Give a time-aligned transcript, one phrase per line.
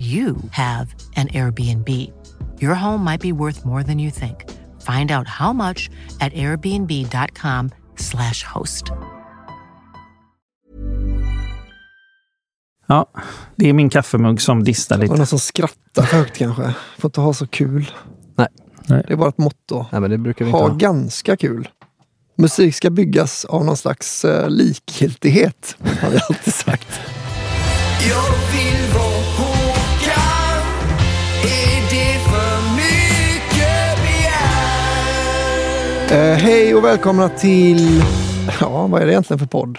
[0.00, 1.88] you have an Airbnb.
[2.62, 4.36] Your home might be worth more than you think.
[4.80, 8.84] Find out how much at airbnb.com/slash host.
[12.86, 13.06] Ja,
[13.56, 15.16] det är min kaffemugg som distar Det var lite.
[15.16, 16.74] någon som skrattar högt kanske.
[16.98, 17.90] Får inte ha så kul.
[18.36, 18.48] Nej.
[18.86, 19.04] Nej.
[19.06, 19.86] Det är bara ett motto.
[19.92, 20.76] Nej, men det brukar vi inte Ha ha.
[20.76, 21.68] ganska kul.
[22.38, 27.00] Musik ska byggas av någon slags eh, likgiltighet, har vi alltid sagt.
[36.10, 38.02] Eh, hej och välkomna till,
[38.60, 39.78] ja vad är det egentligen för podd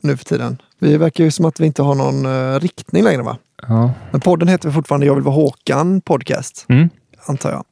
[0.00, 0.62] nu för tiden?
[0.78, 3.36] Vi verkar ju som att vi inte har någon eh, riktning längre va?
[3.68, 3.90] Ja.
[4.10, 6.88] Men podden heter fortfarande Jag vill vara Håkan podcast, Mm.
[7.26, 7.64] antar jag.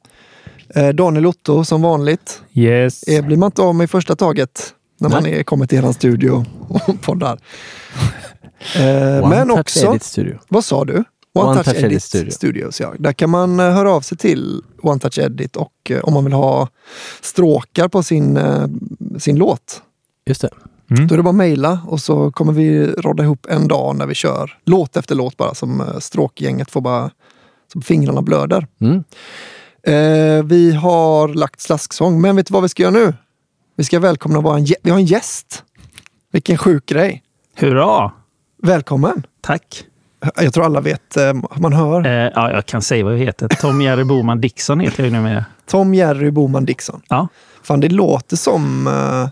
[0.83, 2.41] Eh, Daniel Otto som vanligt.
[2.53, 3.03] Yes.
[3.03, 5.91] Eh, blir man inte av med i första taget när man är, kommer till er
[5.91, 7.39] studio och poddar.
[9.29, 9.97] Men också,
[10.49, 11.03] vad sa du?
[11.37, 12.31] One Touch Edit Studio.
[12.31, 12.79] Studios.
[12.79, 12.93] Ja.
[12.99, 16.23] Där kan man eh, höra av sig till One Touch Edit och eh, om man
[16.23, 16.67] vill ha
[17.21, 18.67] stråkar på sin, eh,
[19.17, 19.81] sin låt.
[20.25, 20.49] Just det.
[20.89, 24.05] Då är det bara att mejla och så kommer vi rodda ihop en dag när
[24.05, 27.11] vi kör låt efter låt bara som stråkgänget får bara,
[27.73, 28.67] som fingrarna blöder.
[28.81, 29.03] Mm.
[29.87, 33.13] Eh, vi har lagt slasksång, men vet du vad vi ska göra nu?
[33.75, 35.63] Vi ska välkomna våran Vi har en gäst.
[36.31, 37.23] Vilken sjuk grej.
[37.55, 38.11] Hurra!
[38.63, 39.23] Välkommen!
[39.41, 39.85] Tack.
[40.35, 42.05] Jag tror alla vet, eh, man hör.
[42.05, 43.47] Eh, ja, jag kan säga vad jag heter.
[43.47, 45.45] Tom Jerry Boman Dixon heter jag ju numera.
[45.65, 47.01] Tom Jerry Boman Dixon.
[47.07, 47.27] Ja.
[47.63, 48.87] Fan, det låter som...
[48.87, 49.29] eh,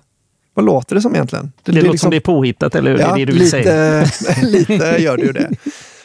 [0.54, 1.52] vad låter det som egentligen?
[1.64, 3.00] Det, låter liksom- som det är påhittat, eller hur?
[3.00, 4.02] Ja, det är det du vill säga.
[4.02, 4.42] lite,
[4.74, 5.50] lite gör det ju det.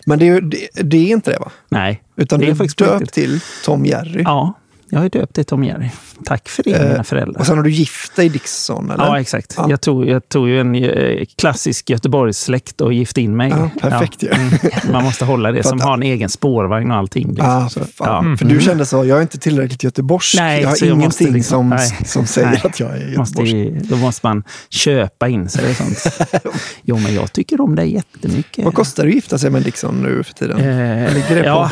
[0.06, 1.50] Men det är, det, det är inte det va?
[1.68, 2.02] Nej.
[2.16, 4.22] Utan det är är döpt till Tom Jerry.
[4.22, 4.54] Ja,
[4.90, 5.88] jag har döpt till Tom Jerry.
[6.24, 7.40] Tack för det, Eh, mina föräldrar.
[7.40, 9.04] Och sen har du gift dig Dixon, eller?
[9.04, 9.54] Ja, exakt.
[9.56, 9.66] Ja.
[9.70, 13.50] Jag, tog, jag tog ju en eh, klassisk Göteborgssläkt och gifte in mig.
[13.50, 14.28] Ja, perfekt ju.
[14.28, 14.50] Mm.
[14.92, 17.28] Man måste hålla det som att- har en egen spårvagn och allting.
[17.28, 17.46] liksom.
[17.48, 18.30] Ah, för, fan.
[18.30, 18.36] ja.
[18.36, 20.34] för du kände så, jag är inte tillräckligt göteborgsk.
[20.38, 22.06] Nej, jag har så jag måste ingenting liksom- som, nej.
[22.08, 22.60] som säger Nej.
[22.64, 23.54] att jag är Måste, göteborgsk.
[23.54, 26.18] ju- då måste man köpa in sig och sånt.
[26.82, 28.64] jo, men jag tycker om dig jättemycket.
[28.64, 30.58] Vad kostar det att gifta sig med Dixon nu för tiden?
[30.58, 31.70] Eh, det ja,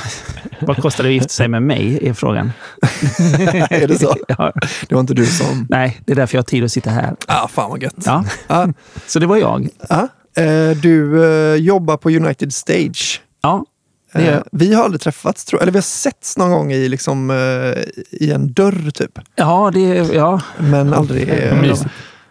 [0.60, 2.52] vad kostar det att gifta sig med mig, är frågan.
[3.70, 4.16] är det så?
[4.28, 4.52] Ja.
[4.88, 5.66] Det var inte du som...
[5.70, 7.16] Nej, det är därför jag har tid att sitta här.
[7.26, 7.94] Ah, fan vad gött.
[8.06, 8.24] Ja.
[8.46, 8.68] Ja.
[9.06, 9.68] Så det var jag.
[9.88, 10.08] Ja.
[10.36, 13.22] Eh, Du eh, jobbar på United Stage.
[13.42, 13.64] Ja,
[14.12, 16.88] det Eh, är, Vi har aldrig träffats, tror eller vi har setts någon gång i,
[16.88, 17.36] liksom, eh,
[18.10, 19.18] i en dörr typ.
[19.34, 19.80] ja, det
[20.14, 20.40] ja.
[20.58, 21.28] Men aldrig...
[21.28, 21.84] eh.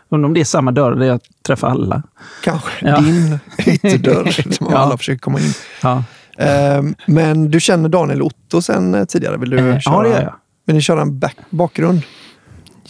[0.10, 2.04] Undrar om det är samma dörr där jag träffar alla.
[2.44, 2.98] Kanske Ja.
[3.00, 4.78] din ytterdörr som Ja.
[4.78, 5.54] alla försöker komma in.
[5.82, 6.04] Ja,
[6.40, 9.38] Eh, Men du känner Daniel Otto sen eh, tidigare?
[9.38, 10.36] Vill du Eh, ja köra, det gör jag.
[10.68, 12.02] Vill ni köra en back, bakgrund?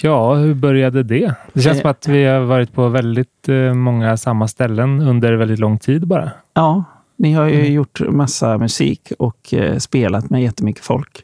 [0.01, 1.33] Ja, hur började det?
[1.53, 1.81] Det känns Eh.
[1.81, 6.07] som att vi har varit på väldigt eh, många samma ställen under väldigt lång tid
[6.07, 6.31] bara.
[6.53, 6.83] Ja,
[7.17, 7.59] ni har Mm.
[7.65, 11.21] ju gjort massa musik och eh, spelat med jättemycket folk.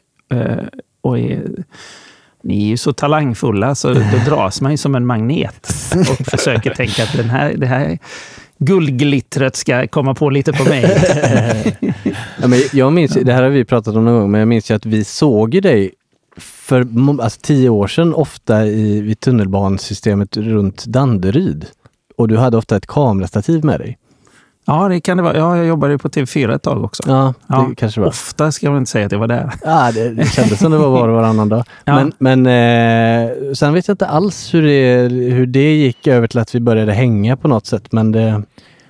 [1.00, 1.42] Och är,
[2.42, 5.68] ni är ju så talangfulla så då dras man ju som en magnet
[6.20, 7.98] och försöker tänka att den här, det här
[8.58, 10.84] guldglittret ska komma på lite på mig.
[12.42, 14.70] Ja, men jag minns, det här har vi pratat om någon gång, men jag minns
[14.70, 15.90] ju att vi såg dig
[16.36, 16.86] för
[17.22, 21.66] alltså, tio år sedan ofta i, vid tunnelbanesystemet runt Danderyd.
[22.16, 23.98] Och du hade ofta ett kamerastativ med dig.
[24.66, 25.36] Ja, det kan det vara.
[25.36, 27.02] Ja, jag jobbade ju på TV4 ett tag också.
[27.06, 28.08] Ja, det kanske var.
[28.08, 29.52] Ofta ska väl inte säga att jag var där.
[29.64, 31.64] Ja, det, det kändes som det var var och varannan dag.
[31.84, 31.94] Ja.
[31.94, 36.38] Men, men eh, sen vet jag inte alls hur det, hur det gick över till
[36.38, 37.92] att vi började hänga på något sätt.
[37.92, 38.42] Men det,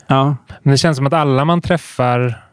[0.06, 2.43] Ja, Men det känns som att alla man träffar,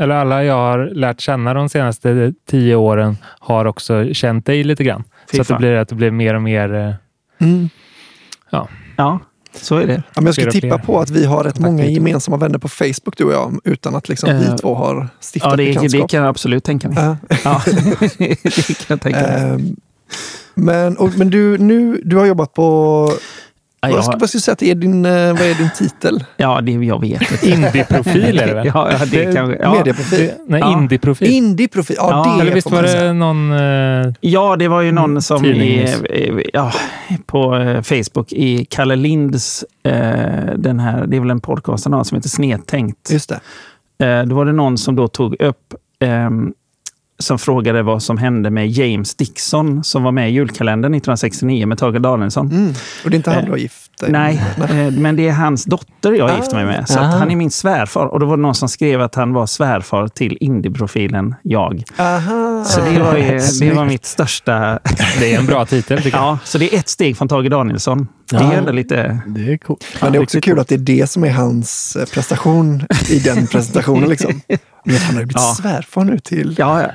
[0.00, 4.84] eller alla jag har lärt känna de senaste tio åren, har också känt dig lite
[4.84, 5.04] grann.
[5.30, 6.74] Fy så att det blir, att det blir mer och mer...
[6.74, 6.90] eh,
[7.40, 7.68] Mm.
[8.96, 9.18] ja
[9.60, 9.92] så är det.
[9.94, 13.16] Ja, men jag skulle tippa på att vi har rätt många gemensamma vänner på Facebook,
[13.16, 16.02] du och jag, utan att liksom vi Eh, två har stiftat Ja, det, bekantskap.
[16.02, 16.98] det kan jag absolut tänka mig.
[17.04, 17.16] Ja.
[17.44, 17.62] Ja,
[18.18, 18.36] det
[18.76, 19.42] kan jag tänka mig.
[19.42, 19.76] Ehm,
[20.54, 23.08] men och, men du, nu, du har jobbat på...
[23.90, 26.24] Jag, ska, jag säga att det är din, eh, vad är din titel?
[26.36, 27.50] ja, det jag vet inte.
[27.50, 28.66] Indie-profil är det väl?
[28.74, 29.58] Ja, ja, det kanske...
[29.62, 30.18] Ja, Medieprofil?
[30.18, 30.72] Det, nej, Ja.
[30.72, 31.28] indie-profil.
[31.28, 31.96] Indie-profil?
[31.98, 33.52] Ja, Ja, det Eller visst var det någon...
[33.52, 36.72] eh, Ja, det var ju någon som Tidning i, ja,
[37.26, 39.92] på eh, Facebook i Kalle Linds, eh,
[40.56, 43.10] den här, det är väl en podcast han har som heter Snedtänkt.
[43.12, 43.32] Just
[43.98, 44.06] det.
[44.06, 46.52] Eh, då var det någon som då tog upp, ehm,
[47.18, 51.78] som frågade vad som hände med James Dixon som var med i julkalendern 1969 med
[51.78, 52.50] Tage Danielsson.
[52.50, 52.74] Mm.
[53.04, 55.32] Och det är inte han Eh, du har gift dig Nej, eh, men det är
[55.32, 56.88] hans dotter jag gifte mig med.
[56.88, 57.02] Så Ah.
[57.02, 58.06] att han är min svärfar.
[58.06, 61.82] Och då var det någon som skrev att han var svärfar till indieprofilen jag.
[61.98, 62.64] Aha.
[62.64, 63.14] Så det var,
[63.60, 64.78] det var mitt största...
[65.20, 66.26] Det är en bra titel tycker jag.
[66.26, 68.08] Ja, så det är ett steg från Tage Danielsson.
[68.30, 68.52] Det Ja.
[68.52, 69.20] är ändå lite...
[69.26, 69.84] det är coolt.
[70.02, 73.18] Men det är också kul att det är det som är hans eh, prestation i
[73.18, 74.08] den presentationen.
[74.08, 74.40] Liksom.
[74.84, 75.54] Men han har ju blivit Ja.
[75.62, 76.54] svärfar nu till...
[76.58, 76.88] Ja, ja.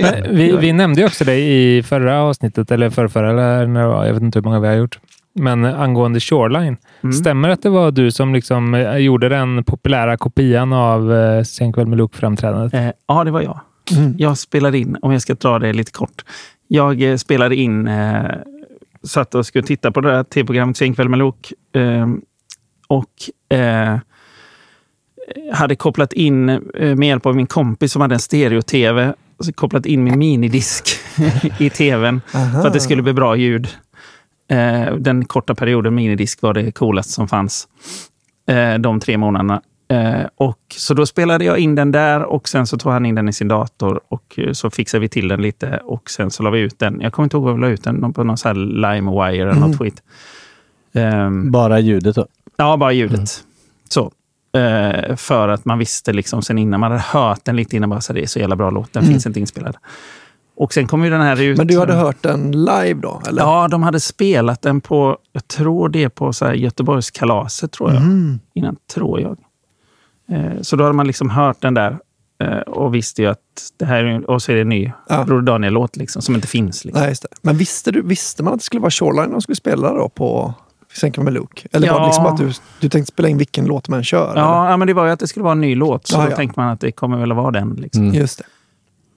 [0.00, 3.86] Men Vi, vi nämnde ju också dig i förra avsnittet, eller förrförra, eller när det
[3.88, 4.98] var, jag vet inte hur många vi har gjort.
[5.34, 6.76] Men angående Shoreline.
[7.02, 7.12] Mm.
[7.12, 11.42] Stämmer det att det var du som liksom eh, gjorde den populära kopian av eh,
[11.42, 12.74] Sen kväll med Luke-framträdandet?
[12.74, 13.60] Eh, ja, det var jag.
[13.96, 14.14] Mm.
[14.18, 16.24] Jag spelade in, om jag ska dra det lite kort.
[16.68, 18.22] Jag eh, spelade in, eh,
[19.04, 21.52] satt och skulle titta på det här tv-programmet Sen kväll med Lok.
[21.74, 22.06] Eh,
[22.88, 23.12] och
[23.56, 23.98] eh,
[25.52, 29.86] hade kopplat in, eh, med hjälp av min kompis som hade en stereo-tv, så kopplat
[29.86, 30.88] in min minidisk
[31.58, 33.68] i tvn för att det skulle bli bra ljud.
[34.50, 37.68] Eh, den korta perioden minidisk var det coolaste som fanns.
[38.48, 39.62] Eh, de tre månaderna.
[39.92, 43.14] Eh, och, så då spelade jag in den där och sen så tog han in
[43.14, 46.42] den i sin dator och eh, så fixade vi till den lite och sen så
[46.42, 47.00] la vi ut den.
[47.00, 49.60] Jag kommer inte ihåg vad vi la ut den, på någon sån här LimeWire eller
[49.60, 50.02] något skit.
[50.92, 52.26] Ehm, Bara ljudet då.
[52.56, 53.44] Ja, bara ljudet.
[53.88, 54.12] Så.
[54.58, 58.00] Eh, för att man visste liksom sen innan, man hade hört den lite innan, bara
[58.00, 59.76] så det är så jävla bra låt, den finns inte inspelad.
[60.56, 61.58] Och sen kom ju den här ut.
[61.58, 63.22] Men du hade hört den live då?
[63.28, 63.42] Eller?
[63.42, 67.92] Ja, de hade spelat den på, jag tror det är på så här Göteborgskalaset, tror
[67.92, 68.02] jag.
[68.02, 68.40] Mm.
[68.54, 69.38] Innan, tror jag.
[70.32, 71.98] Eh, så då hade man liksom hört den där
[72.42, 73.38] eh, och visste ju att
[73.78, 75.24] det här är, och så är det en ny Ja.
[75.24, 76.84] Broder Daniel-låt liksom, som inte finns.
[76.84, 77.02] Liksom.
[77.02, 77.14] Nej.
[77.42, 80.54] Men visste, du, visste man att det skulle vara Shoreline de skulle spela då på
[80.94, 81.68] Sen kan med Luke?
[81.72, 82.06] Eller var det Ja.
[82.06, 84.32] liksom att du, du tänkte spela in vilken låt man kör?
[84.36, 86.24] Ja, ja, men det var ju att det skulle vara en ny låt, så Ja,
[86.24, 86.36] då ja.
[86.36, 87.70] tänkte man att det kommer väl att vara den.
[87.74, 88.02] Liksom.
[88.02, 88.14] Mm.
[88.14, 88.44] Just det.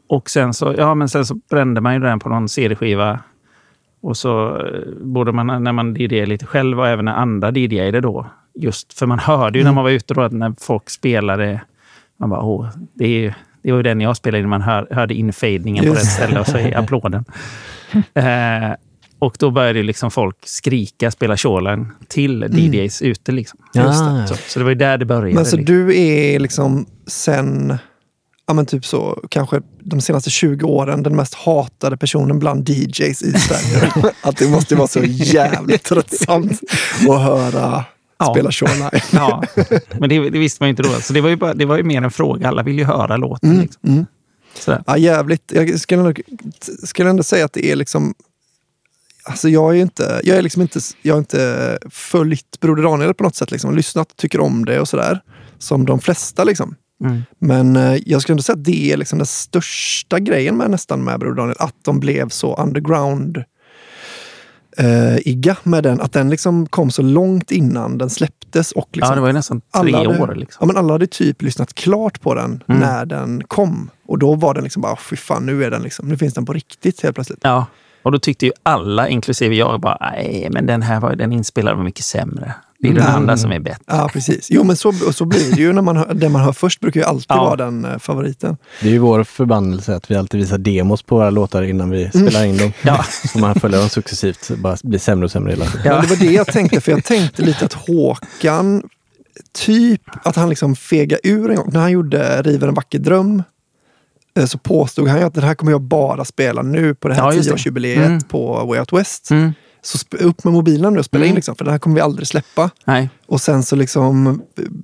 [0.10, 3.20] Och sen så, ja, men sen så brände man ju den på någon CD-skiva.
[4.02, 8.02] Och så eh, både man, när man DJade lite själv och även när andra DJade
[8.02, 8.28] då.
[8.56, 11.62] Just för man hörde ju när man var ute då att när folk spelade,
[12.20, 14.88] man bara, åh, det, är, ju- det var ju den jag spelade in, man hör,
[14.92, 17.26] hörde infadingen på rätt ställe och så applåden.
[18.14, 18.76] eh,
[19.20, 23.32] och då började liksom folk skrika, spela Shoreline till DJs ute.
[23.32, 23.60] Liksom.
[23.74, 23.94] Det.
[24.28, 25.34] Så, så det var ju där det började.
[25.36, 25.76] Men så liksom.
[25.76, 27.78] du är liksom sen,
[28.48, 33.22] ja men typ så, kanske de senaste 20 åren den mest hatade personen bland DJs
[33.22, 33.92] i Sverige.
[34.22, 36.60] att det måste vara så jävligt tröttsamt
[37.10, 37.84] att höra
[38.18, 38.34] Ja.
[38.34, 38.90] spela Shoreline.
[39.12, 39.44] Ja,
[40.00, 40.90] men det, det visste man ju inte då.
[40.90, 42.48] Så det var ju, bara, det var ju mer en fråga.
[42.48, 43.50] Alla vill ju höra låten.
[43.50, 43.90] Mm, Liksom.
[43.90, 44.06] mm.
[44.88, 45.52] Ja, jävligt.
[45.56, 46.14] Jag skulle ändå,
[46.84, 48.14] skulle ändå säga att det är liksom...
[49.28, 53.24] Alltså jag är inte, jag är liksom inte, jag har inte följt Broder Daniel på
[53.24, 53.52] något sätt.
[53.52, 55.22] Liksom, lyssnat, tycker om det och sådär.
[55.58, 56.76] Som de flesta liksom.
[57.04, 57.22] Mm.
[57.40, 61.04] Men eh, jag skulle ändå säga att det är liksom den största grejen med nästan
[61.04, 61.58] med Broder Daniel.
[61.60, 63.44] Att de blev så underground
[64.78, 66.02] eh, igga med den.
[66.02, 68.72] Att den liksom kom så långt innan den släpptes.
[68.72, 70.36] Och liksom, Ja, det var ju nästan tre alla hade, år.
[70.36, 70.58] Liksom.
[70.60, 72.82] Ja, men alla hade typ lyssnat klart på den Mm.
[72.82, 73.90] när den kom.
[74.08, 76.46] Och då var den liksom bara, fy fan, nu är den liksom, nu finns den
[76.46, 77.40] på riktigt helt plötsligt.
[77.42, 77.66] Ja,
[78.04, 81.78] och då tyckte ju alla, inklusive jag, bara nej, men den här var, den inspelade
[81.78, 82.54] var mycket sämre.
[82.86, 83.16] Det är den Mm.
[83.16, 83.84] andra som är bättre.
[83.88, 84.48] Ja, precis.
[84.52, 87.00] Jo, men så, så blir det ju när man hör, det man hör först brukar
[87.00, 87.44] ju alltid Ja.
[87.44, 88.58] vara den eh, favoriten.
[88.82, 92.10] Det är ju vår förbannelse att vi alltid visar demos på våra låtar innan vi
[92.10, 92.72] spelar in dem.
[92.82, 93.06] Ja.
[93.32, 95.82] Så man följer dem successivt, bara blir sämre och sämre hela tiden.
[95.94, 98.84] Men det var det jag tänkte, för jag tänkte lite att Håkan,
[99.54, 101.70] typ att han liksom fega ur en gång.
[101.74, 103.44] När han gjorde River en vacker dröm
[104.40, 107.14] eh, så påstod han ju att den här kommer jag bara spela nu på det
[107.14, 107.44] här Ja, det.
[107.44, 108.22] tioårsjubileet Mm.
[108.22, 109.32] på Way Out West.
[109.32, 109.54] Mm.
[109.86, 111.36] Så upp med mobilen nu och spela in Mm.
[111.36, 112.70] liksom, för den här kommer vi aldrig släppa.
[112.86, 113.10] Nej.
[113.28, 114.42] Och sen så liksom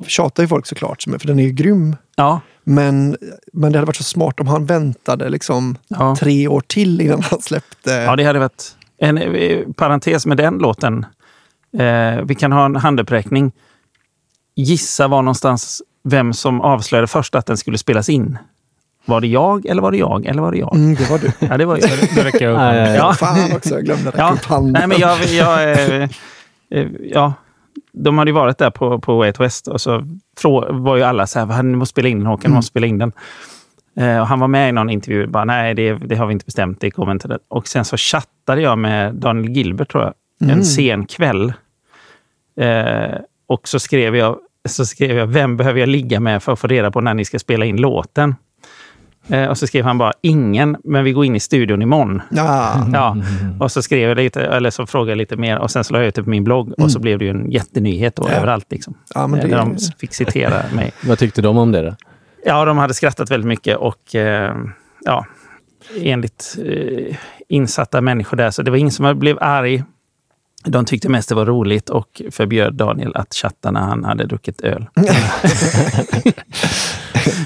[0.08, 1.96] tjatar ju folk såklart, för den är ju grym.
[2.15, 2.41] Ja.
[2.63, 3.17] Men,
[3.53, 6.15] men det hade varit så smart om han väntade liksom Ja.
[6.20, 7.91] tre år till innan han släppte.
[7.91, 11.05] Ja, det hade varit en eh, parentes med den låten.
[11.77, 13.51] Eh, vi kan ha en handuppräckning.
[14.55, 18.38] Gissa var någonstans vem som avslöjade först att den skulle spelas in.
[19.05, 20.75] Var det jag eller var det jag eller var det jag?
[20.75, 21.31] Mm, det var du.
[21.48, 21.81] Ja, det var ju.
[22.15, 22.60] Då räcker jag upp.
[22.88, 23.13] Ja, ja.
[23.13, 24.31] Fan också, jag glömde räcka Ja.
[24.34, 24.74] upp handen.
[24.74, 26.10] Nej, men jag, jag, eh,
[26.72, 27.34] eh, ja,
[27.93, 30.00] de hade ju varit där på, på Way West och så
[30.41, 32.55] frå- var ju alla så här, "Vad, ni måste spela in den Håkan, Mm.
[32.55, 33.12] måste spela in den.
[34.00, 36.46] Eh, och han var med i någon intervju bara, nej det, det har vi inte
[36.46, 37.39] bestämt, det kommer inte det.
[37.48, 40.58] Och sen så chattade jag med Daniel Gilbert tror jag, Mm.
[40.58, 41.53] en sen kväll.
[42.62, 43.17] Eh,
[43.48, 44.38] och så skrev, jag,
[44.70, 47.25] så skrev jag, vem behöver jag ligga med för att få reda på när ni
[47.25, 48.36] ska spela in låten?
[49.28, 52.22] Eh, och så skrev han bara, ingen, men vi går in i studion imorgon.
[52.32, 52.88] Ja.
[52.94, 53.18] Ja,
[53.60, 56.00] och så skrev jag lite, eller så frågade jag lite mer och sen så la
[56.00, 58.36] jag ut det på min blogg och så blev det ju en jättenyhet då, Ja.
[58.36, 58.66] överallt.
[58.72, 58.94] Liksom.
[59.16, 60.92] Ja, men det- Där de fick citera mig.
[61.08, 61.96] Vad tyckte de om det då?
[62.46, 64.56] Ja, de hade skrattat väldigt mycket och eh,
[65.06, 65.25] ja,
[66.01, 67.16] enligt eh,
[67.50, 69.84] insatta människor där, så det var ingen som blev arg.
[70.63, 74.62] De tyckte mest det var roligt och förbjöd Daniel att chatta när han hade druckit
[74.62, 74.86] öl.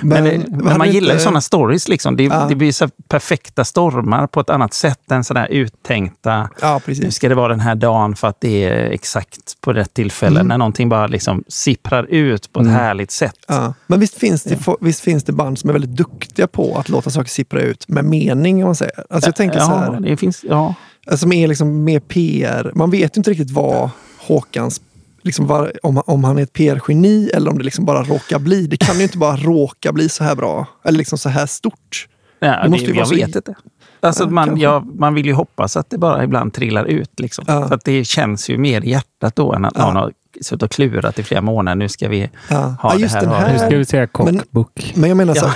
[0.01, 1.88] Men, men hade man gillar ju sådana stories.
[1.88, 2.15] Liksom.
[2.15, 2.45] Det, Ja.
[2.50, 7.12] det blir så här perfekta stormar på ett annat sätt än sådär uttänkta Ja, nu
[7.12, 10.39] ska det vara den här dagen för att det är exakt på rätt tillfälle.
[10.39, 10.48] Mm.
[10.48, 13.36] När någonting bara liksom sipprar ut på ett härligt sätt.
[13.48, 13.74] Ja.
[13.88, 17.10] Men visst finns, det, visst finns det band som är väldigt duktiga på att låta
[17.10, 18.93] saker sippra ut med mening, om man säger.
[19.10, 20.74] Alltså jag tänker så här, Det finns, ja.
[21.05, 22.71] Alltså, som är liksom mer PR.
[22.75, 24.81] Man vet ju inte riktigt vad Håkans
[25.25, 28.67] Liksom var, om, om han är ett PR-geni eller om det liksom bara råkar bli.
[28.67, 30.67] Det kan ju inte bara råka bli så här bra.
[30.83, 32.07] Eller liksom så här stort.
[32.39, 33.55] Ja, Det det måste ju vara jag vet inte.
[34.00, 37.19] Alltså Ja, man, ja, man vill ju hoppas att det bara ibland trillar ut.
[37.19, 37.45] Liksom.
[37.47, 37.67] Ja.
[37.67, 40.71] För att det känns ju mer i hjärtat då än att någon har suttit och
[40.71, 41.75] klurat i flera månader.
[41.75, 42.55] Nu ska vi Ja.
[42.81, 43.25] ha Ja, det här.
[43.25, 44.93] här- Nu ska vi säga cockbook.
[44.95, 45.53] Men jag menar så Ja.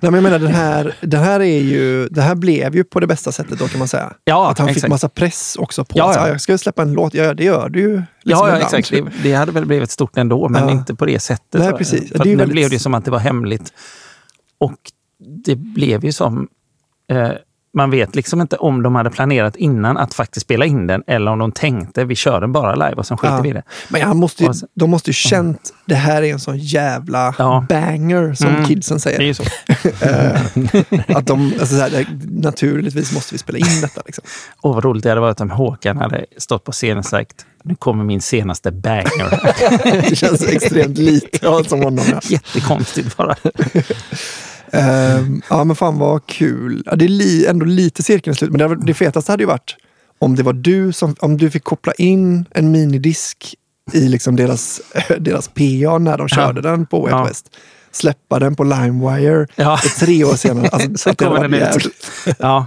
[0.00, 3.00] Nej, men jag menar den här, den här är ju, det här blev ju på
[3.00, 4.12] det bästa sättet då kan man säga.
[4.24, 4.90] Ja, att han fick exakt.
[4.90, 7.14] massa press också på Ja, här, jag ska släppa en låt.
[7.14, 8.02] Ja, det gör du ju.
[8.22, 8.90] liksom Ja, ja exakt.
[8.90, 10.70] Det, det hade väl blivit stort ändå, men Ja.
[10.70, 11.60] inte på det sättet.
[11.60, 12.10] Nej, För- precis.
[12.12, 13.72] För Det ju nu väldigt- blev det som att det var hemligt.
[14.58, 14.76] Och
[15.44, 16.48] det blev ju som...
[17.10, 17.30] Eh,
[17.74, 21.30] man vet liksom inte om de hade planerat innan att faktiskt spela in den eller
[21.30, 23.40] om de tänkte vi kör den bara live och sen skiter Ja.
[23.42, 23.62] vi i det.
[23.88, 27.34] Men han måste ju, sen- de måste ju känt, det här är en sån jävla
[27.38, 27.66] Ja.
[27.68, 28.64] banger som Mm.
[28.64, 29.20] kidsen Det är säger.
[29.20, 29.42] ju så.
[30.00, 34.02] Eh, att de, alltså så här, naturligtvis måste vi spela in detta.
[34.06, 34.24] Liksom.
[34.62, 37.74] Åh, vad roligt det hade varit om Håkan hade stått på scenen och sagt nu
[37.74, 39.40] kommer min senaste banger.
[40.10, 42.04] Det känns extremt lite ja, som honom.
[42.12, 42.20] Ja.
[42.28, 43.36] Jättekonstigt bara.
[44.72, 46.82] Ehm, ja men fan vad kul.
[46.86, 48.50] Ja, det är li, ändå lite cirkeln slut.
[48.50, 49.76] Men det, det fetaste hade ju varit
[50.18, 53.54] om det var du som, om du fick koppla in en minidisk
[53.92, 54.80] i liksom deras,
[55.18, 57.24] deras PA när de körde den på Way Ja.
[57.24, 57.56] West.
[57.92, 59.78] Släppa den på LimeWire Ja.
[60.00, 60.68] tre år senare.
[60.72, 61.88] Alltså, Så kommer den ut.
[62.38, 62.66] Ja.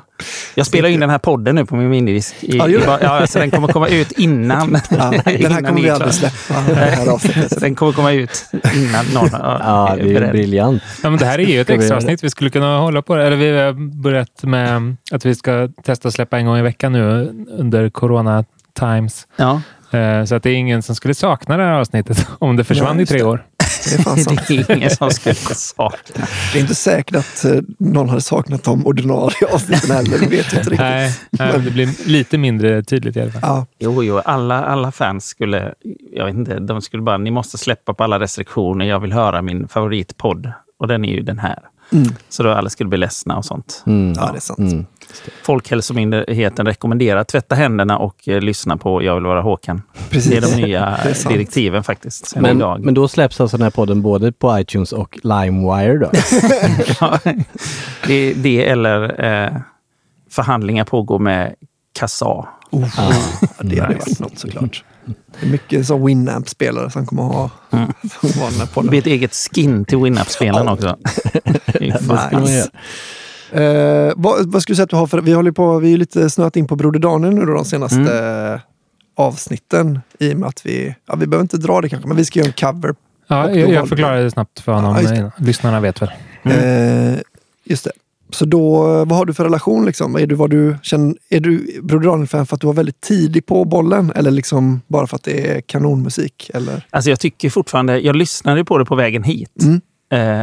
[0.55, 2.35] Jag spelar in den här podden nu på min minidisk.
[2.41, 4.79] I, Ja, ja, så den kommer komma ut innan.
[4.89, 7.59] Ja, den här innan kommer vi är aldrig släppa.
[7.59, 10.31] Den kommer komma ut innan någon Ja, är det är beredd.
[10.31, 10.81] briljant.
[11.03, 12.23] Ja, men det här är ju ett vi extra avsnitt.
[12.23, 13.25] Vi skulle kunna hålla på det.
[13.27, 16.91] Eller vi har börjat med att vi ska testa att släppa en gång i veckan
[16.93, 18.43] nu under Corona
[18.79, 19.27] Times.
[19.35, 19.61] Ja.
[19.91, 22.97] Eh, Så att det är ingen som skulle sakna det här avsnittet om det försvann
[22.97, 23.45] Ja, i tre år.
[23.89, 24.41] Det är fan sant.
[24.47, 26.25] Det är ingen som skulle sakna.
[26.53, 30.19] Det är inte säkert att eh, någon hade saknat de ordinarie avsnitten heller.
[30.19, 30.79] Det vet inte riktigt.
[30.79, 33.41] Nej, nej, det blir lite mindre tydligt i alla fall.
[33.43, 35.73] Ja, Jo, jo, alla, alla fans skulle,
[36.13, 38.85] jag vet inte, de skulle bara, ni måste släppa på alla restriktioner.
[38.85, 40.51] Jag vill höra min favoritpodd.
[40.79, 41.59] Och den är ju den här.
[41.91, 42.07] Mm.
[42.29, 43.83] Så då alla skulle bli ledsna och sånt.
[43.87, 44.13] Mm.
[44.17, 44.59] ja, det är sant.
[44.59, 44.85] Mm.
[45.43, 49.81] Folkhälsomyndigheten rekommenderar att tvätta händerna och eh, lyssna på Jag vill vara Håkan.
[50.09, 50.31] Precis.
[50.31, 52.35] Det är de nya är direktiven faktiskt.
[52.35, 52.79] Men, idag.
[52.85, 56.11] men då släpps alltså den här podden både på iTunes och LimeWire då?
[56.99, 57.19] Ja,
[58.07, 59.57] det, det eller eh,
[60.29, 61.55] förhandlingar pågår med
[61.99, 62.25] Kassa.
[62.25, 63.13] Oh, ja,
[63.59, 64.83] det hade varit något såklart.
[65.39, 67.93] Det är mycket så Winamp-spelare som kommer ha Mm.
[68.21, 68.29] som
[68.59, 68.89] Det podden.
[68.89, 70.97] blir ett eget skin till Winamp-spelen också.
[71.79, 71.91] Fy
[73.51, 75.21] Eh, vad, vad skulle du säga att du har för...
[75.21, 77.95] Vi håller på, vi är lite snöat in på Broder Daniel nu då, de senaste
[77.99, 78.53] Mm.
[78.53, 78.59] eh,
[79.15, 79.99] avsnitten.
[80.19, 80.95] I och med att vi...
[81.07, 82.95] Ja, vi behöver inte dra det kanske, men vi ska göra en cover.
[83.27, 84.97] Ja, jag, jag förklarar det snabbt för honom.
[85.15, 85.31] Ja.
[85.37, 86.09] Lyssnarna vet väl.
[86.43, 87.19] Eh,
[87.63, 87.91] just det.
[88.29, 89.85] Så då, vad har du för relation?
[89.85, 90.15] Liksom?
[90.15, 93.45] Är du, vad du, känner, är du Broder Daniel-fan för att du var väldigt tidig
[93.45, 94.11] på bollen?
[94.15, 96.51] Eller liksom bara för att det är kanonmusik?
[96.53, 96.87] Eller?
[96.89, 99.63] Alltså jag tycker fortfarande, jag lyssnade på det på vägen hit.
[99.63, 99.81] Mm.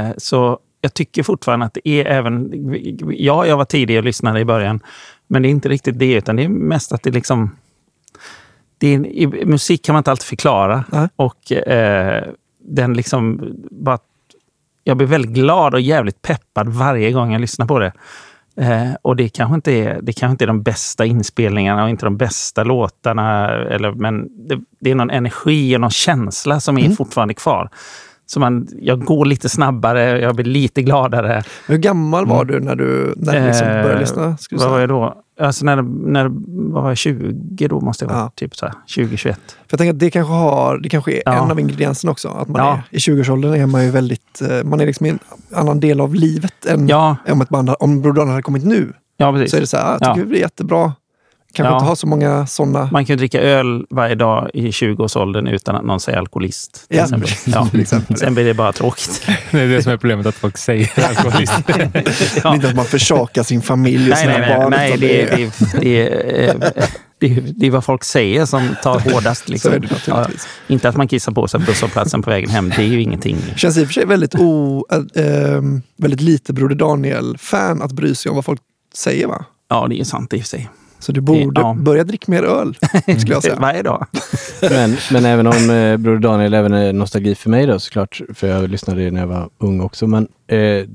[0.09, 2.51] Eh, så jag tycker fortfarande att det är även...
[3.19, 4.81] Ja, jag var tidig och lyssnade i början.
[5.27, 7.57] Men det är inte riktigt det, utan det är mest att det liksom...
[8.79, 10.85] Det är, I musik kan man inte alltid förklara.
[10.89, 11.09] Nej.
[11.17, 12.25] Och eh,
[12.59, 13.99] den liksom bara...
[14.85, 17.93] Jag blir väldigt glad och jävligt peppad varje gång jag lyssnar på det.
[18.57, 22.07] Eh, och det kanske, inte är, det kanske inte är de bästa inspelningarna och inte
[22.07, 23.51] de bästa låtarna.
[23.51, 27.71] Eller, men det, det är någon energi och någon känsla som är fortfarande kvar.
[28.27, 31.43] Så man, jag går lite snabbare, jag blir lite gladare.
[31.69, 34.37] Hur gammal var du när du, när du liksom Eh, började lyssna?
[34.37, 35.15] Skulle Vad var jag då?
[35.41, 36.29] Alltså när, när
[36.73, 38.21] var jag 20 då måste jag vara.
[38.21, 38.31] Ja.
[38.35, 39.41] Typ så här, 20, 21.
[39.47, 41.45] För jag tänker att det kanske, har, det kanske är Ja.
[41.45, 42.29] en av ingredienserna också.
[42.29, 42.73] Att man Ja.
[42.91, 45.19] är, I 20-årsåldern är man ju väldigt, eh, man är liksom i en
[45.55, 48.93] annan del av livet än Ja, om ett band, om Broder hade kommit nu.
[49.17, 49.51] ja precis.
[49.51, 50.93] Så är det så här, "Ah, jag tycker det är jättebra.
[51.55, 51.77] Kanske Ja.
[51.77, 52.89] inte ha så många sådana.
[52.93, 56.85] Man kan ju dricka öl varje dag i 20-årsåldern utan att någon säger alkoholist.
[56.89, 57.07] till Ja.
[58.11, 58.17] Ja.
[58.17, 59.27] Sen blir det bara tråkigt.
[59.51, 61.53] Det är det som är problemet, att folk säger alkoholist.
[62.45, 62.55] Ja.
[62.55, 64.59] Inte att man försakar sin familj och Nej, sina nej, nej.
[64.59, 64.71] barn.
[64.71, 66.73] nej det, är- det,
[67.19, 69.49] det, det, vad folk säger som tar hårdast.
[69.49, 69.73] Liksom.
[70.07, 70.27] Ja,
[70.69, 72.69] inte att man kissar på sig på busshållplatsen på vägen hem.
[72.77, 73.37] Det är ju ingenting.
[73.57, 75.25] känns i och för sig väldigt, o, äh,
[75.97, 78.61] väldigt lite Broder Daniel-fan att bry sig om vad folk
[78.95, 79.45] säger va?
[79.69, 80.69] Ja, det är sant i och för sig.
[81.03, 81.75] Så du borde Ja.
[81.79, 82.77] börja dricka mer öl,
[83.19, 83.57] skulle jag säga.
[83.61, 84.07] Varje dag.
[84.71, 88.47] Men, men även om eh, Broder Daniel även är nostalgi för mig då såklart, för
[88.49, 90.87] jag lyssnade när jag var ung också, men eh,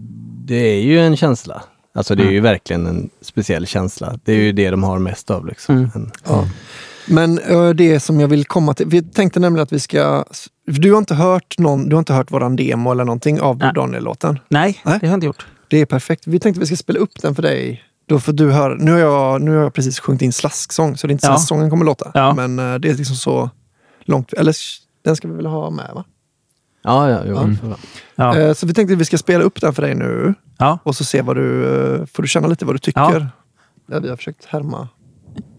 [0.46, 1.62] det är ju en känsla.
[1.96, 4.20] Alltså det är ju verkligen en speciell känsla.
[4.24, 5.46] Det är ju det de har mest av.
[5.46, 5.78] Liksom.
[5.78, 5.90] Mm.
[5.96, 6.48] En, Ja.
[7.08, 10.26] Men ö, det som jag vill komma till, vi tänkte nämligen att vi ska...
[10.66, 13.72] Du har inte hört, någon, du har inte hört våran demo eller någonting av Nej.
[13.76, 14.40] Daniel-låten?
[14.50, 14.98] Nej, Nej.
[15.02, 15.46] det har jag inte gjort.
[15.68, 16.28] Det är perfekt.
[16.28, 17.84] Vi tänkte att vi ska spela upp den för dig.
[18.10, 18.74] Då får du höra.
[18.76, 21.32] Nu har jag, nu har jag precis sjungit in slasksång, så det är inte Ja.
[21.32, 22.12] här sången kommer låta.
[22.14, 22.34] Ja.
[22.34, 23.50] Men eh, det är liksom så
[24.02, 24.34] långt.
[24.34, 24.56] Eller
[25.04, 26.04] den ska vi väl ha med va?
[26.84, 27.76] ja, ja, jo, fan.
[28.16, 28.38] Ja.
[28.38, 30.34] Eh, Så vi tänkte att vi ska spela upp den för dig nu.
[30.58, 30.80] Ja.
[30.84, 33.00] Och så se vad du, eh, får du känna lite vad du tycker.
[33.02, 33.28] Ja.
[33.92, 34.88] Ja, vi har försökt härma,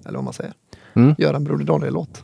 [0.06, 0.52] eller vad man säger,
[0.96, 1.14] Mm.
[1.18, 2.22] göra en Broder Daniel-låt.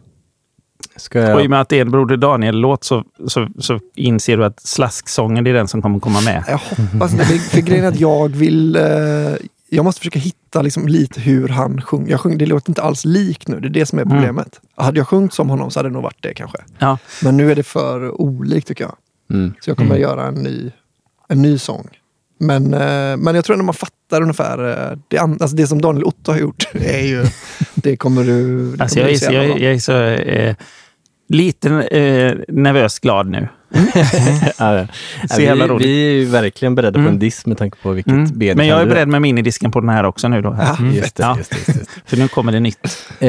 [0.97, 3.81] Ska Och i och jag, med att det är en Broder Daniel-låt så, så, så
[3.95, 6.45] inser du att slasksången det är den som kommer komma med.
[6.49, 7.25] Jag hoppas det.
[7.25, 8.77] För grejen är att jag vill...
[8.77, 8.83] Eh,
[9.75, 12.11] jag måste försöka hitta liksom lite hur han sjunger.
[12.11, 13.61] Jag sjung, det låter inte alls likt nu.
[13.61, 14.17] Det är det som är Mm.
[14.17, 14.61] problemet.
[14.77, 16.59] Hade jag sjungit som honom så hade det nog varit det kanske.
[16.79, 16.99] Ja.
[17.23, 18.97] Men nu är det för olikt tycker jag.
[19.31, 19.55] mm.
[19.61, 20.71] Så jag kommer göra en ny,
[21.29, 21.89] en ny sång.
[22.39, 24.91] Men, eh, men jag tror ändå man fattar ungefär.
[24.93, 27.25] eh, Det, alltså det som Daniel Otto har gjort är ju...
[27.75, 28.71] Det kommer du...
[28.77, 30.57] Det Alltså kommer jag, du se jag, är- jag är så eh,
[31.35, 33.49] lite eh, nervöst glad nu.
[34.59, 34.87] ja, ja.
[35.31, 35.87] Så jävla vi, roligt.
[35.87, 37.13] vi är ju verkligen beredda på Mm.
[37.13, 38.39] en diss med tanke på vilket Mm.
[38.39, 40.43] ben Men jag är beredd med minidisken på den här också nu.
[40.43, 40.77] Då, här.
[40.81, 41.37] Ja, Just det, Ja.
[41.39, 42.01] just det, just det.
[42.11, 42.85] För nu kommer det nytt.
[43.21, 43.27] Eh,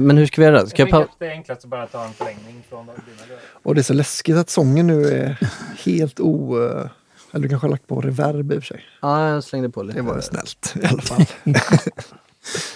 [0.00, 0.66] men hur ska vi göra?
[0.66, 3.80] Ska jag pa- det är enklast att bara ta en förlängning från dina Och det
[3.80, 5.36] är så läskigt att sången nu är
[5.84, 6.62] helt o...
[6.64, 6.86] eh,
[7.32, 8.80] Eller du kanske har lagt på reverb i och för sig.
[9.02, 9.98] Ja, jag slängde på lite.
[9.98, 11.24] Det var ju snällt i alla fall.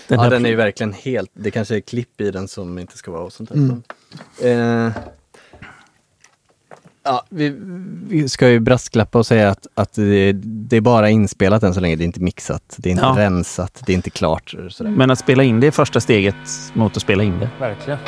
[0.09, 1.31] Den ja, den är ju verkligen helt...
[1.35, 3.57] Det kanske är klipp i den som inte ska vara och sånt där.
[3.57, 3.83] Mm.
[4.43, 4.93] Eh,
[7.05, 7.55] ja, vi,
[8.09, 11.81] vi ska ju brasklappa och säga att, att det, det är bara inspelat än så
[11.81, 11.97] länge.
[11.97, 13.15] Det är inte mixat, det är inte Ja.
[13.19, 14.55] rensat, det är inte klart.
[14.69, 14.91] Sådär.
[14.91, 16.35] Men att spela in det är första steget
[16.75, 17.51] mot att spela in det.
[17.61, 17.99] Verkligen.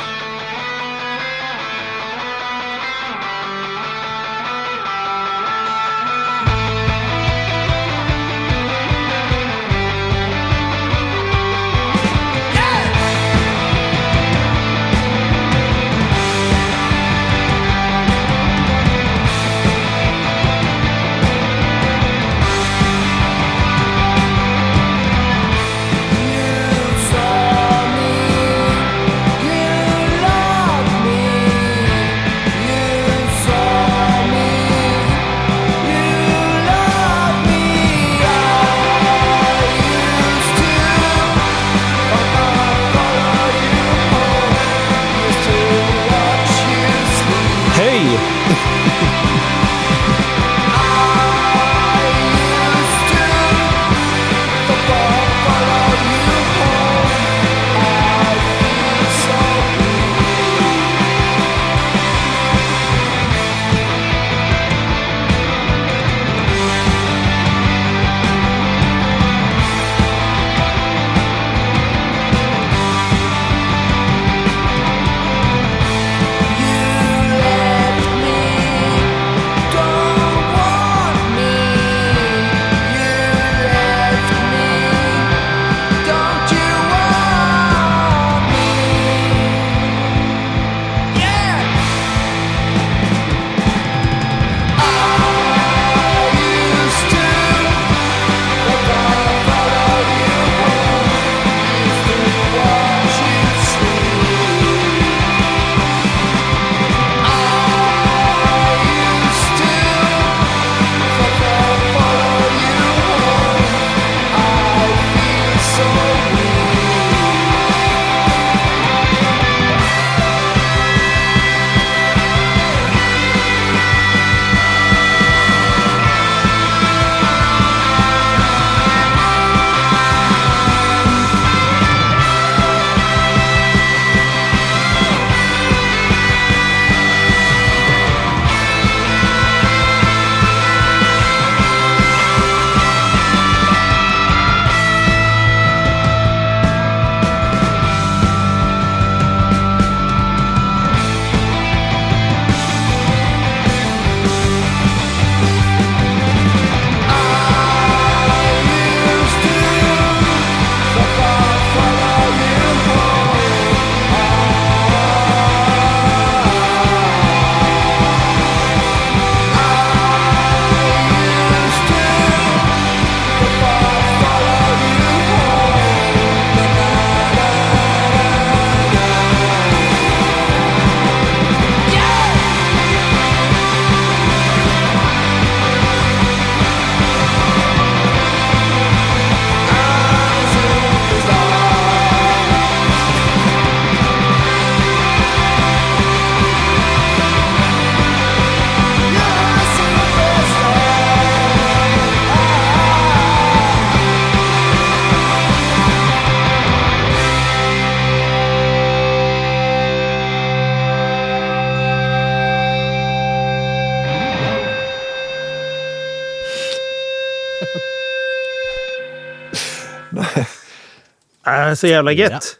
[221.75, 222.57] Så jävla gött.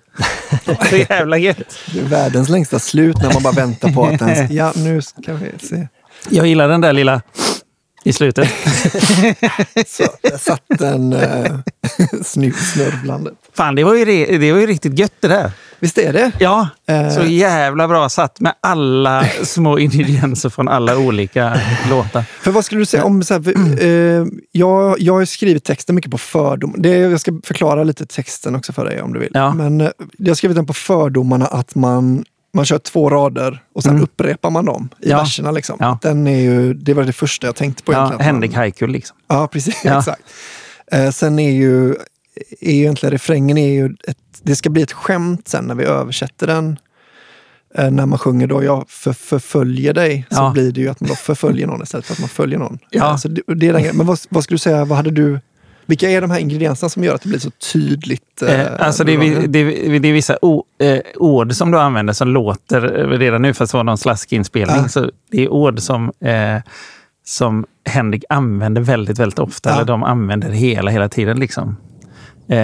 [0.90, 1.78] så jävla gött.
[1.94, 4.54] Det är världens längsta slut när man bara väntar på att den ska...
[4.54, 5.88] Ja, nu ska vi se.
[6.30, 7.22] Jag gillar den där lilla
[8.04, 8.50] i slutet.
[9.88, 11.60] Så, där satt den uh,
[12.24, 13.34] snurvlandet.
[13.54, 15.52] Fan, det var, ju, re- det var ju riktigt gött det där.
[15.82, 16.32] Visst är det?
[16.40, 17.10] Ja, Eh.
[17.10, 21.58] så jävla bra satt med alla små ingredienser från alla olika
[21.90, 22.24] låtar.
[22.42, 23.24] För vad skulle du säga om...
[23.24, 26.76] Så här, eh, jag, jag har skrivit texten mycket på fördom.
[26.78, 29.32] Det, jag ska förklara lite texten också för dig om du vill.
[29.34, 29.54] Ja.
[29.54, 33.84] Men eh, jag har skrivit den på fördomarna att man, man kör två rader och
[33.84, 34.04] sen Mm.
[34.04, 35.18] upprepar man dem i Ja.
[35.18, 35.52] verserna.
[35.52, 35.78] Liksom.
[35.80, 35.98] Ja.
[36.02, 37.94] Den är ju, det var det första jag tänkte på.
[37.94, 39.18] Ja, egentligen, Henrik Haiku liksom.
[39.28, 39.82] Ja, precis.
[39.84, 39.98] Ja.
[40.00, 40.22] Exakt.
[40.92, 41.96] Eh, sen är ju,
[42.62, 46.48] är egentligen refrängen är ju ett, det ska bli ett skämt sen när vi översätter
[46.48, 46.80] den.
[47.76, 50.52] Eh, när man sjunger då jag för, förföljer dig så Ja.
[50.54, 52.80] blir det ju att man då förföljer någon istället för att man följer någon.
[52.90, 53.10] Ja.
[53.12, 55.40] Eh, så det, det är den, men vad, vad skulle du säga, vad hade du,
[55.86, 58.42] vilka är de här ingredienserna som gör att det blir så tydligt?
[58.42, 62.14] Eh, alltså det, är, det, är- det är vissa o, eh, ord som du använder
[62.14, 64.76] som låter eh, redan nu, fast det var någon slaskeinspelning.
[64.82, 64.88] Ja.
[64.88, 66.58] Så det är ord som, eh,
[67.26, 69.70] som Henrik använder väldigt, väldigt ofta.
[69.70, 69.76] Ja.
[69.76, 71.40] Eller de använder hela, hela tiden.
[71.40, 71.78] Liksom.
[72.48, 72.58] Eh,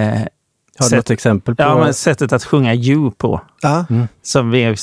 [0.78, 1.62] Har du sätt- något exempel på?
[1.62, 3.40] Ja, men sättet att sjunga you på.
[3.62, 3.86] Ja.
[4.22, 4.74] Som är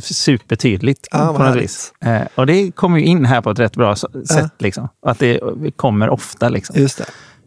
[0.00, 1.92] supertydligt vad på något vis.
[2.00, 4.52] Eh, och det kommer ju in här på ett rätt bra sätt.
[4.58, 4.88] Liksom.
[5.06, 5.40] Att det
[5.76, 6.48] kommer ofta.
[6.48, 6.76] Liksom.
[6.80, 6.98] Just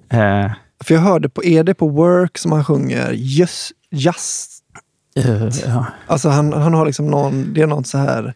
[0.10, 0.17] det.
[0.17, 0.51] Eh,
[0.83, 4.51] För jag hörde på, är det på Work som han sjunger just, just
[5.15, 5.86] eh, ja.
[6.07, 8.33] Alltså han, han har liksom någon, det är något så här,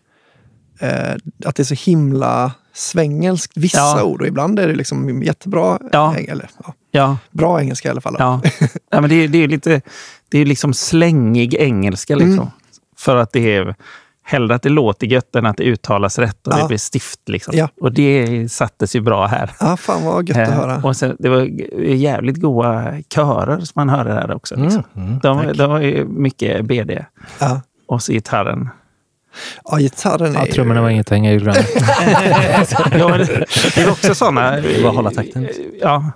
[0.80, 1.14] eh,
[1.46, 4.04] att det är så himla svängelskt, vissa Ja.
[4.04, 4.22] ord.
[4.22, 6.16] Och ibland är det liksom jättebra, Ja.
[6.16, 8.16] eller, ja, Ja, bra engelska i alla fall.
[8.20, 8.42] ja.
[8.92, 9.82] ja men det, är- det är lite
[10.30, 12.16] det är liksom slängig engelska.
[12.16, 12.34] Liksom.
[12.34, 12.48] Mm.
[12.98, 13.76] För att det är
[14.24, 16.58] hellre att det låter gött än att det uttalas rätt och Ja.
[16.62, 17.20] det blir stift.
[17.30, 17.54] Liksom.
[17.58, 17.70] Ja.
[17.82, 19.52] Och det sattes ju bra här.
[19.60, 20.82] Ja, fan vad gött att Eh, höra.
[20.84, 21.42] Och sen, det var
[21.84, 24.56] jävligt goa körer som man hörde där också.
[24.56, 24.84] Liksom.
[24.96, 26.92] Mm, de, de var ju mycket BD.
[27.40, 27.62] Ja.
[27.88, 28.70] Och så gitarren.
[29.66, 30.52] Ja, gitarren är Ja, ju...
[30.52, 31.64] trummorna var inget att hänga i julgranen.
[32.92, 34.58] ja, det, det är också sådana...
[34.84, 35.48] Bara hålla takten.
[35.82, 36.12] Ja,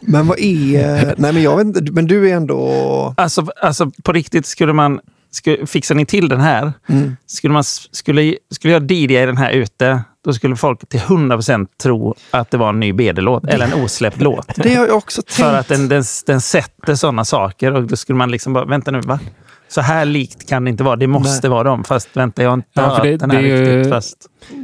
[0.00, 1.14] Men vad är...
[1.18, 1.92] Nej, men jag vet inte.
[1.92, 3.14] Men du är ändå...
[3.16, 7.16] Alltså, alltså på riktigt, skulle man skulle, fixar ni till den här, Mm.
[7.26, 12.14] skulle, man, skulle, skulle jag DJ den här ute, då skulle folk till 100% tro
[12.30, 14.54] att det var en ny BD-låt eller en osläppt låt.
[14.56, 15.32] Det har jag också tänkt.
[15.34, 18.90] För att den, den, den sätter sådana saker och då skulle man liksom bara, vänta
[18.90, 19.20] nu, va?
[19.68, 20.96] Så här likt kan det inte vara.
[20.96, 21.84] Det måste vara dem.
[21.84, 23.92] Fast vänta, jag har inte Ja, hört det- den här det är ju- riktigt.
[23.92, 24.16] Fast,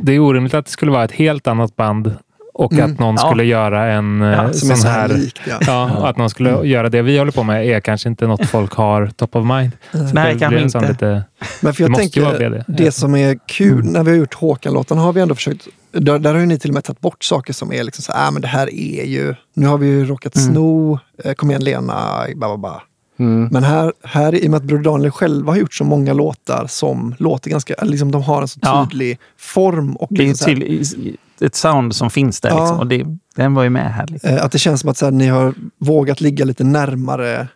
[0.03, 2.15] Det är orimligt att det skulle vara ett helt annat band
[2.59, 2.93] och Mm.
[2.93, 3.27] att någon Ja.
[3.27, 5.41] skulle göra en eh, Ja, är sån så här likt.
[5.49, 5.59] Ja.
[5.67, 8.73] Ja, att någon skulle göra det vi håller på med är kanske inte något folk
[8.73, 9.71] har top of mind.
[9.93, 10.89] Så Nej, det kanske inte.
[10.89, 11.25] Lite,
[11.63, 12.83] Men för Det jag måste ju vara tänker, BD.
[12.85, 16.33] det som är kul, när vi har gjort Håkan-låtarna har vi ändå försökt, där, där
[16.33, 18.33] har ju ni till och med tagit bort saker som är liksom så här, äh,
[18.33, 22.27] men det här är ju, nu har vi ju råkat sno, eh, kom igen Lena,
[22.37, 22.83] ba, ba, ba.
[23.19, 23.49] Mm.
[23.53, 26.67] Men här, här, i och med att Broder Daniel själva har gjort så många låtar
[26.69, 28.87] som låter ganska, liksom de har en så Ja.
[28.91, 29.97] tydlig form.
[29.97, 32.49] Och det är liksom så här, till, ett sound som finns där.
[32.49, 32.61] Ja.
[32.61, 34.07] Liksom, och det, den var ju med här.
[34.07, 34.31] Liksom.
[34.31, 37.49] eh, att det känns som att så här, ni har vågat ligga lite närmare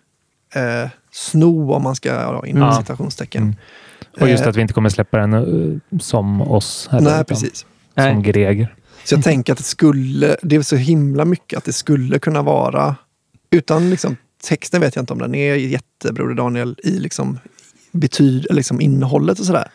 [0.54, 2.80] eh, sno, om man ska, ja, inom Ja.
[2.80, 3.42] citationstecken.
[3.42, 3.56] Mm.
[4.20, 6.88] och just Eh, att vi inte kommer släppa den eh, som oss.
[6.90, 7.66] Heller, Nej, precis.
[7.94, 8.12] Nej.
[8.12, 8.74] Som Greger.
[9.04, 12.42] Så jag tänker att det skulle, det är så himla mycket att det skulle kunna
[12.42, 12.96] vara,
[13.50, 14.16] utan liksom,
[14.48, 17.38] texten vet jag inte om den är jättebroder Daniel i liksom
[17.92, 19.68] betyd, eller liksom innehållet och sådär.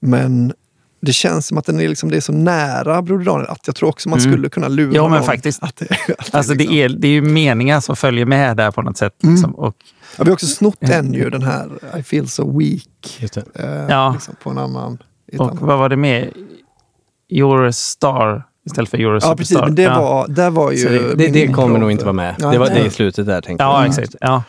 [0.00, 0.52] Men
[1.00, 3.76] det känns som att den är, liksom, det är så nära Broder Daniel att jag
[3.76, 4.32] tror också man Mm.
[4.32, 5.62] skulle kunna lura Ja, men faktiskt.
[5.62, 5.86] Att det,
[6.18, 8.96] att Alltså det liksom- är, det är ju meningar som följer med där på något
[8.96, 9.22] sätt.
[9.22, 9.34] Mm.
[9.34, 9.54] Liksom.
[9.54, 9.76] Och,
[10.18, 13.16] Ja, vi har också snott en ju, den här I feel so weak.
[13.18, 13.44] Just det.
[13.54, 14.10] Eh, Ja.
[14.12, 14.98] liksom på en annan...
[15.38, 16.30] och annat- vad var det med?
[17.32, 19.58] You're a star istället för a Ja, precis.
[19.58, 20.00] Men det ja.
[20.00, 20.76] var, där var ju...
[20.78, 22.34] Så det- Det, det kommer nog inte vara med.
[22.38, 23.88] Nej, det var det i slutet där tänkte Ja, jag.
[23.88, 24.14] exakt.
[24.20, 24.42] Ja.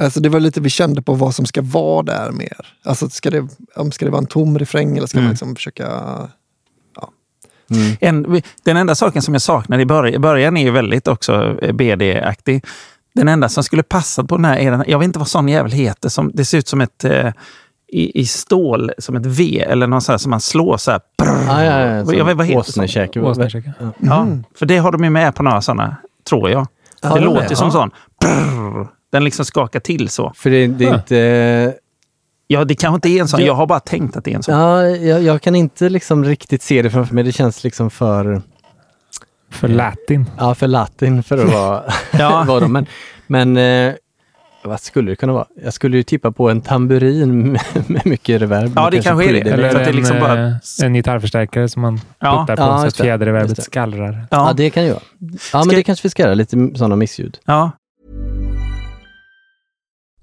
[0.00, 2.66] Alltså det var lite vi kände på vad som ska vara där mer.
[2.84, 5.24] Alltså ska det, om ska det vara en tom refräng eller ska Mm.
[5.26, 5.86] man liksom försöka...
[7.70, 7.96] Mm.
[8.00, 11.58] En, den enda saken som jag saknar i början, i början är ju väldigt också
[11.62, 12.64] eh, BD-aktig.
[13.14, 15.48] Den enda som skulle passa på den här är den, jag vet inte vad sån
[15.48, 17.32] jävel heter, som, det ser ut som ett eh,
[17.88, 21.00] i, i stål, som ett V eller något så här som man slår så här.
[21.48, 23.20] Ah, ja, ja, jag vet- vad heter Åsnekäke.
[23.20, 23.72] Åsnekäke.
[23.80, 23.90] Ja.
[23.98, 25.96] Ja, för det har de ju med på några sådana,
[26.28, 26.66] tror jag.
[27.02, 27.50] Ja, det det låter med.
[27.50, 27.72] ju som Ja.
[27.72, 27.90] sån.
[28.20, 28.88] Brrr.
[29.12, 30.32] Den liksom skakar till så.
[30.36, 31.74] För det, det är inte...
[32.46, 33.40] Ja, det kanske inte är en sån.
[33.40, 33.46] Ja.
[33.46, 34.54] Jag har bara tänkt att det är en sån.
[34.54, 37.24] Ja, jag, jag kan inte liksom riktigt se det framför mig.
[37.24, 38.42] Det känns liksom för,
[39.50, 40.30] För latin.
[40.38, 41.82] ja, för latin för att vara,
[42.18, 42.44] Ja.
[42.48, 42.72] vara dem.
[42.72, 42.86] Men,
[43.26, 43.94] men eh,
[44.64, 45.46] vad skulle det kunna vara?
[45.64, 47.52] Jag skulle ju tippa på en tamburin
[47.86, 48.72] med, mycket reverb.
[48.76, 49.50] Ja, det kanske är det.
[49.50, 52.40] Eller- att det en, liksom bara- eh, en gitarrförstärkare som man Ja.
[52.46, 53.02] puttar på Ja, så att det.
[53.04, 54.26] fjäderreverbet skallrar.
[54.30, 55.02] Ja, det kan ju vara.
[55.18, 56.34] Ja, men Ska- det kanske vi ska göra.
[56.34, 57.38] Lite sådana missljud.
[57.44, 57.70] Ja.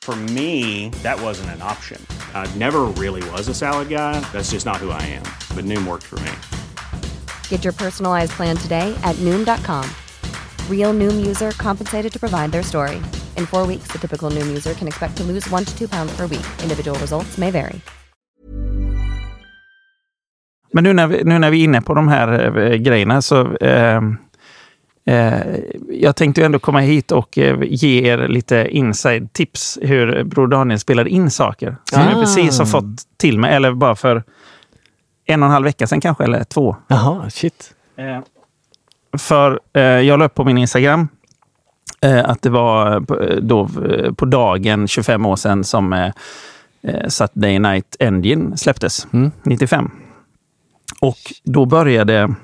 [0.00, 2.00] For me, that wasn't an option.
[2.32, 4.18] I never really was a salad guy.
[4.32, 5.24] That's just not who I am.
[5.54, 6.32] But Noom worked for me.
[7.50, 9.84] Get your personalized plan today at Noom.com.
[10.70, 12.96] Real Noom user compensated to provide their story.
[13.36, 16.16] In four weeks, the typical Noom user can expect to lose one to two pounds
[16.16, 16.46] per week.
[16.62, 17.82] Individual results may vary.
[20.72, 23.56] Men nu när, vi, nu när vi är inne på de här eh, grejerna så
[23.56, 24.00] eh, eh,
[25.90, 30.78] jag tänkte ändå komma hit och eh, ge er lite inside tips hur Bror Daniel
[30.78, 31.76] spelar in saker.
[31.84, 32.10] Som Ah.
[32.10, 32.84] jag precis har fått
[33.16, 34.22] till mig, eller bara för
[35.24, 36.76] en och en halv vecka sedan kanske, eller två.
[36.88, 37.74] Jaha, shit.
[37.96, 38.20] Eh,
[39.18, 41.08] för eh, jag la upp på min Instagram
[42.00, 43.00] eh, att det var
[43.40, 46.10] då, eh, på dagen 25 år sedan som eh,
[46.82, 49.06] eh, Saturday Night Engine släpptes,
[49.42, 49.90] 95.
[51.00, 52.34] Och då började...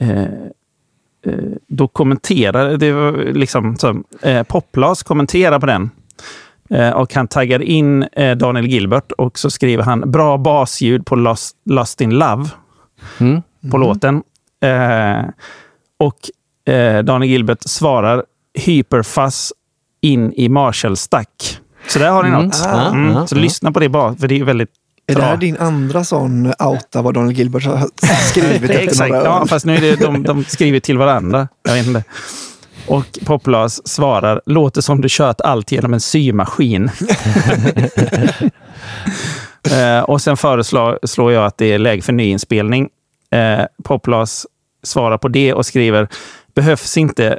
[0.00, 0.24] Eh,
[1.26, 1.32] eh,
[1.68, 2.76] då kommenterade...
[2.76, 5.90] Det var liksom så, eh, Poplas kommenterar på den.
[6.70, 11.16] Eh, och han taggar in eh, Daniel Gilbert och så skriver han bra basljud på
[11.16, 12.48] Lost, Lost in Love
[13.70, 14.22] på låten.
[14.62, 15.24] Eh,
[15.98, 16.30] och
[16.74, 19.52] eh, Daniel Gilbert svarar hyperfuzz
[20.00, 21.58] in i Marshall-stack.
[21.88, 22.42] Så där har ni Mm.
[22.44, 22.66] något.
[22.94, 23.26] Mm.
[23.26, 24.72] så lyssna på det bara, för det är väldigt
[25.10, 27.88] Är det här din andra sån outa vad Daniel Gilbert har
[28.30, 31.48] skrivit efter Exakt, ja, fast nu är det, de, de skriver till varandra.
[31.62, 32.04] Jag vet inte.
[32.86, 36.84] Och Poplas svarar, låter som du kört allt genom en symaskin.
[39.70, 42.88] eh, och sen föreslår slår jag att det är läge för nyinspelning.
[43.30, 44.46] Eh, Poplas
[44.82, 46.08] svarar på det och skriver,
[46.54, 47.38] behövs inte.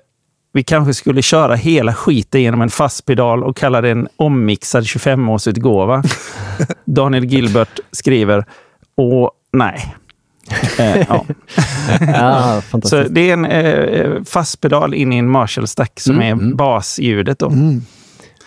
[0.53, 4.83] Vi kanske skulle köra hela skiten genom en fast pedal och kalla det en ommixad
[4.83, 6.03] 25-årsutgåva.
[6.85, 8.45] Daniel Gilbert skriver,
[8.97, 9.95] åh nej.
[10.79, 11.25] Eh, ja.
[11.99, 17.39] Ja, Så det är en eh, fast pedal in i en Marshall-stack som är basljudet.
[17.39, 17.51] Då.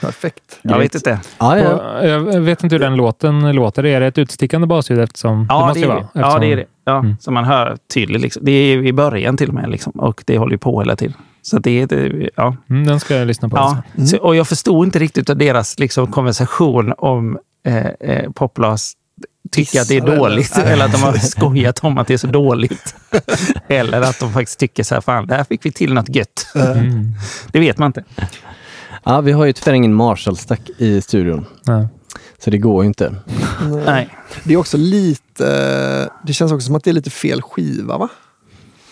[0.00, 0.58] Perfekt.
[0.62, 1.20] Jag vet inte.
[1.38, 1.98] Ja, ja.
[2.00, 3.86] Och Jag vet inte hur den låten låter.
[3.86, 5.46] Är det ett utstickande basljud eftersom...
[5.48, 5.92] Ja, måste det, ju det.
[5.94, 6.64] vara, ja eftersom- det är det.
[6.84, 7.16] Ja, Mm.
[7.20, 8.22] Så man hör tydligt.
[8.22, 8.44] Liksom.
[8.44, 9.70] Det är i början till och med.
[9.70, 9.92] Liksom.
[9.92, 11.14] Och det håller ju på hela tiden.
[11.42, 11.86] Så det är...
[11.86, 12.56] Det, ja.
[12.70, 13.56] Mm, den ska jag lyssna på.
[13.56, 14.06] Ja, också.
[14.06, 18.92] så, och jag förstod inte riktigt av deras liksom, konversation om eh, eh, Poplas
[19.50, 20.56] tycker att det är eller- dåligt.
[20.58, 22.94] Eller att de har skojat om att det är så dåligt.
[23.68, 26.46] eller att de faktiskt tycker så här, fan, där fick vi till något gött.
[26.54, 27.12] Mm.
[27.52, 28.04] Det vet man inte.
[29.04, 31.46] Ja, vi har ju tyvärr ingen Marshall-stack i studion.
[31.64, 31.88] Ja.
[32.44, 33.14] Så det går ju inte.
[33.86, 34.08] Nej.
[34.44, 38.08] Det är också lite, det känns också som att det är lite fel skiva va?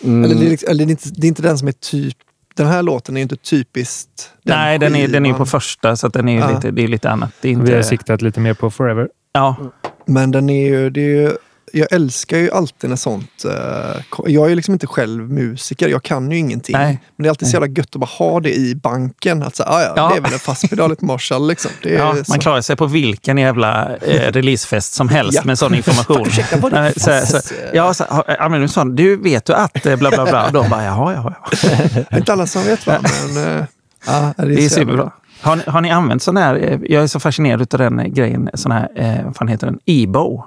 [0.04, 0.24] Mm.
[0.24, 2.16] Eller, det är, liksom- eller det, är inte, det är inte den som är typ,
[2.54, 6.12] den här låten är inte typiskt Nej, den är, den är på första, så att
[6.12, 6.50] den är Ja.
[6.54, 7.32] lite, det är lite annat.
[7.40, 9.08] Det är Vi har inte, siktat lite mer på Forever.
[9.32, 9.56] ja,
[10.06, 11.32] Men den är ju, det är ju,
[11.72, 16.02] jag älskar ju alltid när sånt, eh, jag är ju liksom inte själv musiker, jag
[16.02, 16.76] kan ju ingenting.
[16.76, 17.00] Nej.
[17.16, 19.42] Men det är alltid så jävla gött att bara ha det i banken.
[19.42, 20.09] Att säga, ah, ja, Ja.
[20.09, 21.70] det är väl en fast pedal, ett Marshall liksom.
[21.83, 22.24] Ja, så.
[22.28, 25.42] man klarar sig på vilken jävla eh, releasefest som helst Ja.
[25.44, 26.26] med sån information.
[26.26, 28.04] Ursäkta, vad är det så, så, ja, så,
[28.68, 30.46] sa du vet du att eh, bla bla bla.
[30.46, 31.35] Och de bara, jaha, jaha.
[31.62, 32.04] jaha.
[32.18, 33.64] Inte alla som vet va, men eh,
[34.06, 35.11] ja, det är, Det är så superbra.
[35.42, 38.50] Har ni, har ni använt sån här, eh, jag är så fascinerad av den grejen,
[38.54, 40.44] sån här, eh, vad fan heter den, e-bow?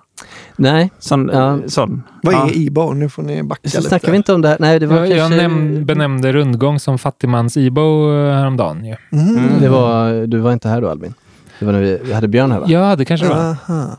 [0.55, 1.53] Nej, Sån, Ja.
[1.53, 2.03] eh, sån.
[2.23, 2.47] Vad ja.
[2.49, 2.95] är e-bow?
[2.95, 3.89] Nu får ni backa så lite.
[3.89, 4.57] snackar vi inte om det här.
[4.59, 5.39] Nej, det var Jag, jag kanske...
[5.47, 8.85] näm- benämnde rundgång som fattigmans Ibo eh, häromdagen.
[8.85, 8.95] Ju.
[9.19, 9.39] Mm.
[9.59, 11.13] Det var, du var inte här då Albin?
[11.59, 12.65] Det var när vi, vi hade Björn här va?
[12.69, 13.55] Ja, det kanske det var.
[13.69, 13.97] Aha.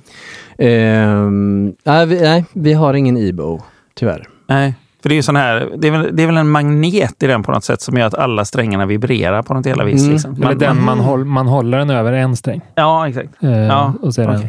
[0.59, 3.61] Ehm, nej, vi, nej, vi har ingen Ebo,
[3.95, 4.29] tyvärr.
[4.49, 7.23] Nej, för det är ju sån här, det är, väl, det är väl en magnet
[7.23, 10.03] i den på något sätt som gör att alla strängarna vibrerar på något jävla vis.
[10.03, 10.13] Mm.
[10.13, 10.43] Liksom.
[10.43, 12.61] Eller den man, håll, man håller den över en sträng.
[12.75, 13.29] Ja, exakt.
[13.43, 14.49] Eh, Ja, och så, är den,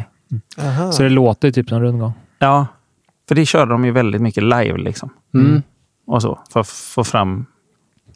[0.58, 0.92] Aha.
[0.92, 2.12] så det låter typ som rundgång.
[2.38, 2.66] Ja,
[3.28, 5.10] för det körde de ju väldigt mycket live liksom.
[5.34, 5.62] Mm.
[6.06, 7.46] Och så, för att få fram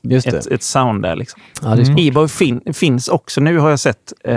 [0.02, 0.36] Just det.
[0.38, 1.16] ett, ett sound där.
[1.16, 1.40] Liksom.
[1.62, 1.98] Ja, smart.
[2.00, 4.34] E-boy fin, finns också nu har jag sett, eh,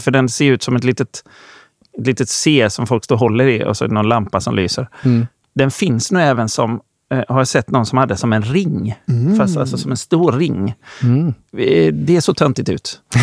[0.00, 1.24] för den ser ut som ett litet,
[1.98, 4.40] ett litet C som folk står och håller i och så är det någon lampa
[4.40, 4.88] som lyser.
[5.04, 5.26] Mm.
[5.54, 6.80] Den finns nu även som,
[7.12, 8.94] eh, har jag sett någon som hade som en ring.
[9.38, 10.74] Fast alltså som en stor ring.
[11.02, 11.28] Mm.
[11.58, 13.00] Eh, Det är så töntigt ut.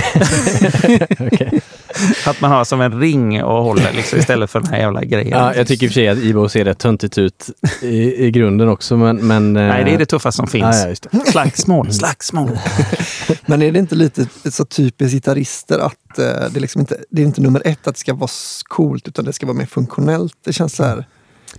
[1.20, 1.62] Okej.
[2.26, 5.38] Att man har som en ring och håller liksom, istället för den här jävla grejen.
[5.40, 7.50] Ja, jag tycker i och för sig att Ebo ser rätt töntigt ut
[7.82, 9.28] i, i grunden också, men...
[9.28, 10.76] men eh, Nej, det är det tuffa som finns.
[10.76, 11.32] Ja, ja, just det.
[11.32, 12.60] Slagsmål, slagsmål.
[13.46, 17.22] Men är det inte lite så typiskt gitarrister att eh, det, är liksom inte, det
[17.22, 18.30] är inte nummer ett att det ska vara
[18.64, 20.34] coolt utan det ska vara mer funktionellt?
[20.46, 21.06] Det känns så här.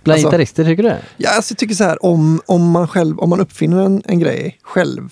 [0.03, 1.01] Bland Alltså- gitarrister, tycker du det?
[1.17, 4.19] Ja, alltså jag tycker så här, om, om man själv, om man uppfinner en, en
[4.19, 5.09] grej själv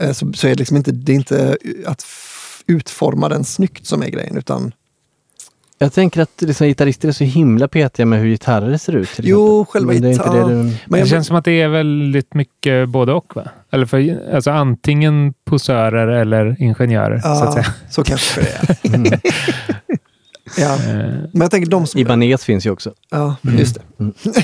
[0.00, 1.56] eh, så, så är det liksom inte, det är inte
[1.86, 2.02] att
[2.66, 4.72] utforma den snyggt som är grejen utan
[5.78, 9.10] Jag tänker att liksom, gitarrister är så himla petiga med hur gitarrer ser ut.
[9.18, 9.72] Jo, exempel.
[9.72, 10.54] själva Men det du...
[10.54, 13.36] Men det jag, känns som att det är väldigt mycket både och.
[13.36, 13.48] Va?
[13.70, 17.18] Eller för, alltså antingen posörer eller ingenjörer.
[17.18, 17.74] Så att ja, säga.
[17.90, 18.76] så kanske det är.
[18.94, 19.20] Mm.
[20.58, 20.74] Ja.
[20.74, 20.78] Eh,
[21.32, 22.00] Men jag tänker de som...
[22.00, 22.92] Ibanez finns ju också.
[23.10, 23.82] Ja, just det.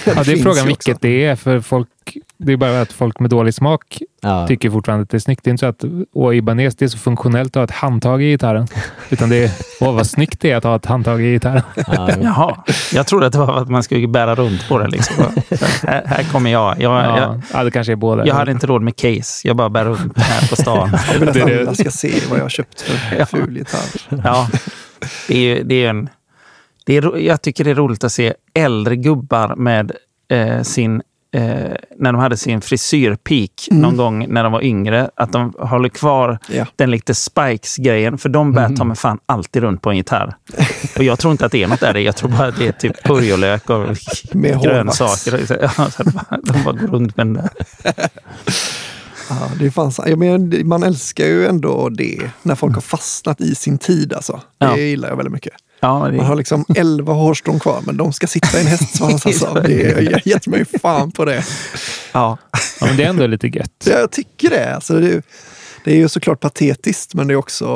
[0.07, 1.36] Ja, det är frågan vilket det är.
[1.36, 1.88] För folk,
[2.38, 4.46] det är bara att folk med dålig smak Ja.
[4.48, 5.44] tycker fortfarande att det är snyggt.
[5.44, 8.22] Det är inte så att åh, Ibanez, det är så funktionellt att ha ett handtag
[8.22, 8.66] i gitarren.
[9.11, 11.62] Utan det är, åh vad snyggt det är att ha ett handtag i gitarren.
[11.76, 12.11] Ja.
[12.22, 12.57] Jaha,
[12.92, 14.88] jag trodde att det var att man skulle bära runt på det.
[14.88, 15.14] Liksom.
[15.86, 16.80] här, här kommer jag.
[16.80, 18.26] Jag, jag, Ja, ja, det kanske är båda.
[18.26, 19.48] jag hade inte råd med case.
[19.48, 20.90] Jag bara bär runt här på stan.
[21.12, 23.26] Jag vill att Det är det- alla ska se vad jag har köpt för Ja.
[23.26, 24.20] ful gitarr.
[24.24, 24.48] Ja,
[25.28, 26.09] det är, ju- det är en...
[26.86, 29.92] Det är, jag tycker det är roligt att se äldre gubbar med
[30.28, 31.03] eh, sin...
[31.32, 31.42] Eh,
[31.98, 35.11] när de hade sin frisyrpeak någon gång när de var yngre.
[35.14, 36.66] Att de håller kvar Ja.
[36.76, 38.18] den lite Spikes-grejen.
[38.18, 40.34] För de bär ta mig fan alltid runt på en gitarr.
[40.96, 41.94] Och jag tror inte att det är något där.
[41.94, 43.86] Jag tror bara att det är typ purjolök och
[44.62, 45.40] grönsaker.
[45.78, 45.88] Ja,
[46.44, 47.51] de bara går runt med den där.
[49.31, 50.09] Ja, det är fan, sant.
[50.09, 54.12] jag menar, man älskar ju ändå det när folk har fastnat i sin tid.
[54.12, 54.33] Alltså.
[54.59, 54.76] Det Ja.
[54.76, 55.53] gillar jag väldigt mycket.
[55.81, 59.26] Ja, det, Man har liksom 11 hårstrån kvar men de ska sitta i en hästsvans.
[59.31, 59.55] Alltså.
[59.66, 59.72] Det,
[60.11, 61.45] jag ger mig fan på det.
[62.12, 62.39] ja.
[62.81, 63.85] Ja, men det är ändå lite gött.
[63.87, 64.74] Ja, Jag tycker det.
[64.74, 65.22] Alltså, det, är-
[65.85, 67.66] det är ju såklart patetiskt men det är också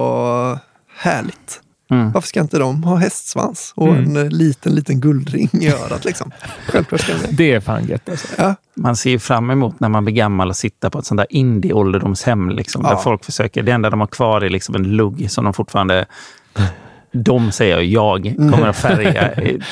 [0.96, 1.61] härligt.
[1.91, 2.12] Mm.
[2.12, 6.05] Varför ska inte de ha hästsvans och en eh, liten, liten guldring i örat?
[6.05, 6.30] Liksom?
[6.68, 7.28] Självklart ska de det.
[7.32, 8.09] Det är fan gött.
[8.09, 8.26] Alltså.
[8.39, 8.55] Ja.
[8.74, 11.26] Man ser ju fram emot när man blir gammal och sitta på ett sånt där
[11.30, 12.51] indie-ålderdomshem.
[12.51, 12.91] Liksom, Ja.
[12.91, 16.07] Där folk försöker, det enda de har kvar är liksom en lugg som de fortfarande...
[17.16, 19.30] De säger jag, jag kommer att färga.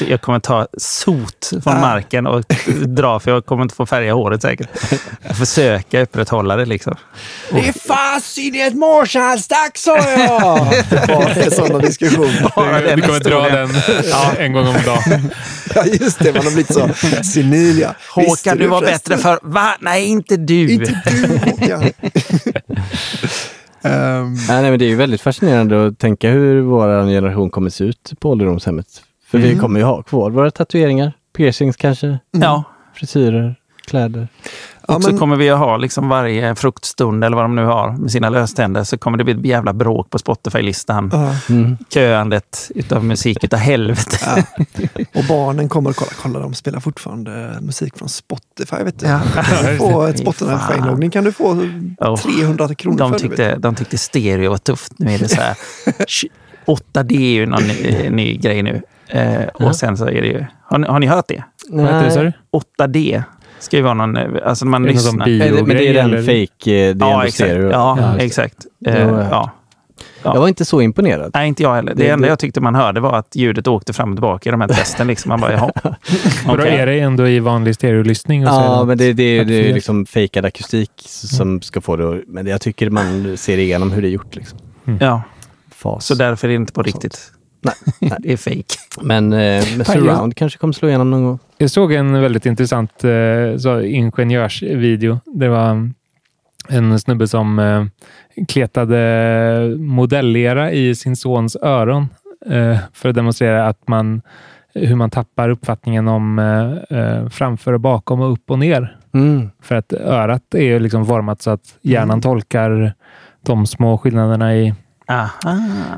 [0.09, 1.81] Jag kommer att ta sot från Ja.
[1.81, 2.45] marken och
[2.87, 4.69] dra, för jag kommer inte få färga håret säkert.
[5.23, 6.97] Jag försöker upprätthålla det liksom.
[7.51, 10.67] Det är fasen i ett Marshallstack sa jag!
[10.91, 12.53] Det var sådana diskussioner.
[12.57, 13.71] Bara den Du kommer dra den
[14.39, 15.31] en gång om dagen.
[15.75, 16.89] Ja just det, man har blivit så
[17.25, 17.95] senil ja.
[18.15, 19.39] Håkan, du var bättre för...
[19.43, 19.75] Va?
[19.81, 20.73] Nej, inte du.
[20.73, 21.91] Inte du Håkan.
[23.83, 27.71] Ehm, Nej, nej, men det är ju väldigt fascinerande att tänka hur vår generation kommer
[27.71, 28.87] se ut på ålderdomshemmet.
[29.27, 32.65] För vi kommer ju ha kvar våra tatueringar, piercings kanske, Ja.
[32.95, 33.55] frisyrer,
[33.87, 34.29] kläder.
[34.93, 37.65] Ja, och så men- kommer vi att ha liksom varje fruktstund, eller vad de nu
[37.65, 41.11] har, med sina löständer, så kommer det bli ett jävla bråk på Spotify-listan.
[41.13, 41.35] Ja.
[41.95, 44.17] Köandet utav musik utav helvete.
[44.27, 44.43] Ja.
[45.15, 48.77] Och barnen kommer och kollar, kolla de spelar fortfarande musik från Spotify.
[48.85, 49.07] Vet du.
[49.07, 49.21] Ja.
[49.35, 51.53] Kan du få ett Fy Spotify-inloggning kan du få
[52.01, 52.17] Oh.
[52.17, 53.29] 300 kronor De för det.
[53.29, 54.93] tyckte, de tyckte stereo var tufft.
[54.99, 55.57] Nu är det så här.
[56.67, 58.83] 8D är ju någon ny, ny grej nu.
[59.09, 60.45] Eh, och sen så är det ju...
[60.65, 61.45] Har ni, har ni hört det?
[61.71, 62.33] Vad heter det, sa du?
[62.79, 63.23] 8D
[63.63, 64.17] ska ju vara någon...
[64.45, 65.27] Alltså man lyssnar.
[65.27, 67.51] Men det, är den fake, eh, det Ja, exakt.
[67.53, 68.25] Ja, det.
[68.25, 68.57] exakt.
[68.87, 69.27] Hört.
[69.31, 69.51] ja.
[70.23, 70.35] Ja.
[70.35, 71.31] Jag var inte så imponerad.
[71.35, 71.95] Nej, inte jag heller.
[71.95, 74.53] Det, Det- enda jag tyckte man hörde var att ljudet åkte fram och tillbaka i
[74.53, 75.07] de här testen.
[75.07, 75.29] Liksom.
[75.29, 75.71] Man bara, jaha.
[76.47, 76.77] Då Okej.
[76.77, 78.47] är det ändå i vanlig stereolyssning?
[78.47, 81.97] och så är Ja, men det, det, det är liksom fejkad akustik som ska få
[81.97, 84.35] det Men jag tycker man ser igenom hur det är gjort.
[84.37, 84.59] Liksom.
[85.01, 85.23] Ja,
[85.75, 86.07] Fas.
[86.07, 87.33] så därför är det inte på riktigt.
[87.63, 88.19] Nej, nej.
[88.19, 88.75] Det är fake.
[89.01, 91.39] Men eh, surround kanske kommer slå igenom någon gång.
[91.59, 95.21] Jag såg en väldigt intressant eh, så, ingenjörsvideo.
[95.25, 95.91] Det var
[96.69, 97.85] en snubbe som eh,
[98.49, 102.09] kletade modellera i sin sons öron
[102.47, 104.23] eh, för att demonstrera att man,
[104.75, 108.97] hur man tappar uppfattningen om eh, eh, framför och bakom och upp och ner.
[109.15, 109.51] Mm.
[109.63, 112.95] För att örat är liksom format så att hjärnan tolkar
[113.43, 114.75] de små skillnaderna i...
[115.09, 115.31] Aha.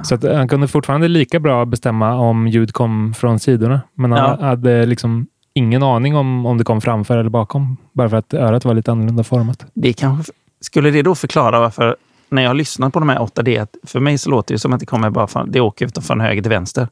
[0.02, 3.80] Så att han kunde fortfarande lika bra bestämma om ljud kom från sidorna.
[3.94, 4.46] Men han Ja.
[4.46, 7.76] hade liksom ingen aning om, om det kom framför eller bakom.
[7.92, 9.66] Bara för att örat var lite annorlunda format.
[9.74, 11.96] Det kanske, skulle det då förklara varför,
[12.28, 14.80] när jag lyssnar på de här 8D, att för mig så låter det som att
[14.80, 16.88] det kommer bara från, det åker från höger till vänster.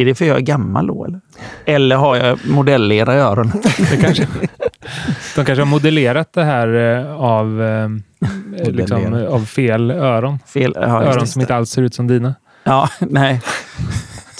[0.00, 1.20] Är det för jag är gammal då eller?
[1.64, 3.52] Eller har jag modellera i öronen?
[3.90, 4.26] Det kanske,
[5.36, 7.88] de kanske har modellerat det här eh, av, eh,
[8.20, 9.32] liksom, Modellerat.
[9.32, 10.38] av fel öron.
[10.46, 11.26] Fel, ja, öron det.
[11.26, 12.34] som inte alls ser ut som dina.
[12.64, 13.40] Ja, nej.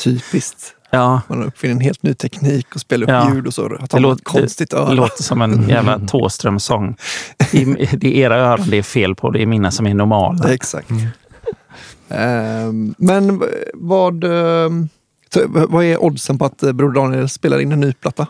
[0.04, 0.74] Typiskt.
[0.90, 3.34] Ja, Man uppfinner en helt ny teknik och spelar upp Ja.
[3.34, 6.96] ljud och så har det ett konstigt det låter som en jävla Thåström-sång.
[7.52, 9.94] Det är, det är era öron det är fel på, det är mina som är
[9.94, 10.52] normala.
[10.52, 10.90] Exakt.
[12.08, 14.88] Ehm, men v- vad, ehm,
[15.68, 18.26] vad är oddsen på att eh, Broder Daniel spelar in en ny platta?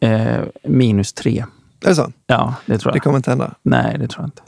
[0.00, 1.44] Eh, minus tre.
[1.84, 2.12] Är det så?
[2.26, 3.02] Ja, det tror Det jag.
[3.02, 3.54] kommer inte hända?
[3.62, 4.42] Nej, det tror jag inte.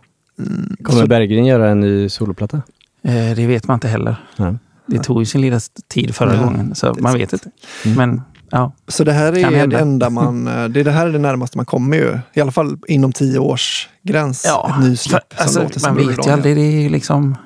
[0.82, 2.62] Kommer Berggren göra en ny soloplatta?
[3.03, 4.16] Eh, det vet man inte heller.
[4.36, 4.57] Nej.
[4.86, 7.14] Det tog ju sin lilla tid förra Ja, gången, så man sant.
[7.22, 7.51] vet inte.
[7.84, 7.97] Mm.
[7.97, 10.49] Men ja, Så det här är det enda man...
[10.49, 12.18] eh, Det, det här är det närmaste man kommer ju.
[12.34, 14.45] I alla fall inom tio års gräns.
[14.47, 16.57] ja Ett nysläpp för, som alltså, man vet ju aldrig.
[16.57, 17.36] Det är, liksom,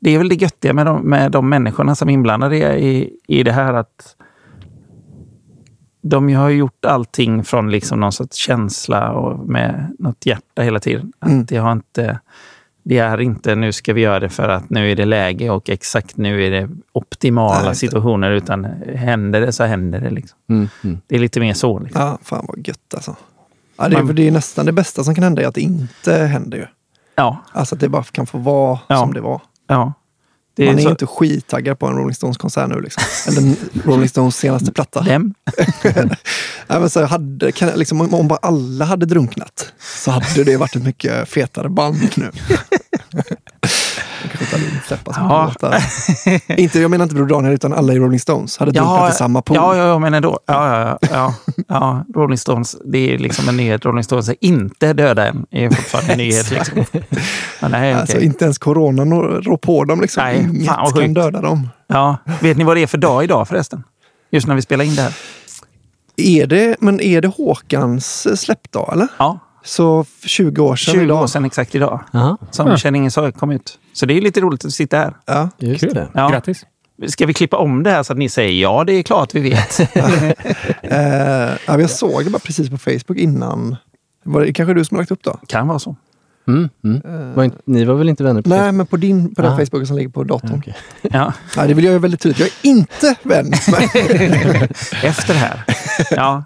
[0.00, 3.42] det är väl det göttiga med de, med de människorna som är inblandade i, i
[3.42, 3.74] det här.
[3.74, 4.14] att
[6.10, 11.12] De har gjort allting från liksom någon sorts känsla och med något hjärta hela tiden.
[11.18, 11.44] Att Mm.
[11.44, 12.18] det, har inte,
[12.82, 15.70] det är inte nu ska vi göra det för att nu är det läge och
[15.70, 18.30] exakt nu är det optimala Nej, situationer.
[18.30, 20.10] Utan händer det så händer det.
[20.10, 20.38] Liksom.
[20.50, 20.68] Mm.
[20.84, 21.00] Mm.
[21.06, 21.78] Det är lite mer så.
[21.78, 22.02] Liksom.
[22.02, 23.16] Ja, fan vad gött alltså.
[23.78, 25.60] Ja, det, är, Man- det är nästan det bästa som kan hända är att det
[25.60, 26.66] inte händer ju.
[27.14, 28.96] Ja, Alltså att det bara kan få vara Ja.
[28.96, 29.40] som det var.
[29.66, 29.92] ja.
[30.58, 32.80] Det Man är så- inte skittaggad på en Rolling Stones-konsert nu.
[32.80, 33.02] Liksom.
[33.28, 33.54] Eller
[33.84, 35.00] Rolling Stones senaste platta.
[35.02, 35.34] Dem?
[36.66, 39.72] Nej, men så hade, kan, liksom, om om bara alla hade drunknat
[40.04, 42.30] så hade det varit ett mycket fetare band nu.
[44.52, 45.44] Hade släppa så Ja.
[45.46, 45.84] låtar.
[46.60, 49.42] inte, Jag menar inte Broder Daniel utan alla i Rolling Stones hade drunknat i samma
[49.42, 49.56] pool.
[49.56, 50.38] Ja, ja, ja, men ändå.
[50.46, 51.34] Ja, ja, ja, ja,
[51.68, 52.04] ja.
[52.14, 53.84] Rolling Stones, det är liksom en nyhet.
[53.84, 55.46] Rolling Stones är inte döda än.
[55.50, 56.50] Det är fortfarande en nyhet.
[56.50, 56.84] Liksom.
[57.60, 58.26] Men nej, Alltså, okej.
[58.26, 60.00] inte ens corona når- rår på dem.
[60.00, 60.22] Liksom.
[60.24, 61.68] Nej, fan Inget vad kan döda dem.
[61.86, 62.16] ja.
[62.40, 63.82] Vet ni vad det är för dag idag förresten?
[64.30, 65.14] Just när vi spelar in det här.
[66.16, 69.08] Är det, men är det Håkans eh, släppdag eller?
[69.18, 71.22] Ja, Så f- 20 år sedan 20 idag.
[71.22, 72.00] år sedan exakt idag.
[72.14, 72.76] Aha, Som Ja.
[72.76, 73.78] Känn ingen sorg kom ut.
[73.98, 75.14] Så det är lite roligt att sitta här.
[75.26, 75.48] Ja.
[75.58, 75.94] just Kul.
[75.94, 76.08] det.
[76.14, 76.28] Ja.
[76.28, 76.66] Grattis!
[77.06, 79.40] Ska vi klippa om det här så att ni säger ja, det är klart vi
[79.40, 79.80] vet.
[80.82, 80.98] Eh,
[81.66, 83.76] ja, jag såg det bara precis på Facebook innan.
[84.24, 85.38] Var det kanske du som har lagt upp då?
[85.46, 85.96] kan vara så.
[86.48, 86.68] Mm.
[86.84, 87.34] Mm.
[87.34, 89.56] Var inte, ni var väl inte vänner på Nej, men på din på den Ah.
[89.56, 90.58] Facebook som ligger på datorn.
[90.58, 90.76] Okej.
[91.02, 92.38] Ja, Nej, det vill jag ju väldigt tydligt.
[92.40, 93.52] Jag är inte vän
[95.02, 95.64] efter det här.
[96.10, 96.44] Ja.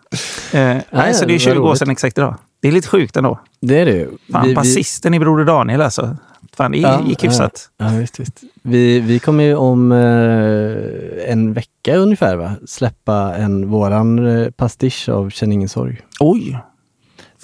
[0.53, 2.35] Eh, nej, så det är vad 20 år sedan exakt idag.
[2.63, 3.41] Det är lite sjukt ändå.
[3.61, 4.09] Det är det ju.
[4.33, 6.17] Fan, Vi- vi- basisten i Broder Daniel alltså.
[6.57, 7.71] Fan, det Ja, gick hyfsat.
[7.79, 8.41] Ja, visst, visst.
[8.63, 12.53] Vi, vi kommer ju om eh, en vecka ungefär va?
[12.67, 16.01] släppa en våran eh, pastisch av Känn ingen sorg.
[16.21, 16.59] Oj!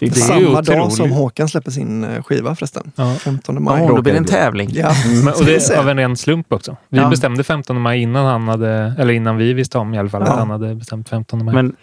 [0.01, 0.93] Fy Det är Samma dag otroligt.
[0.97, 2.93] som Håkan släpper sin eh, skiva förresten.
[2.97, 3.15] Ja.
[3.15, 3.83] 15 maj.
[3.83, 4.71] Ja, då blir det en tävling.
[4.73, 4.93] Ja,
[5.25, 5.77] Men, och det se.
[5.77, 6.77] av en ren slump också.
[6.89, 7.09] Vi Ja.
[7.09, 10.33] bestämde 15 maj innan han hade, eller innan vi visste om i alla fall, Ja.
[10.33, 11.55] att han hade bestämt 15 maj.
[11.55, 11.77] Men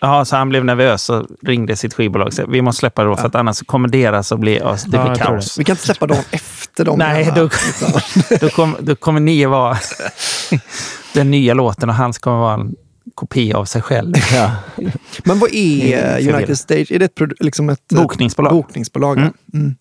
[0.00, 3.16] ja, så han blev nervös och ringde sitt skivbolag sa vi måste släppa det då
[3.16, 5.58] för att annars kommer deras att bli, alltså, det Ja, blir kaos.
[5.58, 6.98] Vi kan inte släppa dagen efter dem.
[6.98, 7.48] Nej, då-
[8.40, 9.76] Då, kom, då kommer ni vara
[11.14, 12.74] den nya låten och hans kommer vara en
[13.14, 14.14] kopia av sig själv.
[15.24, 16.58] Men vad är eh, United.
[16.58, 16.92] Stage?
[16.92, 18.52] Är det ett, liksom ett eh, Bokningsbolag.
[18.52, 19.18] bokningsbolag?
[19.18, 19.32] Mm.
[19.54, 19.74] Mm.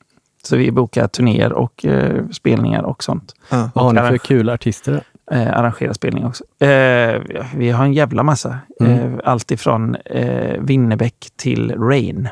[0.44, 3.36] Så vi bokar turnéer och eh, spelningar och sånt.
[3.50, 3.70] Ja.
[3.76, 5.04] Vad har ni för kul artister?
[5.32, 6.44] eh, arrangera spelningar också.
[6.66, 7.22] Eh,
[7.56, 8.60] vi har en jävla massa.
[8.80, 9.14] Mm.
[9.14, 12.30] Eh, allt ifrån eh, Winnerbäck till Rain.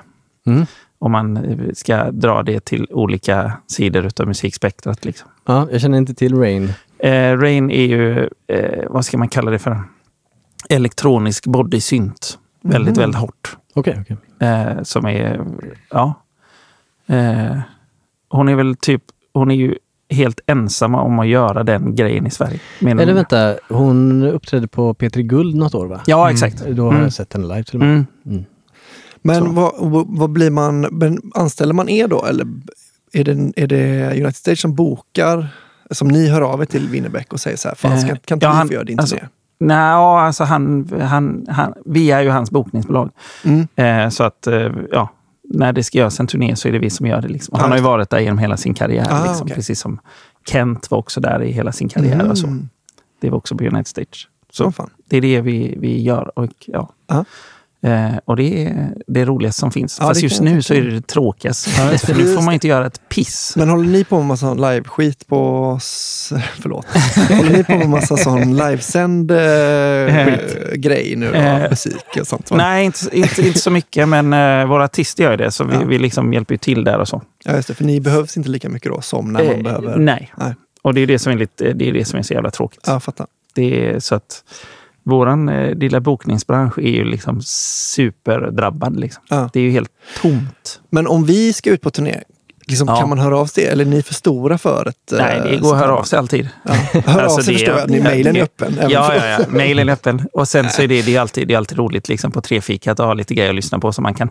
[0.48, 0.66] Mm.
[1.00, 5.06] Om man eh, ska dra det till olika sidor av musikspektrat.
[5.06, 5.30] Liksom.
[5.46, 6.74] Ja, jag känner inte till Rain.
[7.38, 8.30] Rain är ju,
[8.90, 9.84] vad ska man kalla det för?
[10.70, 12.38] Elektronisk bodysynt.
[12.62, 13.02] Väldigt, Mhm.
[13.02, 13.58] väldigt hårt.
[13.74, 14.18] Okej, okej.
[14.50, 15.46] Eh, som är,
[15.90, 16.14] ja.
[17.08, 17.58] Eh,
[18.30, 19.04] hon är väl typ,
[19.34, 19.76] hon är ju
[20.10, 22.60] helt ensamma om att göra den grejen i Sverige.
[22.80, 23.16] menar Eller hon.
[23.16, 26.02] vänta, hon uppträdde på P3 Guld något år va?
[26.06, 26.62] Ja, exakt.
[26.62, 26.76] Mm.
[26.76, 27.04] Då har Mm.
[27.04, 27.90] jag sett henne live till och med.
[27.90, 28.06] Mm.
[28.26, 28.46] Mm.
[29.22, 29.72] Men vad,
[30.08, 32.26] vad, blir man, men anställer man er då?
[32.26, 32.48] Eller
[33.14, 35.48] är det, är det United Stage som bokar,
[35.92, 38.36] som ni hör av er till Winnerbäck och säger så här, fan, ska, Eh, kan
[38.36, 39.28] inte ja, vi han- få göra din alltså, turné?
[39.60, 43.12] Nej, ja, alltså han, han, han, vi är ju hans bokningsbolag.
[43.44, 43.68] Mm.
[43.76, 45.10] Eh, så att, eh, ja,
[45.44, 47.28] när det ska göras en turné så är det vi som gör det.
[47.28, 47.60] Liksom.
[47.60, 49.08] Han har ju varit där genom hela sin karriär.
[49.10, 49.56] Ah, liksom, okej.
[49.56, 50.00] Precis som
[50.48, 52.30] Kent var också där i hela sin karriär.
[52.30, 52.48] Och så.
[52.48, 52.70] Mm.
[53.22, 54.30] Det var också på United Stage.
[54.52, 54.90] Så fan.
[55.10, 56.40] det är det vi, vi gör.
[56.40, 56.90] Och, ja.
[57.08, 57.26] Ja.
[57.84, 59.98] Eh, och det är det roligaste som finns.
[60.00, 61.70] Ja, Fast just nu så är det det tråkigaste.
[61.78, 63.54] Ja, för nu får man inte göra ett piss.
[63.58, 65.80] Men håller ni på med massa live-skit på...
[66.62, 66.86] Förlåt.
[67.30, 69.38] håller ni på med massa sån livesänd eh,
[70.74, 71.32] grej nu?
[71.32, 71.38] Då?
[71.38, 72.52] Eh, Musik och sånt?
[72.52, 72.58] Va?
[72.58, 75.52] Nej, inte, inte, inte så mycket, men uh, våra artister gör det.
[75.52, 75.84] Så vi, Ja.
[75.86, 77.22] vi liksom hjälper ju till där och så.
[77.44, 77.74] Ja, just det.
[77.74, 79.98] För ni behövs inte lika mycket då som när man Eh, behöver...
[79.98, 80.32] Nej.
[80.38, 80.56] Nej.
[80.82, 82.84] Och det är det som är, lite, det är det som är så jävla tråkigt.
[82.88, 83.28] Ja, fattar.
[83.56, 84.44] Det är så att
[85.10, 89.00] våran eh, lilla bokningsbransch är ju liksom superdrabbad.
[89.00, 89.24] Liksom.
[89.30, 89.50] Ja.
[89.54, 89.92] Det är ju helt
[90.22, 90.80] tomt.
[90.90, 92.24] Men om vi ska ut på turné,
[92.68, 92.96] liksom, Ja.
[92.96, 93.66] kan man höra av sig?
[93.66, 94.96] Eller är ni för stora för ett...
[95.12, 96.50] Nej, eh, det går att höra av sig alltid.
[97.06, 97.90] Hör av sig förstår jag.
[97.90, 98.78] Ni, mejlen är öppen.
[98.82, 99.40] Ja, ja, ja.
[99.50, 100.28] Mejlen är öppen.
[100.34, 103.00] Och sen så är det, det, är alltid, det är alltid roligt liksom, på trefikat
[103.00, 104.30] att ha lite grejer att lyssna på som man kan...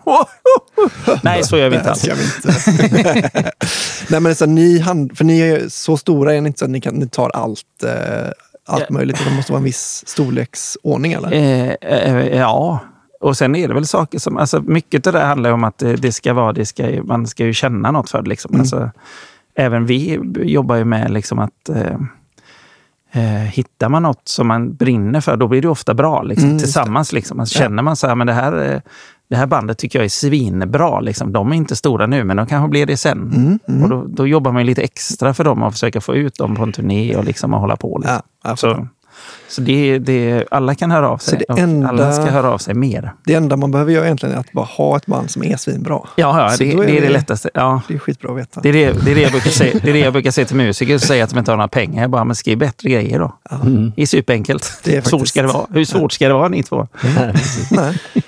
[1.22, 2.06] Nej, så gör vi inte alls.
[4.08, 6.70] Nej, men så, ni hand, för ni är så stora, är ni inte så att
[6.70, 7.90] ni, kan, ni tar allt, eh,
[8.68, 8.94] allt Ja.
[8.94, 9.24] möjligt?
[9.28, 11.32] Det måste vara en viss storleksordning eller?
[11.32, 12.80] Eh, eh, ja,
[13.20, 14.36] och sen är det väl saker som...
[14.36, 16.52] Alltså, mycket av det handlar om att det, ska vara...
[16.52, 18.28] Det ska, man ska ju känna något för det.
[18.28, 18.50] Liksom.
[18.50, 18.60] Mm.
[18.60, 18.90] Alltså,
[19.54, 21.68] även vi jobbar ju med liksom att...
[21.68, 21.96] Eh,
[23.12, 26.58] Eh, hittar man något som man brinner för, då blir det ofta bra liksom, Mm,
[26.58, 27.12] tillsammans.
[27.12, 27.40] Liksom.
[27.40, 27.62] Alltså, Ja.
[27.64, 28.80] Känner man så här, men det här, eh,
[29.30, 31.00] det här bandet tycker jag är svinbra.
[31.00, 31.32] Liksom.
[31.32, 33.32] De är inte stora nu, men de kanske blir det sen.
[33.36, 33.82] Mm, mm.
[33.82, 36.62] Och då, då jobbar man lite extra för dem och försöka få ut dem på
[36.62, 37.98] en turné och, liksom, och hålla på.
[37.98, 38.20] Liksom.
[38.44, 38.86] Ja, så
[39.48, 42.74] så det, det, alla kan höra av Så sig enda- alla ska höra av sig
[42.74, 43.12] mer.
[43.24, 45.94] Det enda man behöver göra egentligen är att bara ha ett band som är svinbra.
[45.94, 47.50] Ja, ja det, det är det lättaste.
[47.54, 47.82] Ja.
[47.88, 48.60] Det är skitbra att veta.
[48.60, 50.46] Det är det, det, är det, jag brukar säga, det är det jag brukar säga
[50.46, 52.02] till musiker, säga att de inte har några pengar.
[52.02, 53.32] Jag bara, men skriv bättre grejer då.
[53.96, 54.80] Det är superenkelt.
[54.84, 55.66] Det är svårt faktiskt- ska det vara.
[55.70, 56.88] Hur svårt ska det vara ni två?
[57.70, 57.98] Nej.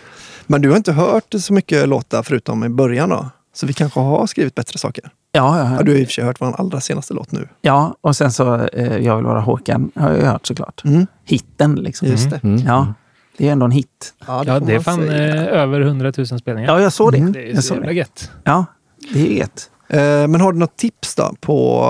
[0.50, 3.30] Men du har inte hört så mycket låtar förutom i början då?
[3.54, 5.04] Så vi kanske har skrivit bättre saker?
[5.32, 7.48] Ja, ja, Ja, du har i och för sig hört vår allra senaste låt nu.
[7.60, 10.84] ja, och sen så eh, Jag vill vara Håkan har jag ju hört såklart.
[10.84, 11.06] Mm.
[11.24, 12.08] Hitten liksom.
[12.08, 12.40] Just det.
[12.44, 12.62] Mm.
[12.66, 12.94] Ja,
[13.36, 14.14] det är ändå en hit.
[14.26, 16.72] Ja, Ja, får det är man fan eh, över 100 000 spelningar.
[16.72, 17.18] Ja, jag såg det.
[17.32, 17.94] Det är Jag så jävla det.
[17.94, 18.30] gött.
[18.44, 18.64] Ja,
[19.12, 19.70] det är gött.
[19.88, 19.98] Eh,
[20.28, 21.34] Men har du något tips då?
[21.40, 21.80] På,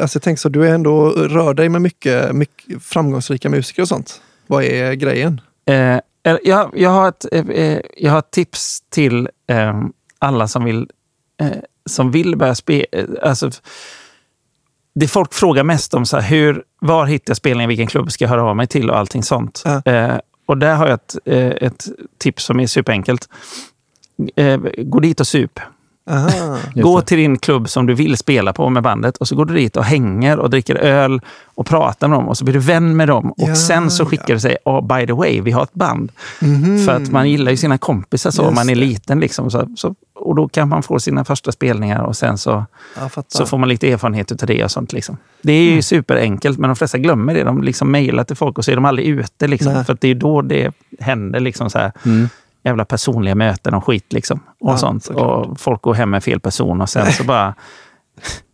[0.00, 3.88] alltså jag tänker så, du är ändå rör dig med mycket, mycket framgångsrika musiker och
[3.88, 4.20] sånt.
[4.46, 5.40] Vad är grejen?
[5.66, 9.80] Eh, jag, jag, har ett, eh, eh, jag har ett tips till eh,
[10.18, 10.90] alla som vill,
[11.86, 12.86] som vill börja spela.
[13.22, 13.50] Alltså,
[14.94, 18.24] det folk frågar mest om, så här, hur, var hittar jag spelningen, vilken klubb ska
[18.24, 19.62] jag höra av mig till och allting sånt.
[19.64, 19.92] Ja.
[19.92, 21.16] Eh, och där har jag ett,
[21.62, 21.86] ett
[22.18, 23.28] tips som är superenkelt.
[24.36, 25.60] Eh, gå dit och sup.
[26.74, 29.54] Gå till din klubb som du vill spela på med bandet och så går du
[29.54, 31.20] dit och hänger och dricker öl
[31.54, 33.30] och pratar med dem och så blir du vän med dem.
[33.30, 36.12] Och Ja, sen så skickar du sig, oh, by the way, vi har ett band.
[36.40, 36.84] Mhm.
[36.84, 39.20] För att man gillar ju sina kompisar så, om man är liten.
[39.20, 42.64] Liksom, så, så, och då kan man få sina första spelningar och sen så,
[43.28, 44.92] så får man lite erfarenhet av det och sånt.
[44.92, 45.16] Liksom.
[45.42, 45.82] Det är ju Mm.
[45.82, 47.44] superenkelt, men de flesta glömmer det.
[47.44, 49.46] De liksom mejlar till folk och så är de aldrig ute.
[49.48, 49.84] Liksom, Nej.
[49.84, 51.40] för det är då det händer.
[51.40, 52.28] Liksom, så här, Mm.
[52.64, 54.12] Jävla personliga möten och skit.
[54.12, 55.04] Liksom, och Ja, sånt.
[55.04, 55.46] såklart.
[55.46, 57.54] Och folk går hem med fel person och sen så bara...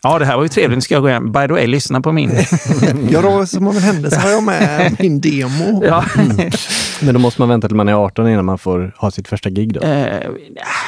[0.02, 0.76] Ja, det här var ju trevligt.
[0.76, 1.32] Nu ska jag gå hem.
[1.32, 2.30] By the way, lyssna på min.
[3.10, 5.84] Jag då, som av en händelse har jag med min demo.
[5.86, 6.04] ja.
[7.02, 9.50] Men då måste man vänta till man är 18 innan man får ha sitt första
[9.50, 9.80] gig då?
[9.80, 10.30] Eh,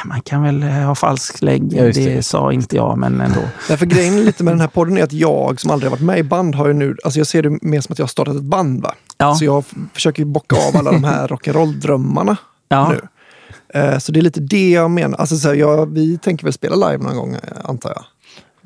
[0.05, 1.73] man kan väl ha falsk lägg.
[1.73, 1.91] Ja, det.
[1.91, 2.23] det.
[2.23, 3.41] sa inte jag, men ändå.
[3.69, 6.19] Därför grejen lite med den här podden är att jag som aldrig har varit med
[6.19, 8.37] i band har ju nu, alltså jag ser det mer som att jag har startat
[8.37, 8.83] ett band.
[8.83, 8.95] Va?
[9.19, 9.35] Ja.
[9.35, 9.65] Så jag
[9.95, 12.37] försöker bocka av alla de här rock'n'roll-drömmarna
[12.77, 12.89] Ja.
[13.75, 13.81] nu.
[13.81, 15.19] Eh, Så det är lite det jag menar.
[15.19, 18.05] Alltså så här, jag, vi tänker väl spela live någon gång, antar jag.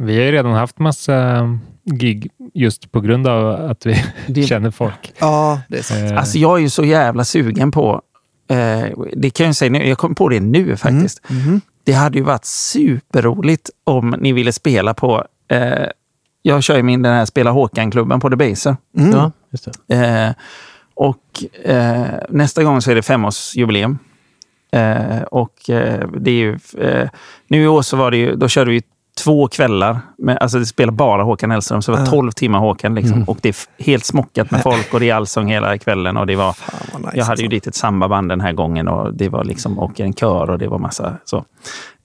[0.07, 1.49] Vi har ju redan haft massa
[1.85, 5.13] gig just på grund av att vi Det- känner folk.
[5.19, 6.11] Ja, det är sant.
[6.11, 8.03] Eh, Alltså jag är ju så jävla sugen på,
[8.51, 8.85] eh,
[9.17, 11.21] det kan jag säga nu, jag kom på det nu faktiskt.
[11.85, 15.87] Det hade ju varit superroligt om ni ville spela på, eh,
[16.43, 18.77] jag kör ju min den här Spela Håkan-klubben på Debaser.
[18.93, 19.95] Ja, just det.
[19.97, 20.33] Eh,
[20.97, 23.99] och eh, nästa gång så är det femårsjubileum.
[24.73, 27.09] Eh, och eh, det är ju, eh,
[27.49, 28.83] nu i år så var det ju, då körde vi
[29.19, 29.99] två kvällar.
[30.19, 32.11] Med, alltså det spelar bara Håkan Hellström, så det var Ja.
[32.11, 32.95] 12 timmar Håkan.
[32.95, 33.17] Liksom.
[33.17, 33.29] Mm.
[33.29, 36.17] Och det är helt smockat med folk och det är allsång hela kvällen.
[36.17, 37.47] Och det var, nice, jag hade ju alltså.
[37.47, 40.69] dit ett sambaband den här gången och det var liksom, och en kör och det
[40.69, 41.45] var massa så.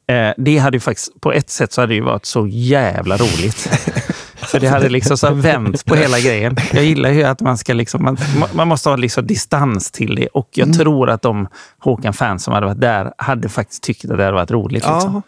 [0.08, 3.18] Eh, det hade ju faktiskt, på ett sätt så hade det ju varit så jävla
[3.18, 3.70] roligt.
[4.52, 6.56] För det hade liksom så vänt på hela grejen.
[6.74, 8.18] Jag gillar ju att man ska liksom, man,
[8.54, 10.28] man måste ha liksom distans till det.
[10.28, 10.78] Och jag Mm.
[10.78, 11.48] tror att de
[11.80, 14.86] Håkan-fans som hade varit där hade faktiskt tyckt att det hade varit roligt.
[14.86, 15.22] Liksom.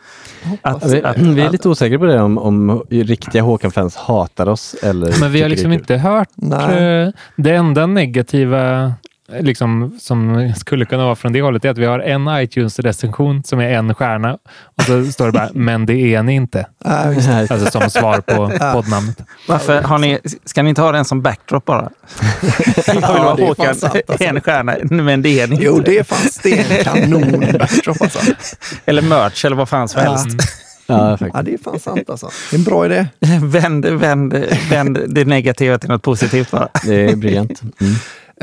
[0.61, 4.76] Att, vi, att, vi är lite osäkra på det, om, om riktiga Håkan-fans hatar oss
[4.84, 7.01] eller Men vi har liksom inte hört Nej.
[7.03, 8.93] eh, det enda negativa
[9.39, 13.59] liksom, som skulle kunna vara från det hållet är att vi har en iTunes-recension som
[13.59, 14.38] är en stjärna
[14.78, 16.65] och så står det bara “men det är ni inte”.
[16.86, 19.17] Alltså som svar på poddnamnet.
[19.47, 21.89] varför har ni, ska ni inte ha den som backdrop bara?
[22.88, 24.24] Jag vill Ja, Håkan, sant, alltså.
[24.24, 25.65] en stjärna, men det är ni inte.
[25.65, 28.19] Jo, det är fan stenkanon backdrop alltså.
[28.86, 30.09] Eller merch eller vad fan som Ja.
[30.09, 30.49] helst.
[30.88, 32.30] Ja, Ja, det är fan sant alltså.
[32.51, 33.07] Det är en bra idé.
[33.43, 34.34] Vänd, vänd,
[34.69, 36.67] vänd det negativa till något positivt bara.
[36.86, 37.61] Det är briljant.
[37.61, 37.93] Mm.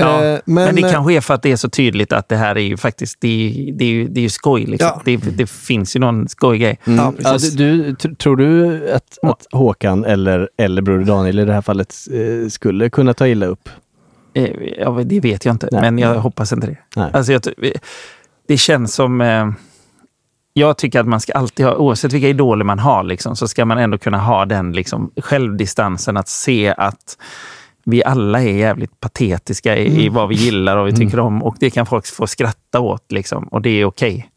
[0.01, 2.36] Ja, Eh, men, men, det kanske är för att det är så tydligt att det
[2.36, 4.66] här är ju faktiskt det är, det är, ju- det är ju skoj.
[4.66, 4.88] Liksom.
[4.94, 5.03] Ja.
[5.05, 6.78] Det, det finns ju någon skojgrej.
[6.84, 11.44] Ja, Ja, du, du, tr- tror du att, att Håkan eller, eller Broder Daniel i
[11.44, 13.68] det här fallet eh, skulle kunna ta illa upp?
[14.34, 15.80] Eh, Ja, det vet jag inte, Nej.
[15.80, 16.76] men jag hoppas inte det.
[16.96, 17.11] Nej.
[17.12, 17.42] Alltså, jag,
[18.48, 19.20] det känns som...
[19.20, 19.46] Eh,
[20.53, 23.64] jag tycker att man ska alltid ha, oavsett vilka idoler man har, liksom, så ska
[23.64, 27.16] man ändå kunna ha den liksom, självdistansen att se att
[27.91, 31.43] vi alla är jävligt patetiska i, i vad vi gillar och vi tycker om.
[31.43, 34.30] Och det kan folk få skratta åt liksom, och det är okej.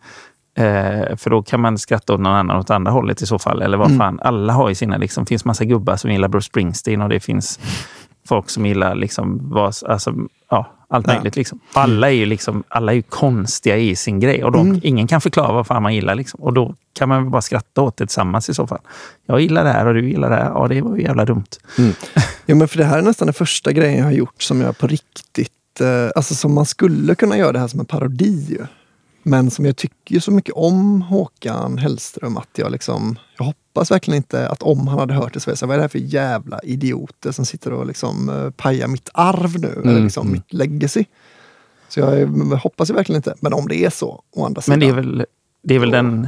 [0.57, 3.61] Eh, för då kan man skratta åt någon annan åt andra hållet i så fall.
[3.61, 6.45] Eller vad fan, alla har ju sina, liksom, det finns massa gubbar som gillar Bruce
[6.45, 7.59] Springsteen och det finns
[8.27, 10.13] folk som gillar liksom, vad, alltså,
[10.49, 11.35] ja, allt möjligt.
[11.35, 11.59] Liksom.
[11.73, 15.53] Alla, är ju liksom, alla är konstiga i sin grej och de, ingen kan förklara
[15.53, 16.15] vad fan man gillar.
[16.15, 16.39] Liksom.
[16.39, 18.79] Och då kan man bara skratta åt det tillsammans i så fall.
[19.25, 20.49] Jag gillar det här och du gillar det här.
[20.49, 21.45] Ja, det var ju jävla dumt.
[22.45, 24.77] Jo, men för det här är nästan den första grejen jag har gjort som jag
[24.77, 28.57] på riktigt, eh, alltså som man skulle kunna göra det här som en parodi.
[29.23, 34.17] Men som jag tycker så mycket om Håkan Hellström att jag liksom, jag hoppas verkligen
[34.17, 35.99] inte att om han hade hört det så så här, vad är det här för
[35.99, 40.33] jävla idioter som sitter och liksom uh, pajar mitt arv nu, eller Mm, liksom mm.
[40.33, 41.05] mitt legacy.
[41.89, 44.87] Så jag hoppas ju verkligen inte, men om det är så, å andra sidan, Men
[44.87, 45.25] det är väl,
[45.63, 46.27] det är väl den,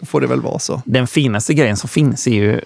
[0.00, 0.82] då får det väl vara så.
[0.84, 2.60] den finaste grejen som finns är ju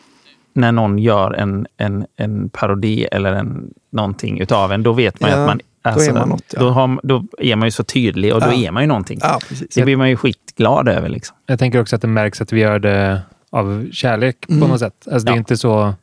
[0.52, 4.82] när någon gör en, en, en parodi eller en, någonting utav en.
[4.82, 5.60] Då vet man Ja, att man...
[5.94, 6.60] då är man något, ja.
[6.60, 8.52] då, har, då är man ju så tydlig och då Ja.
[8.54, 9.18] är man ju någonting.
[9.22, 9.74] Ja, precis.
[9.74, 11.08] Det blir man ju skitglad över.
[11.08, 11.36] Liksom.
[11.46, 14.68] Jag tänker också att det märks att vi gör det av kärlek på Mm.
[14.68, 15.08] något sätt.
[15.12, 15.94] Alltså, Det är inte så...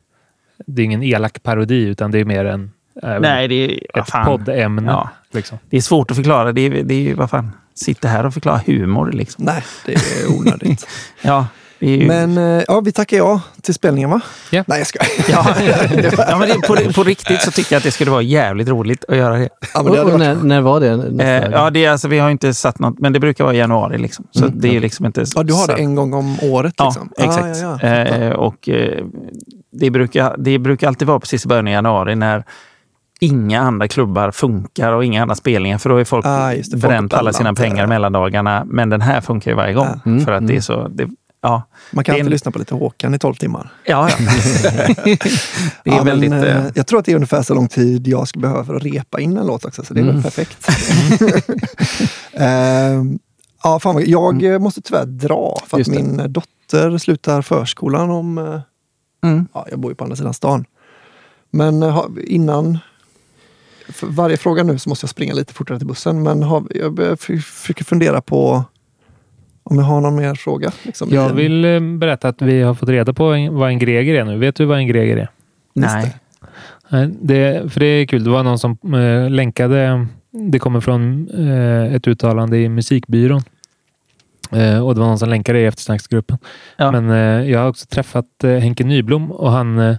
[0.66, 2.72] Det är ingen elak parodi, utan det är mer en,
[3.02, 4.26] äh, Nej, det är, ett fan.
[4.26, 4.92] poddämne.
[4.92, 5.08] Ja.
[5.32, 5.58] Liksom.
[5.70, 6.52] Det är svårt att förklara.
[6.52, 9.12] Det är, det är ju, vad fan, sitta här och förklara humor.
[9.12, 9.44] Liksom.
[9.44, 10.86] Nej, det är onödigt.
[11.22, 11.46] Ja,
[11.80, 14.20] ju, men eh, ja, vi tackar ja till spelningen va?
[14.50, 14.64] Ja.
[14.66, 14.98] Nej, jag ska.
[15.28, 15.46] ja,
[16.28, 19.04] ja, men det, på, på riktigt så tycker jag att det skulle vara jävligt roligt
[19.08, 19.48] att göra det.
[19.74, 21.24] Ja, men det Och, och när, när var det?
[21.24, 23.58] Eh, ja, det är, alltså, vi har inte satt något, men det brukar vara i
[23.58, 23.98] januari.
[23.98, 24.24] Liksom.
[24.30, 24.60] Så Mm.
[24.60, 25.24] det är liksom inte...
[25.36, 27.12] Ja, du har det så- en gång om året Ja, liksom?
[27.18, 27.44] exakt.
[27.44, 28.04] Ah, ja, ja.
[28.04, 28.22] Fattar.
[28.22, 29.04] eh, och eh,
[29.72, 32.44] det, brukar, det brukar alltid vara precis i början av januari när
[33.20, 35.78] inga andra klubbar funkar och inga andra spelningar.
[35.78, 36.76] För då är folk Ah, det.
[36.76, 38.62] Bränt alla sina pengar mellandagarna.
[38.66, 39.88] Men den här funkar ju varje gång.
[40.04, 40.10] Ja.
[40.10, 40.88] Mm, För att det är så...
[40.88, 41.08] Det,
[41.44, 43.72] ja, Man kan alltid en- lyssna på lite Håkan i 12 timmar.
[43.84, 44.16] ja, ja.
[45.04, 46.30] det är Ja, väldigt...
[46.30, 48.64] men, eh, eh, jag tror att det är ungefär så lång tid jag skulle behöva
[48.64, 50.14] för att repa in en låt också, så det är Mm.
[50.14, 50.68] väl perfekt.
[52.32, 53.18] Ehm,
[53.62, 58.10] ja, fan jag eh, måste tyvärr dra för att Just min eh, dotter slutar förskolan
[58.10, 58.38] om...
[58.38, 58.60] eh,
[59.24, 59.48] Mm.
[59.54, 60.64] Ja, jag bor ju på andra sidan stan.
[61.50, 61.84] Men
[62.26, 62.78] innan
[63.88, 66.22] för varje fråga nu så måste jag springa lite fortare till bussen.
[66.22, 68.64] Men har, jag försöker fundera på
[69.64, 70.72] om jag har någon mer fråga.
[70.82, 74.14] Liksom, Jag vill eh, berätta att vi har fått reda på en- vad en greger
[74.14, 74.36] är nu.
[74.38, 75.28] Vet du vad en greger är?
[75.72, 76.14] nej.
[76.88, 78.24] Nej, Det, för det är kul.
[78.24, 80.06] Det var någon som eh, länkade.
[80.30, 83.42] Det kommer från eh, ett uttalande i Musikbyrån.
[84.84, 86.38] Och det var någon som länkade i eftersnacksgruppen.
[86.76, 86.90] Ja.
[87.00, 87.08] Men
[87.48, 89.96] jag har också träffat Henke Nyblom och han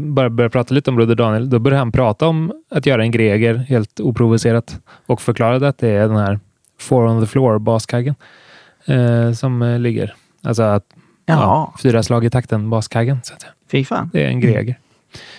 [0.00, 1.50] bara började prata lite om Broder Daniel.
[1.50, 5.88] Då började han prata om att göra en greger helt oprovocerat och förklarade att det
[5.88, 6.40] är den här
[6.80, 8.14] Four on the floor baskaggen
[8.88, 10.14] eh, som eh, ligger.
[10.42, 10.84] Alltså att
[11.26, 13.20] Ja, fyra slag i takten baskaggen.
[13.22, 13.52] Så att säga.
[13.70, 14.10] fy fan.
[14.12, 14.78] det är en greger.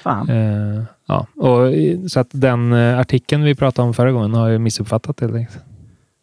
[0.03, 0.29] Fan.
[0.29, 1.27] Eh, ja.
[1.35, 5.19] och, i- så att den eh, artikeln vi pratade om förra gången har jag missuppfattat
[5.19, 5.59] helt enkelt.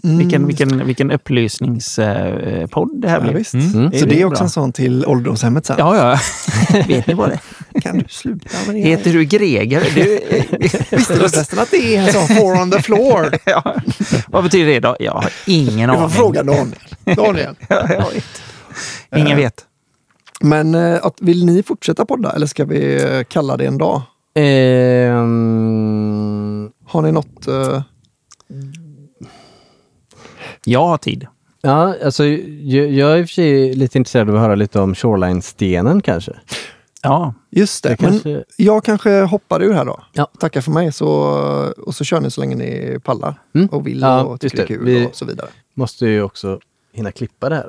[0.04, 0.18] Mm.
[0.18, 3.32] Vilken, vilken, vilken upplysningspodd det här Ja, blir.
[3.34, 3.54] visst.
[3.54, 3.92] Mm.
[3.92, 4.44] Så det är också bra.
[4.44, 5.76] en sån till ålderdomshemmet sen.
[5.78, 6.18] Ja, ja.
[6.88, 7.40] Vet ni vad det
[7.80, 8.80] Kan du sluta med det?
[8.80, 9.82] Heter du Greger?
[9.94, 10.20] Du,
[10.60, 13.30] Visste du förresten att det är en sån four on the floor?
[13.46, 13.76] ja.
[14.28, 14.96] Vad betyder det då?
[15.00, 16.10] Jag har ingen Du får aning.
[16.10, 16.74] fråga Daniel.
[17.16, 17.54] Daniel.
[17.68, 18.42] Ja, jag vet.
[19.16, 19.64] Ingen vet.
[20.40, 24.02] Men eh, att, vill ni fortsätta podda eller ska vi eh, kalla det en dag?
[25.36, 27.46] Ehm, Har ni något?
[27.48, 27.82] eh,
[30.68, 31.26] Jag har tid.
[31.62, 34.80] ja, alltså, jag, jag är i och för sig lite intresserad av att höra lite
[34.80, 36.32] om Shoreline-stenen kanske.
[37.02, 37.88] Ja, Just det.
[37.88, 40.00] Det Men kanske- jag kanske hoppar ur här då.
[40.12, 40.30] Ja.
[40.40, 41.08] Tackar för mig så,
[41.86, 43.66] och så kör ni så länge ni pallar Mm.
[43.68, 45.48] och vill Ja, och tycker det är kul Vi- och så vidare.
[45.74, 46.60] Måste ju också
[46.92, 47.68] hinna klippa det här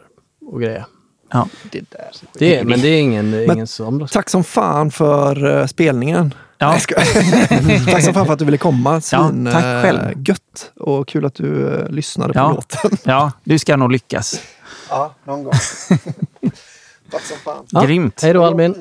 [0.51, 0.85] och greja.
[1.33, 1.47] ja.
[1.71, 2.09] Det där.
[2.39, 4.07] Det, men det är ingen, ingen som.
[4.11, 6.33] Tack som fan för eh, spelningen.
[6.57, 6.79] Ja.
[7.85, 9.01] Tack som fan för att du ville komma.
[9.01, 10.27] Svin, Ja, tack eh, själv.
[10.27, 12.51] Gött och kul att du eh, lyssnade på Ja.
[12.53, 12.97] låten.
[13.03, 14.41] ja, du ska nog lyckas.
[14.89, 15.53] Ja, någon gång.
[17.11, 17.65] tack som fan.
[17.69, 17.81] Ja.
[17.81, 18.21] Grymt.
[18.21, 18.75] Hej då Albin.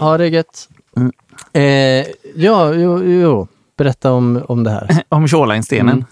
[0.00, 0.68] Ha det gött.
[0.96, 1.12] Mm.
[1.52, 3.48] Eh, ja, jo, jo.
[3.76, 5.02] Berätta om, om det här.
[5.08, 5.94] Om Shoreline-stenen.
[5.94, 6.04] Mm.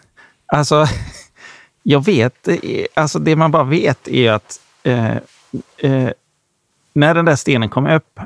[0.46, 0.86] Alltså,
[1.82, 2.56] jag vet, eh,
[2.94, 5.10] alltså det man bara vet är att eh,
[5.78, 6.10] eh,
[6.92, 8.20] när den där stenen kom upp,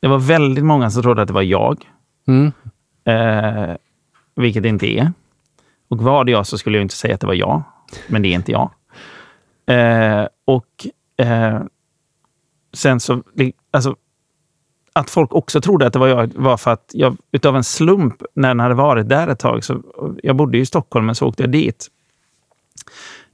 [0.00, 1.84] det var väldigt många som trodde att det var jag,
[2.26, 2.52] Mm.
[3.04, 3.76] eh,
[4.34, 5.12] vilket det inte är.
[5.88, 7.62] Och var det jag så skulle jag inte säga att det var jag,
[8.08, 8.70] men det är inte jag.
[9.66, 11.62] Eh, och eh,
[12.72, 13.22] sen så,
[13.70, 13.96] alltså,
[14.92, 18.22] att folk också trodde att det var jag var för att jag utav en slump,
[18.34, 19.82] när den hade varit där ett tag, så
[20.22, 21.88] jag bodde ju i Stockholm, men så åkte jag dit.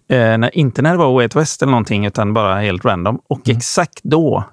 [0.08, 3.20] Eh, när, inte när det var Way West eller någonting, utan bara helt random.
[3.26, 4.44] Och exakt då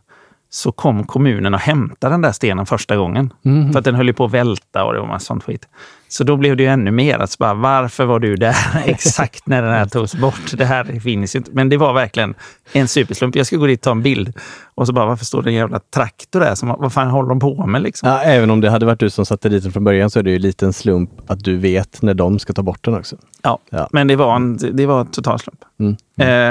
[0.56, 3.34] så kom kommunen och hämtade den där stenen första gången.
[3.42, 3.72] Mhm.
[3.72, 5.68] För att den höll ju på att välta och det var massa sånt skit.
[6.08, 9.62] Så då blev det ju ännu mer att bara, varför var du där exakt när
[9.62, 10.52] den här togs bort?
[10.58, 11.52] Det här finns ju inte.
[11.54, 12.34] Men det var verkligen
[12.74, 13.36] en superslump.
[13.36, 14.34] Jag ska gå dit och ta en bild
[14.76, 16.56] och så bara, varför står det en jävla traktor där?
[16.56, 18.10] Som, vad fan håller de på med liksom?
[18.10, 20.24] Ja, även om det hade varit du som satte dit den från början så är
[20.24, 23.16] det ju en liten slump att du vet när de ska ta bort den också.
[23.42, 23.90] Ja, Ja.
[23.92, 25.60] men det var en, det var en total slump.
[25.80, 25.96] Mm.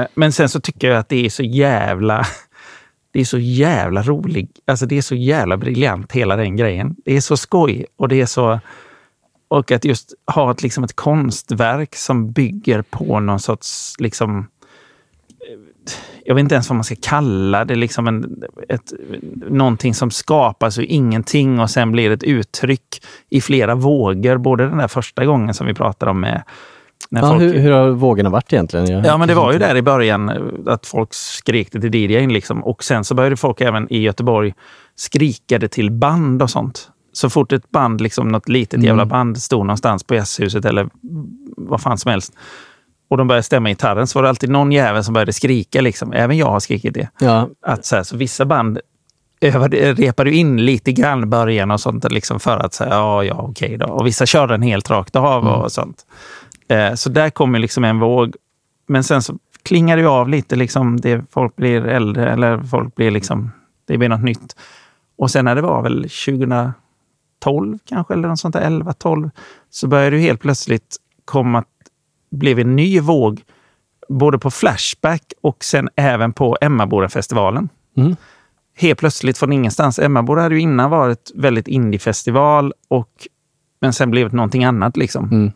[0.03, 2.27] Eh, men sen så tycker jag att det är så jävla...
[3.15, 6.97] Det är så jävla rolig, alltså det är så jävla briljant hela den grejen.
[7.05, 8.61] Det är så skoj och det är så...
[9.49, 13.95] Och att just ha ett, liksom ett konstverk som bygger på någon sorts...
[13.99, 14.47] Liksom,
[16.25, 17.75] jag vet inte ens vad man ska kalla det.
[17.75, 18.93] Liksom en, ett,
[19.35, 24.37] någonting som skapas ur ingenting och sen blir ett uttryck i flera vågor.
[24.37, 26.43] Både den där första gången som vi pratade om med
[27.11, 28.86] när Ja, folk, hur, hur har vågorna varit egentligen?
[28.90, 30.36] Jag- Ja, men det var ju där i början eh,
[30.66, 32.32] att folk skrek det till DJn.
[32.32, 32.64] Liksom.
[32.64, 34.55] Och sen så började folk även i Göteborg
[34.97, 36.90] skrika det till band och sånt.
[37.12, 38.86] Så fort ett band, liksom något litet Mm.
[38.86, 40.88] jävla band, stod någonstans på jazzhuset eller
[41.57, 42.32] vad fan som helst
[43.11, 45.80] och de började stämma gitarren så var det alltid någon jävel som började skrika.
[45.80, 46.12] Liksom.
[46.12, 47.09] Även jag har skrikit det.
[47.20, 48.78] Ja, Att, så, här, så vissa band
[49.40, 53.34] övade, repade in lite grann i början och sånt liksom för att säga ja, ja,
[53.34, 53.86] okej då.
[53.86, 55.97] Och vissa körde den helt rakt av och sånt.
[56.69, 58.37] Eh, så där kommer liksom en våg.
[58.87, 60.57] Men sen så klingar det av lite.
[60.57, 63.51] Liksom, det, folk blir äldre eller folk blir liksom,
[63.87, 64.57] det blir något nytt.
[65.17, 69.31] Och sen när det var väl 2012 kanske, eller något sånt där, 11, 12,
[69.71, 71.65] så började det helt plötsligt komma,
[72.31, 73.43] blev en ny våg
[74.09, 77.69] både på Flashback och sen även på Emmaboda-festivalen.
[77.97, 78.17] Mm.
[78.77, 79.99] Helt plötsligt från ingenstans.
[79.99, 83.29] Emmaboda hade ju innan varit väldigt indiefestival, och,
[83.81, 84.97] men sen blev det någonting annat.
[84.97, 85.25] Liksom.
[85.25, 85.53] Mm.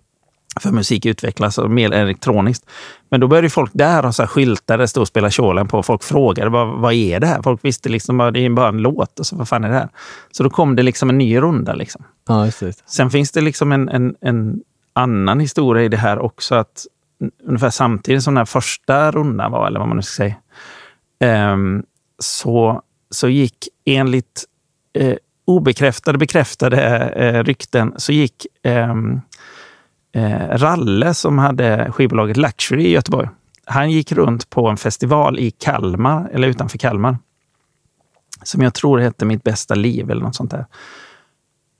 [0.60, 2.70] För musik utvecklas mer elektroniskt.
[3.10, 5.82] Men då började folk där ha så skyltar, det stod och spela Shoreline på.
[5.82, 7.42] Folk frågade vad, vad är det här?
[7.42, 9.20] Folk visste liksom bara, det är bara en låt.
[9.20, 9.88] Och så, vad fan är det här?
[10.30, 11.74] Så då kom det liksom en ny runda.
[11.74, 12.04] Liksom.
[12.28, 12.72] ja just det.
[12.86, 14.60] Sen finns det liksom en, en, en
[14.92, 16.54] annan historia i det här också.
[16.54, 16.86] att
[17.44, 20.34] Ungefär samtidigt som den här första rundan var, eller vad man nu ska säga,
[21.20, 21.82] ehm,
[22.18, 24.44] så, så gick enligt
[24.92, 29.20] eh, obekräftade, bekräftade eh, rykten, så gick ehm,
[30.12, 33.28] eh, Ralle som hade skivbolaget Luxury i Göteborg.
[33.64, 37.18] Han gick runt på en festival i Kalmar, eller utanför Kalmar,
[38.42, 40.66] som jag tror hette Mitt bästa liv eller något sånt där.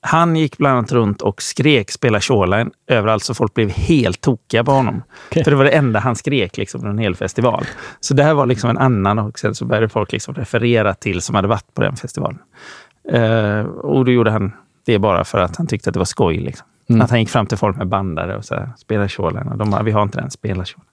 [0.01, 4.65] Han gick bland annat runt och skrek spela Shoreline överallt så folk blev helt tokiga
[4.65, 5.03] på honom.
[5.29, 5.45] Okej.
[5.45, 7.65] För det var det enda han skrek liksom, under en hel festival.
[8.01, 11.23] Så det här var liksom en annan och sen så började folk liksom referera till
[11.23, 12.39] som hade varit på den festivalen.
[13.13, 14.53] Eh, och då gjorde han
[14.87, 16.37] det bara för att han tyckte att det var skoj.
[16.37, 16.67] Liksom.
[16.89, 17.01] Mm.
[17.03, 18.45] Att han gick fram till folk med bandare och
[18.79, 19.49] spela Shoreline.
[19.49, 20.85] Och de bara, vi har inte den, spela Shoreline.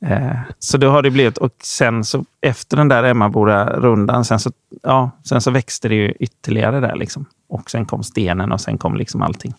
[0.00, 4.50] Eh, så då har det blivit, och sen så efter den där Emmaboda-rundan, sen så,
[4.82, 7.24] ja, sen så växte det ju ytterligare där liksom.
[7.48, 9.54] Och sen kom stenen och sen kom liksom allting.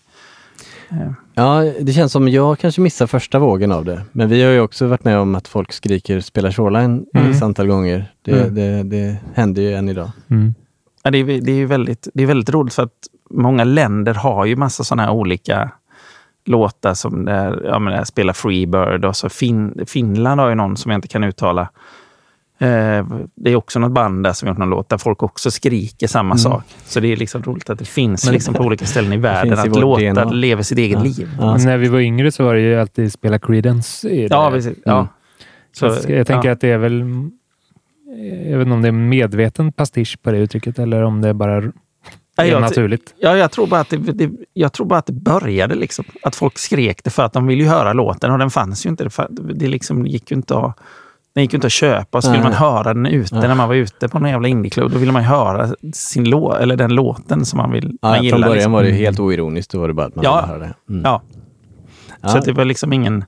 [0.90, 4.02] Eh, Ja, det känns som jag kanske missar första vågen av det.
[4.12, 7.32] Men vi har ju också varit med om att folk skriker spela Shoreline Mm.
[7.32, 8.12] ett antal gånger.
[8.22, 8.56] Det, Mm.
[8.56, 10.12] det, det händer ju än idag.
[11.04, 12.92] Ja, det, är, det, är ju väldigt, det är väldigt roligt för att
[13.30, 15.72] många länder har ju massa sådana här olika
[16.46, 20.78] låtar som där, ja, men där spelar Freebird och så fin, Finland har ju någon
[20.78, 21.62] som jag inte kan uttala.
[22.60, 23.06] Eh,
[23.36, 26.28] det är också något band där som gjort någon låt där folk också skriker samma
[26.28, 26.38] Mm.
[26.38, 26.64] sak.
[26.86, 29.60] Så det är liksom roligt att det finns Men- liksom på olika ställen i världen
[29.60, 30.24] att låtar DNA.
[30.32, 31.04] lever sitt eget Ja.
[31.04, 31.30] liv.
[31.40, 34.10] Men när vi var yngre så var det ju alltid spela Creedence.
[34.10, 34.36] i det.
[34.36, 34.78] Ja, precis.
[34.86, 35.08] Ja.
[35.72, 36.54] Så, Så, jag tänker ja.
[36.54, 37.04] att det är väl...
[38.50, 41.64] Jag vet inte om det är medveten pastisch på det uttrycket eller om det bara
[42.38, 43.14] Ja, jag- naturligt.
[43.20, 45.76] Ja, jag tror bara att det, det, jag tror bara att det började.
[45.76, 46.06] Liksom.
[46.24, 48.90] Att folk skrek det för att de ville ju höra låten och den fanns ju
[48.90, 49.04] inte.
[49.04, 50.78] Det, det liksom gick ju inte att,
[51.34, 52.22] den gick ju inte att köpa.
[52.22, 52.50] Så ville Nej.
[52.52, 53.48] man höra den ute Nej.
[53.48, 54.92] när man var ute på någon jävla indieklubb.
[54.92, 58.16] Då ville man ju höra sin lå, eller den låten som man vill Ja, man
[58.16, 58.38] från gillar.
[58.40, 58.72] början liksom.
[58.72, 59.72] var det helt oironiskt.
[59.72, 60.36] Då var det bara att man Ja.
[60.42, 60.74] ville höra det.
[60.94, 61.02] Mm.
[61.06, 61.22] Ja.
[62.22, 62.30] Ja.
[62.30, 63.26] Så det var liksom ingen...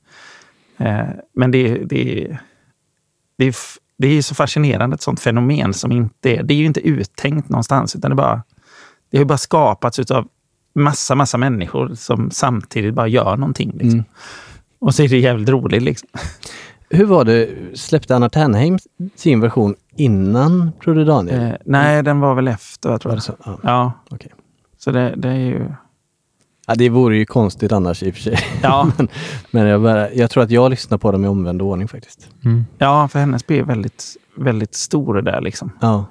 [0.78, 1.00] Eh,
[1.36, 2.38] men det, det,
[3.38, 3.56] det,
[3.98, 6.44] det är ju så fascinerande, ett sånt fenomen som inte är...
[6.44, 8.42] Det är ju inte uttänkt någonstans, utan det, bara,
[9.10, 10.28] det har ju bara skapats av
[10.76, 13.72] massa, massa människor som samtidigt bara gör någonting.
[13.72, 13.90] Liksom.
[13.90, 14.06] Mm.
[14.80, 15.84] Och så är det jävligt roligt.
[15.84, 16.10] Liksom.
[16.90, 18.80] Hur var det, släppte Anna Ternheim
[19.16, 21.42] sin version innan Broder Daniel?
[21.42, 23.20] Eh, nej, den var väl efter, jag tror Var jag.
[23.20, 23.36] det så?
[23.46, 23.60] Ja.
[23.64, 23.92] Ja.
[24.10, 24.32] Okej.
[24.78, 25.72] Så det, det är ju...
[26.68, 28.38] Ja, det vore ju konstigt annars i och för sig.
[28.64, 28.92] Ja.
[28.98, 29.08] men
[29.52, 32.30] men jag, bara, jag tror att jag lyssnar på dem i omvänd ordning faktiskt.
[32.78, 35.42] Ja, för hennes blev väldigt, väldigt stor där.
[35.42, 35.72] Liksom.
[35.80, 36.06] Ja.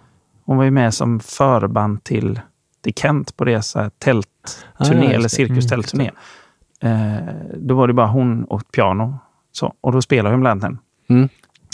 [0.44, 2.40] Hon var ju med som förband till,
[2.80, 6.10] till Kent på deras så här tältturné, Ah, eller cirkustältturné.
[6.80, 7.16] Eh,
[7.56, 9.18] då var det bara hon och ett piano.
[9.52, 10.78] Så, och då spelade hon bland den.
[11.08, 11.28] Mm.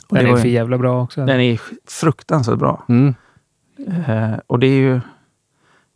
[0.09, 1.27] Och Den är för jävla bra också.
[1.27, 2.85] Den är fruktansvärt bra.
[2.89, 3.15] Mm.
[4.07, 5.01] Eh, och det är ju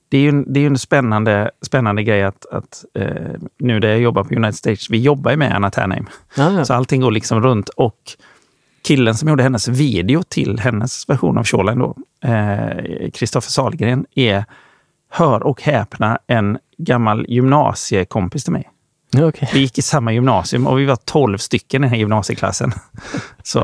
[0.08, 3.88] det är ju, det är ju en spännande, spännande grej att, att eh, nu där
[3.88, 6.06] jag jobbar på United States, vi jobbar ju med Anna Ternheim.
[6.36, 6.64] Ja, ja.
[6.64, 7.68] Så allting går liksom runt.
[7.68, 7.98] Och
[8.82, 11.96] killen som gjorde hennes video till hennes version av Shoreline då,
[12.28, 14.44] eh, Kristoffer Sahlgren, är,
[15.10, 18.70] hör och häpna, en gammal gymnasiekompis till mig.
[19.16, 19.50] Okej.
[19.52, 22.72] Vi gick i samma gymnasium och vi var 12 stycken i den här gymnasieklassen.
[23.42, 23.60] Så,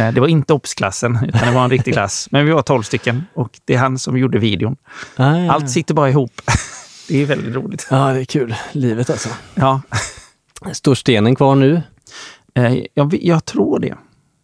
[0.00, 2.28] eh, det var inte OBS-klassen, utan det var en riktig klass.
[2.30, 4.76] Men vi var 12 stycken och det är han som gjorde videon.
[5.16, 5.52] Ah, ja.
[5.52, 6.40] Allt sitter bara ihop.
[7.08, 7.86] Det är väldigt roligt.
[7.90, 8.54] Ja, det är kul.
[8.72, 9.28] Livet alltså.
[9.54, 9.80] Ja,
[10.72, 11.82] Står stenen kvar nu?
[12.54, 13.94] eh, jag, jag tror det.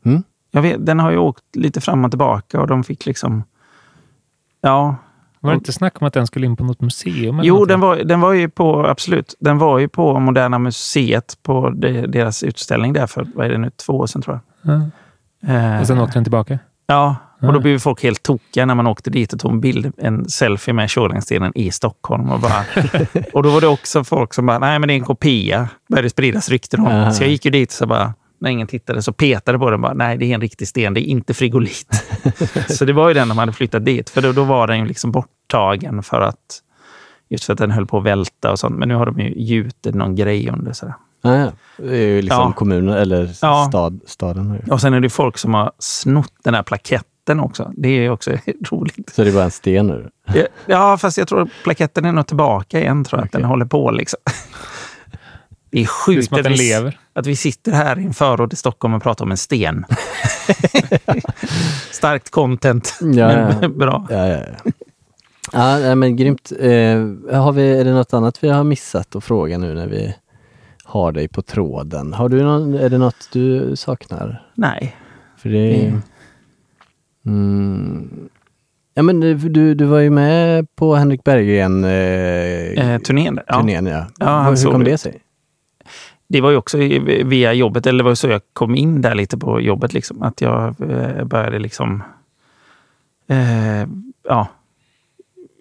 [0.05, 0.23] Mm.
[0.51, 3.45] Jag vet, den har ju åkt lite fram och tillbaka och de fick liksom...
[4.61, 4.97] Ja.
[5.43, 7.39] Var det inte snack om att den skulle in på något museum?
[7.39, 7.69] eller Jo, något?
[7.69, 12.07] den var, den var ju på, absolut, den var ju på Moderna Museet på de,
[12.07, 14.75] deras utställning där för, vad är det nu, två år sedan tror jag.
[14.75, 15.55] Ja.
[15.55, 16.59] Eh, Och sen åkte den tillbaka?
[16.87, 19.93] Ja, och då blev folk helt tokiga när man åkte dit och tog en bild,
[19.99, 22.31] en selfie med Shoreline-stenen i Stockholm.
[22.31, 22.65] Och, bara,
[23.33, 25.69] och då var det också folk som bara, nej men det är en kopia.
[25.89, 26.87] Började spridas rykten om.
[26.87, 27.11] Aha.
[27.11, 29.95] Så jag gick ju dit så bara, när ingen tittade, så petade på den bara,
[29.95, 32.05] nej det är en riktig sten, det är inte frigolit.
[32.69, 34.87] så det var ju den de hade flyttat dit, för då, då var den ju
[34.87, 36.61] liksom borttagen för att,
[37.29, 38.79] just för att den höll på att välta och sånt.
[38.79, 40.73] Men nu har de ju gjutit någon grej under.
[40.73, 40.95] Sådär.
[41.23, 41.53] Ah, ja.
[41.77, 42.53] Det är ju liksom Ja.
[42.53, 43.67] kommunen eller Ja.
[43.69, 44.61] stad, staden.
[44.71, 47.73] Och sen är det folk som har snott den här plaketten också.
[47.77, 48.31] Det är ju också
[48.71, 49.11] roligt.
[49.15, 50.11] Så det är bara en sten nu?
[50.35, 53.27] Ja, Ja, fast jag tror plaketten är nog tillbaka igen, tror jag.
[53.27, 54.19] Att den håller på liksom.
[55.71, 56.99] Det är Det är sjukt som att den lever.
[57.13, 59.85] Att vi sitter här i en förort i Stockholm och pratar om en sten.
[61.91, 63.69] Starkt content, Ja, men ja.
[63.69, 64.07] bra.
[64.11, 64.39] Ja, ja,
[65.53, 65.79] ja.
[65.81, 66.53] ja men grymt.
[66.59, 66.71] Eh,
[67.41, 70.15] har vi, är det något annat vi har missat att fråga nu när vi
[70.85, 72.13] har dig på tråden?
[72.13, 74.47] Har du någon, är det något du saknar?
[74.55, 74.97] Nej.
[75.39, 75.87] För det...
[75.87, 76.03] Mm.
[77.27, 78.29] Mm.
[78.95, 83.55] Ja, men du, du, var ju med på Henrik Berggren eh, Eh, turnén, ja.
[83.59, 84.07] turnén, ja.
[84.19, 84.91] Ja, han Hur såg kom det.
[84.91, 85.21] det sig?
[86.33, 86.79] Det var ju också
[87.25, 89.93] via jobbet, eller det var så jag kom in där lite på jobbet.
[89.93, 92.03] Liksom, att jag eh, började liksom...
[93.29, 93.89] Eh,
[94.29, 94.49] ja,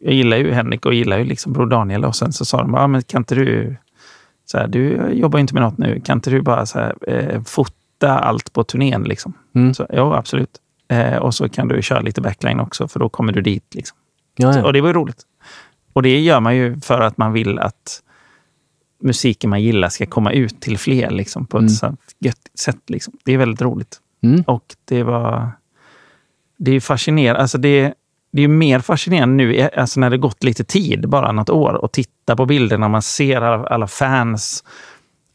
[0.01, 2.05] jag gillar ju Henrik och gillar ju liksom Bror Daniel.
[2.05, 3.75] Och sen så sa de, ah, men kan inte du...
[4.45, 6.01] Så här, du jobbar ju inte med något nu.
[6.05, 9.03] Kan inte du bara så här, eh, fota allt på turnén?
[9.03, 9.33] Liksom?
[9.55, 9.73] Mm.
[9.73, 10.57] Så, ja, absolut.
[10.87, 13.75] Eh, och så kan du köra lite backline också, för då kommer du dit.
[13.75, 13.97] Liksom.
[14.35, 14.63] Ja.
[14.63, 15.21] Och det var ju roligt.
[15.93, 18.03] Och det gör man ju för att man vill att
[19.01, 21.97] musiken man gillar ska komma ut till fler liksom, på ett Mm.
[22.19, 22.79] gött sätt.
[22.87, 23.13] Liksom.
[23.23, 23.97] Det är väldigt roligt.
[24.23, 24.41] Mm.
[24.41, 25.51] Och det var...
[26.57, 27.41] Det är fascinerande.
[27.41, 27.93] Alltså det,
[28.31, 31.73] det är mer fascinerande nu, eh, alltså när det gått lite tid, bara något år,
[31.73, 32.87] och titta på bilderna.
[32.87, 34.63] Man ser alla, alla fans.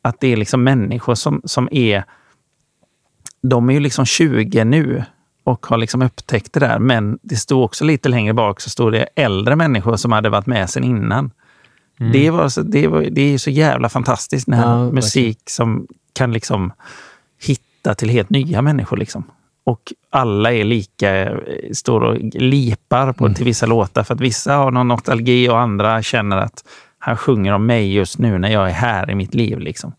[0.03, 2.05] Att det är liksom människor som, som är
[3.43, 5.05] de är ju liksom 20 nu
[5.45, 6.79] och har liksom upptäckt det där.
[6.79, 10.47] Men det stod också lite längre bak så stod det äldre människor som hade varit
[10.47, 11.31] med sedan innan.
[12.01, 12.13] Mm.
[12.13, 16.33] Det, var så, det, var, det är så jävla fantastiskt när Ja, musik som kan
[16.33, 16.73] liksom
[17.47, 18.97] hitta till helt nya människor.
[18.97, 19.25] Liksom.
[19.65, 21.39] Och alla är lika, eh,
[21.73, 24.03] står och lipar på, till vissa låtar.
[24.03, 26.65] För att vissa har någon nostalgi och andra känner att
[26.99, 29.59] han sjunger om mig just nu när jag är här i mitt liv.
[29.59, 29.93] Liksom.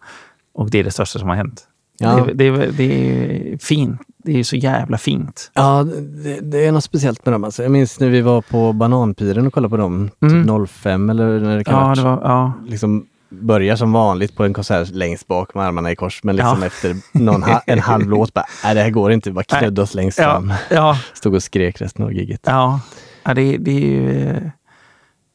[0.54, 1.68] Och det är det största som har hänt.
[1.98, 2.28] Ja.
[2.34, 4.02] Det, det, det är fint.
[4.28, 5.52] Det är så jävla fint.
[5.54, 5.84] Ja,
[6.24, 7.44] det, det är något speciellt med dem.
[7.44, 7.64] Alltså.
[7.64, 10.44] Jag minns när vi var på Bananpiren och kollade på dem, Mm.
[10.66, 12.54] typ 05 eller när det kan Ja, det var, ja.
[12.68, 16.58] liksom börjar som vanligt på en konsert längst bak med armarna i kors, men liksom
[16.62, 16.66] Ja.
[16.68, 19.94] efter någon ha, en halv låt bara, nej det här går inte, bara knödde oss
[19.94, 20.54] längst fram.
[20.70, 20.98] ja.
[21.14, 22.42] Stod och skrek resten av giget.
[22.46, 22.80] Ja,
[23.24, 24.52] ja det, det, är ju,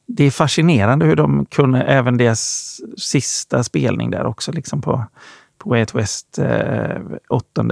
[0.07, 5.05] det är fascinerande hur de kunde, även deras sista spelning där också, liksom på,
[5.59, 6.97] på Way Out West, eh,
[7.31, 7.63] 8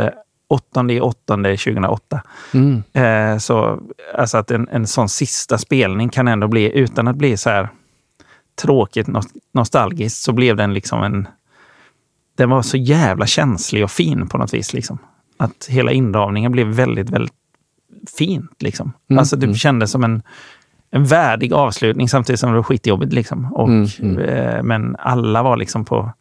[0.50, 2.22] 8 i 8 2008.
[2.54, 2.82] Mm.
[2.92, 3.80] Eh, så
[4.14, 7.68] alltså att en, en sån sista spelning kan ändå bli, utan att bli så här
[8.62, 11.28] tråkigt nos- nostalgiskt, så blev den liksom en...
[12.36, 14.72] Den var så jävla känslig och fin på något vis.
[14.72, 14.98] Liksom.
[15.36, 17.34] Att hela inramningen blev väldigt, väldigt
[18.18, 18.62] fint.
[18.62, 18.92] Liksom.
[19.10, 19.56] Mm, Alltså det mm.
[19.56, 20.22] kändes som en,
[20.90, 23.12] en värdig avslutning samtidigt som det var skitjobbigt.
[23.12, 23.52] Liksom.
[23.52, 24.18] Och, Mm, mm.
[24.18, 26.12] Eh, men alla var liksom på...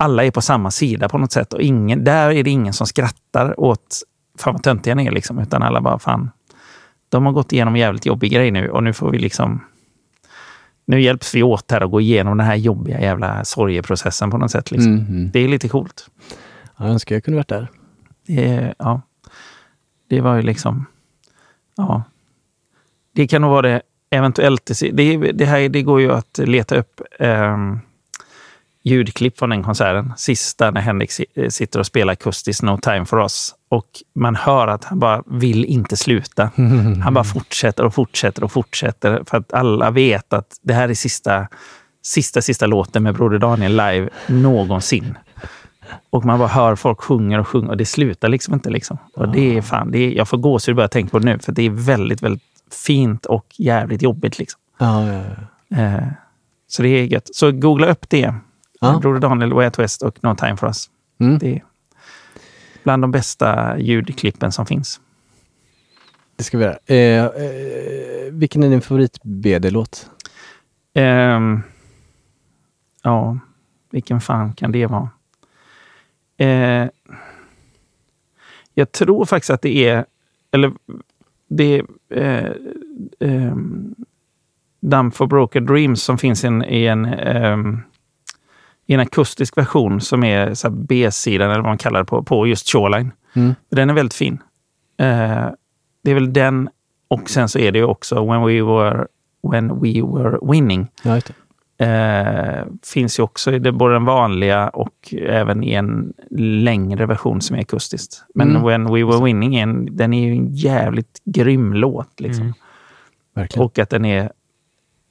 [0.00, 1.52] Alla är på samma sida på något sätt.
[1.52, 4.02] Och ingen, där är det ingen som skrattar åt
[4.38, 5.10] fan vad töntiga ni är.
[5.10, 6.30] Liksom, utan alla bara, fan,
[7.08, 9.64] de har gått igenom en jävligt jobbig grej nu och nu får vi liksom...
[10.84, 14.50] Nu hjälps vi åt här att gå igenom den här jobbiga jävla sorgeprocessen på något
[14.50, 14.70] sätt.
[14.70, 14.92] Liksom.
[14.92, 15.30] Mm.
[15.30, 16.10] Det är lite coolt.
[16.76, 17.68] Jag önskar jag kunde varit där.
[18.26, 19.02] Det, ja.
[20.08, 20.86] det var ju liksom...
[21.76, 22.02] Ja.
[23.12, 24.70] Det kan nog vara det eventuellt.
[24.92, 27.80] Det, det, här, det går ju att leta upp ehm,
[28.82, 30.12] ljudklipp från den konserten.
[30.16, 33.54] Sista när Henrik eh, sitter och spelar akustiskt No time for us.
[33.68, 36.50] Och man hör att han bara vill inte sluta.
[37.04, 39.22] Han bara fortsätter och fortsätter och fortsätter.
[39.26, 41.48] För att alla vet att det här är sista,
[42.02, 45.18] sista, sista låten med Broder Daniel live någonsin.
[46.10, 48.70] Och man bara hör folk sjunger och sjunger och det slutar liksom inte.
[48.70, 48.98] Liksom.
[49.14, 51.38] Och det är fan, det är, jag får gåshud bara jag tänker på det nu,
[51.38, 52.42] för det är väldigt, väldigt
[52.86, 54.38] fint och jävligt jobbigt.
[54.38, 54.60] Liksom.
[54.78, 55.22] Ja, ja,
[55.68, 55.76] ja.
[55.76, 56.08] Eh,
[56.68, 57.34] så det är gött.
[57.34, 58.34] Så googla upp det.
[58.80, 58.98] Ja.
[58.98, 60.90] Broder Daniel, Way Out West och No Time For Us.
[61.20, 61.38] Mm.
[61.38, 61.64] Det är
[62.82, 65.00] bland de bästa ljudklippen som finns.
[66.36, 66.78] Det ska vi göra.
[66.86, 70.10] Eh, eh, vilken är din favorit-BD-låt?
[70.94, 71.62] Ehm,
[73.02, 73.38] ja,
[73.90, 75.10] vilken fan kan det vara?
[76.36, 76.88] Eh,
[78.74, 80.04] jag tror faktiskt att det är,
[80.50, 80.72] eller
[81.48, 82.52] det är eh,
[83.20, 83.94] ehm,
[84.80, 87.82] Dumb for Broken Dreams som finns i en, i en, ehm,
[88.88, 92.68] i en akustisk version som är B-sidan, eller vad man kallar det, på, på just
[92.68, 93.12] Shoreline.
[93.34, 93.54] Mm.
[93.70, 94.42] Den är väldigt fin.
[94.98, 95.46] Eh,
[96.04, 96.68] det är väl den,
[97.08, 99.06] och sen så är det ju också When We Were,
[99.52, 100.88] when we were Winning.
[101.02, 101.20] Ja.
[101.86, 107.56] Eh, finns ju också i både den vanliga och även i en längre version som
[107.56, 108.24] är akustiskt.
[108.34, 108.62] Men Mm.
[108.62, 112.20] When We Were Winning, är en, den är ju en jävligt grym låt.
[112.20, 112.54] Liksom.
[113.36, 113.48] Mm.
[113.56, 114.32] Och att den är,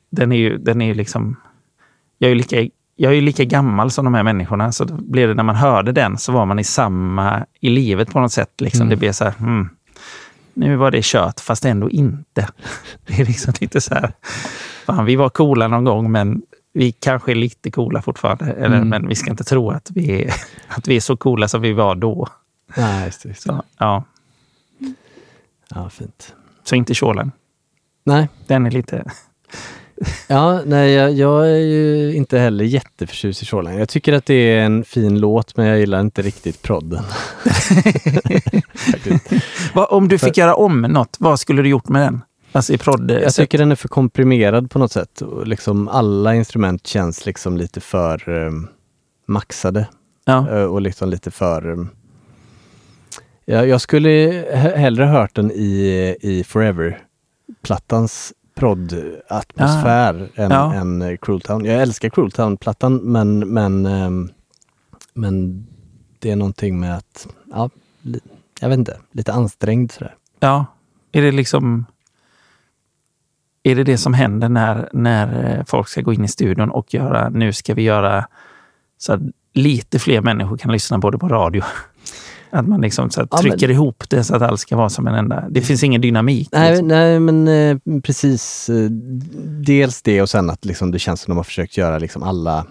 [0.10, 1.36] den är ju den är ju liksom...
[2.18, 2.70] Jag är ju lika,
[3.00, 5.92] jag är ju lika gammal som de här människorna, så blev det när man hörde
[5.92, 8.62] den så var man i samma i livet på något sätt.
[8.62, 8.82] Liksom.
[8.82, 8.90] Mm.
[8.90, 9.70] Det blev så här, hmm,
[10.54, 12.48] nu var det kört, fast ändå inte.
[13.08, 14.14] Det är liksom lite så här,
[14.86, 16.42] fan, vi var coola någon gång, men
[16.74, 18.46] vi kanske är lite coola fortfarande.
[18.46, 18.90] Eller, Mm.
[18.90, 20.34] Men vi ska inte tro att vi, är,
[20.68, 22.28] att vi är så coola som vi var då.
[22.78, 23.30] Nej, just det.
[23.30, 23.50] Just det.
[23.54, 24.04] Så, ja.
[25.70, 26.36] Ja, fint.
[26.64, 27.32] så inte Shoreline.
[28.04, 29.12] Nej, Den är lite...
[30.28, 33.80] ja, nej jag, jag är ju inte heller jätteförtjust i Shoreline.
[33.80, 37.04] Jag tycker att det är en fin låt, men jag gillar inte riktigt prodden.
[39.74, 42.22] Om du fick göra om något, vad skulle du gjort med den?
[42.52, 43.12] Alltså i prodd...
[43.12, 45.22] Jag tycker den är för komprimerad på något sätt.
[45.46, 48.68] Liksom alla instrument känns liksom lite för um,
[49.26, 49.88] maxade.
[50.26, 50.50] Ja.
[50.50, 51.70] Eh, och liksom lite för...
[51.70, 51.90] Um,
[53.46, 56.44] ja, jag skulle he- hellre hört den i, i
[58.60, 58.92] Forever-plattans
[59.30, 60.74] prodd-atmosfär än, Ja.
[60.74, 61.66] än Cruel Town.
[61.66, 64.30] Jag älskar Cruel Town-plattan men, men, ehm,
[65.14, 65.68] men
[66.20, 67.70] det är någonting med att, ja,
[68.62, 70.16] jag vet inte, lite ansträngd sådär.
[70.40, 70.66] Ja.
[71.12, 71.86] Är det liksom...
[73.64, 76.94] Är det det som händer när, när eh, folk ska gå in i studion och
[76.94, 78.28] göra, nu ska vi göra
[78.98, 79.20] så att
[79.54, 81.64] lite fler människor kan lyssna på det på radio?
[82.50, 84.90] Att man liksom så att Ja, men- trycker ihop det så att allt ska vara
[84.90, 85.46] som en enda...
[85.50, 86.50] Det finns ingen dynamik.
[86.52, 86.88] Nej, liksom.
[86.88, 88.70] nej men eh, precis.
[88.70, 88.90] Eh,
[89.66, 92.66] dels det och sen att liksom, det känns som de har försökt göra liksom alla,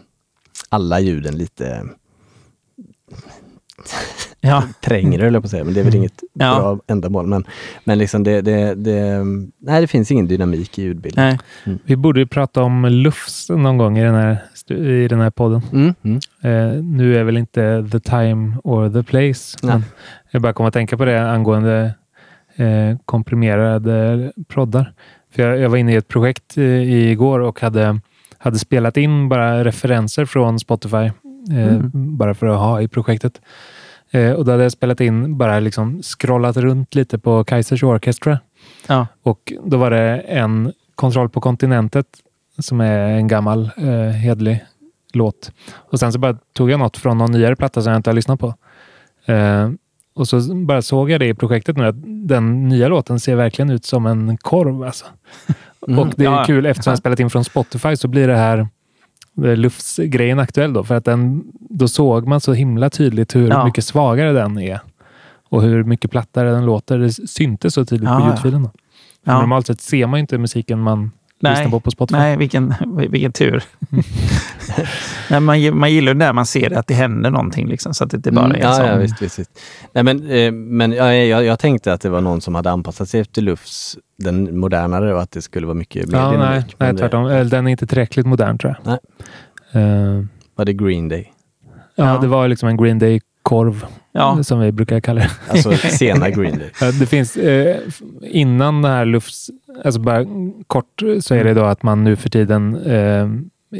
[0.69, 1.85] alla ljuden lite
[4.41, 4.63] Ja.
[4.81, 6.59] trängre, höll jag på att säga, men det är väl inget Ja.
[6.59, 7.27] bra ändamål.
[7.27, 7.45] Men,
[7.85, 9.25] men liksom det, det, det,
[9.59, 11.25] nej, det finns ingen dynamik i ljudbilden.
[11.25, 11.39] Nej.
[11.65, 11.79] Mm.
[11.85, 14.39] Vi borde ju prata om lufs någon gång i den här,
[15.05, 15.63] i den här podden.
[15.73, 15.95] Mm.
[16.03, 16.19] Mm.
[16.43, 19.59] Eh, nu är väl inte the time or the place.
[19.63, 19.75] Nej.
[19.75, 19.83] Men
[20.31, 21.95] jag bara kom att tänka på det angående
[22.57, 24.93] eh, komprimerade proddar.
[25.35, 26.65] För jag, jag var inne i ett projekt eh,
[27.11, 28.01] igår och hade,
[28.39, 30.97] hade spelat in bara referenser från Spotify.
[30.97, 31.13] Eh,
[31.51, 31.91] Mm.
[32.17, 33.41] Bara för att ha i projektet.
[34.17, 38.39] Eh, och då hade jag spelat in, bara liksom scrollat runt lite på Kaisers Orchestra.
[38.87, 39.07] Ja.
[39.23, 42.07] Och då var det en Kontroll på kontinentet
[42.59, 44.65] som är en gammal eh, hedlig
[45.13, 45.53] låt.
[45.75, 48.15] Och sen så bara tog jag något från någon nyare platta som jag inte har
[48.15, 48.55] lyssnat på.
[49.27, 49.71] Eh,
[50.15, 51.95] och så bara såg jag det i projektet nu att
[52.29, 54.83] den nya låten ser verkligen ut som en korv.
[54.83, 55.07] Alltså.
[55.89, 55.99] Mm.
[55.99, 58.69] Och det är Ja, kul eftersom jag spelat in från Spotify så blir det här
[59.37, 60.85] luftsgrejen aktuell då.
[60.85, 63.65] För att den, då såg man så himla tydligt hur Ja.
[63.65, 64.81] mycket svagare den är.
[65.49, 66.99] Och hur mycket plattare den låter.
[66.99, 68.69] Det syntes så tydligt Ja, på ljudfilen.
[69.25, 71.11] Normalt sett ser man inte musiken man
[71.41, 72.19] lyssnar på på Spotify.
[72.19, 72.75] Nej, vilken,
[73.11, 73.65] vilken tur.
[75.31, 78.17] Nej, man, man gillar när man ser att det händer någonting, liksom, så att det
[78.17, 78.87] inte bara är Mm, ja, sån...
[78.87, 79.51] ja, visst, visst, visst.
[79.93, 83.09] Nej, men eh, men ja, jag, jag tänkte att det var någon som hade anpassat
[83.09, 86.77] sig efter Lufs, den modernare, och att det skulle vara mycket mer Ja, nej, dynamik.
[86.79, 87.27] nej, det- tvärtom.
[87.27, 88.99] Eller, Den är inte tillräckligt modern tror jag.
[89.73, 89.83] Nej.
[89.85, 90.25] Eh,
[90.55, 91.33] Var det Green Day?
[91.95, 92.19] ja, Ja.
[92.21, 92.99] det var liksom en Green
[93.51, 93.87] Day-korv.
[94.13, 94.43] Ja.
[94.43, 95.31] Som vi brukar kalla det.
[95.49, 96.71] Alltså sena Green Day.
[96.81, 97.77] Ja, Det finns eh,
[98.23, 99.51] innan den här lufts...
[99.85, 100.25] Alltså bara
[100.67, 103.29] kort så är det då att man nu för tiden eh,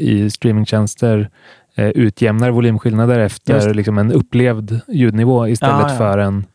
[0.01, 1.29] i streamingtjänster
[1.75, 3.73] eh, utjämnar volymskillnader efter det.
[3.73, 5.97] liksom en upplevd ljudnivå istället Ja, ja.
[5.97, 6.45] för en...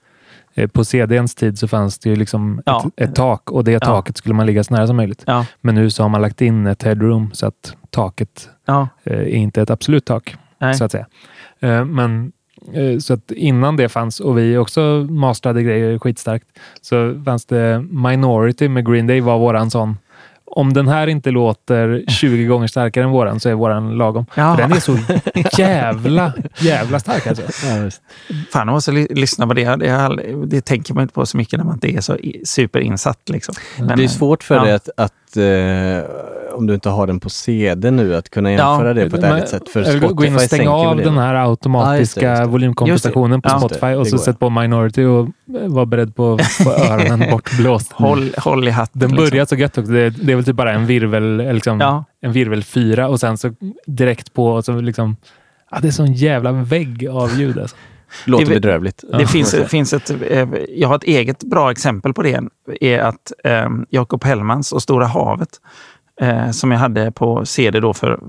[0.54, 2.90] Eh, på CDns tid så fanns det ju liksom Ja.
[2.96, 3.80] ett, ett tak och det Ja.
[3.80, 5.22] taket skulle man ligga så nära som möjligt.
[5.26, 5.46] Ja.
[5.60, 8.88] Men nu så har man lagt in ett headroom så att taket Ja.
[9.04, 10.36] eh, är inte ett absolut tak.
[10.58, 10.74] Nej.
[10.74, 11.06] så att säga.
[11.60, 12.32] Eh, Men
[13.00, 16.46] så att innan det fanns och vi också mastrade grejer skitstarkt
[16.80, 19.96] så fanns det Minority med Green Day var våran sån.
[20.44, 24.26] Om den här inte låter 20 gånger starkare än våran så är våran lagom.
[24.34, 24.56] Ja.
[24.56, 24.98] För den är så
[25.58, 27.42] jävla, jävla stark alltså.
[27.66, 28.02] Ja, visst.
[28.52, 29.76] Fan, jag måste ly- lyssna på det.
[29.76, 33.28] Det, aldrig- det tänker man inte på så mycket när man inte är så superinsatt.
[33.28, 33.54] Liksom.
[33.78, 34.64] Men, det är svårt för ja.
[34.64, 35.42] dig att, att eh,
[36.52, 39.48] om du inte har den på CD nu, att kunna jämföra det på ett ärligt
[39.48, 39.68] sätt.
[39.68, 41.02] För Spotify gå in och stänga av det.
[41.04, 42.46] den här Ja, automatiska just det, just det.
[42.48, 43.68] volymkompensationen på Just det.
[43.68, 45.20] Spotify Ja, och det så sätt på Minority och
[45.60, 47.92] eh, var beredd på att få öronen bortblåst.
[47.92, 49.00] håll, håll i hatten.
[49.00, 49.30] Den liksom.
[49.30, 49.92] börjar så gött också.
[49.92, 52.04] Det, det är väl typ bara en virvel, eller liksom, Ja.
[52.20, 53.50] en virvel fyra och sen så
[53.86, 55.16] direkt på och så liksom...
[55.70, 57.76] Ja, det är sån jävla vägg av ljud alltså.
[58.26, 59.04] Låter Det- bedrövligt.
[59.18, 62.40] Det finns, finns ett, eh, jag har ett eget bra exempel på det.
[62.80, 65.48] är att eh, Jakob Hellmans och Stora havet,
[66.22, 68.20] eh, som jag hade på CD då för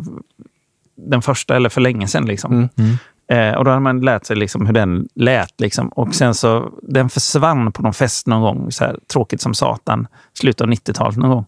[0.96, 2.26] den första, eller för länge sedan.
[2.26, 2.70] Liksom.
[2.78, 2.98] Mm.
[3.28, 5.62] Eh, och då hade man lärt sig liksom hur den lät.
[5.62, 5.88] Liksom.
[5.88, 10.08] Och sen så, den försvann på någon fest någon gång, så här, tråkigt som satan,
[10.34, 11.46] slutet av 90-talet någon gång.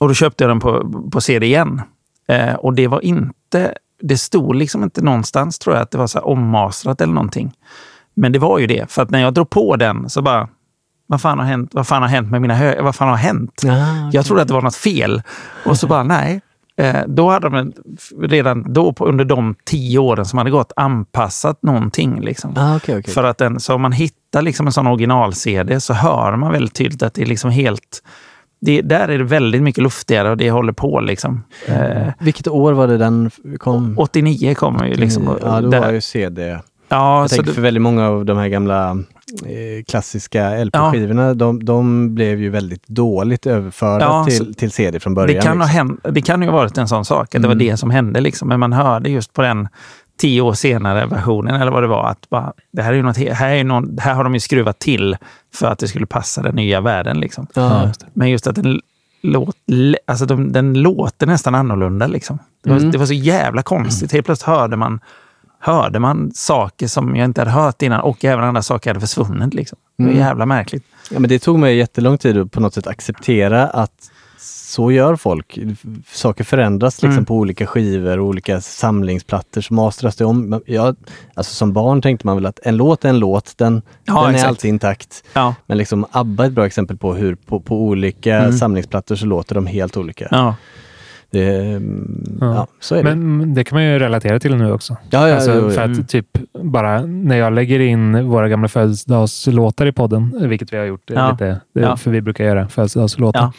[0.00, 1.82] Och då köpte jag den på, på CD igen.
[2.28, 6.06] Eh, och det var inte, det stod liksom inte någonstans tror jag att det var
[6.06, 7.52] så här ommastrat eller någonting.
[8.14, 10.48] Men det var ju det, för att när jag drog på den så bara,
[11.06, 12.82] vad fan har hänt, vad fan har hänt med mina hö...
[12.82, 13.62] Vad fan har hänt?
[14.12, 15.22] Jag trodde att det var något fel.
[15.66, 16.40] Och så bara, nej.
[16.76, 17.72] Eh, då hade de
[18.20, 22.20] redan då, under de tio åren som hade gått, anpassat någonting.
[22.20, 22.54] Liksom.
[22.56, 23.14] Ah, okay, okay.
[23.14, 26.74] För att den, så om man hittar liksom en sån original-CD så hör man väldigt
[26.74, 28.02] tydligt att det är liksom helt...
[28.60, 31.00] Det, där är det väldigt mycket luftigare och det håller på.
[31.00, 31.44] Liksom.
[31.66, 33.98] Eh, Vilket år var det den kom?
[33.98, 34.94] 89 kommer ju.
[34.94, 36.58] Liksom, ja, då där- var ju CD.
[36.92, 38.90] Ja, jag så tänker det- för väldigt många av de här gamla
[39.46, 45.14] eh, klassiska LP-skivorna, de, de blev ju väldigt dåligt överförda Ja, till, till CD från
[45.14, 45.36] början.
[45.36, 45.88] Det kan, ha liksom.
[45.88, 47.48] hänt, det kan ju ha varit en sån sak, att det Mm.
[47.48, 48.20] var det som hände.
[48.20, 48.48] Liksom.
[48.48, 49.68] Men man hörde just på den
[50.20, 53.16] tio år senare versionen, eller vad det var, att bara, det här, är ju något,
[53.16, 55.16] här, är någon, här har de ju skruvat till
[55.54, 57.20] för att det skulle passa den nya världen.
[57.20, 57.46] Liksom.
[57.54, 58.80] Ja, Men just att den,
[59.22, 59.56] låt,
[60.06, 62.06] alltså de, den låter nästan annorlunda.
[62.06, 62.38] Liksom.
[62.64, 62.90] Det, var, Mm.
[62.90, 64.12] det var så jävla konstigt.
[64.12, 65.00] Helt plötsligt hörde man,
[65.64, 69.54] hörde man saker som jag inte hade hört innan och även andra saker hade försvunnit.
[69.54, 69.78] Liksom.
[69.96, 70.22] Det var Mm.
[70.22, 70.84] jävla märkligt.
[71.10, 75.16] Ja, men det tog mig jättelång tid att på något sätt acceptera att så gör
[75.16, 75.58] folk.
[76.12, 77.24] Saker förändras liksom Mm.
[77.24, 80.62] på olika skivor och olika samlingsplattor, så mastras det om.
[80.66, 80.96] Jag,
[81.34, 84.34] alltså som barn tänkte man väl att en låt är en låt, den, Ja, den
[84.34, 85.24] är alltid intakt.
[85.32, 85.54] Ja.
[85.66, 88.52] Men liksom ABBA är ett bra exempel på hur på, på olika Mm.
[88.52, 90.28] samlingsplattor så låter de helt olika.
[90.30, 90.54] Ja.
[91.32, 92.66] Det, mm, ja.
[92.80, 93.14] så är det.
[93.14, 94.96] Men det kan man ju relatera till nu också.
[95.10, 96.00] Ja, ja, alltså, jo, för Mm.
[96.00, 96.26] att typ
[96.62, 101.30] bara när jag lägger in våra gamla födelsedagslåtar i podden, vilket vi har gjort Ja.
[101.30, 101.96] lite, Ja.
[101.96, 103.52] för vi brukar göra födelsedagslåtar.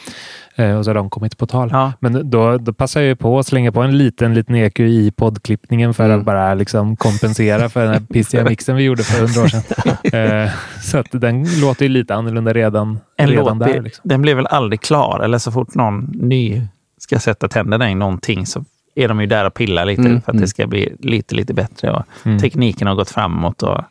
[0.55, 1.73] Eh, Och så har de kommit på tal.
[1.99, 5.11] Men då, då passar jag ju på att slänga på en liten, liten EQ i
[5.11, 6.19] poddklippningen för Mm.
[6.19, 9.61] att bara liksom kompensera för den här pissiga mixen vi gjorde för hundra år sedan.
[10.43, 10.49] Eh,
[10.81, 13.81] så att den låter ju lite annorlunda redan, En redan låt, där.
[13.81, 14.01] Liksom.
[14.09, 15.19] den blir väl aldrig klar?
[15.23, 16.61] Eller så fort någon ny
[17.03, 18.65] ska sätta tänderna i någonting så
[18.95, 21.53] är de ju där och pillar lite Mm, för att det ska bli lite, lite
[21.53, 21.91] bättre.
[21.91, 22.39] Och Mm.
[22.39, 23.81] Tekniken har gått framåt och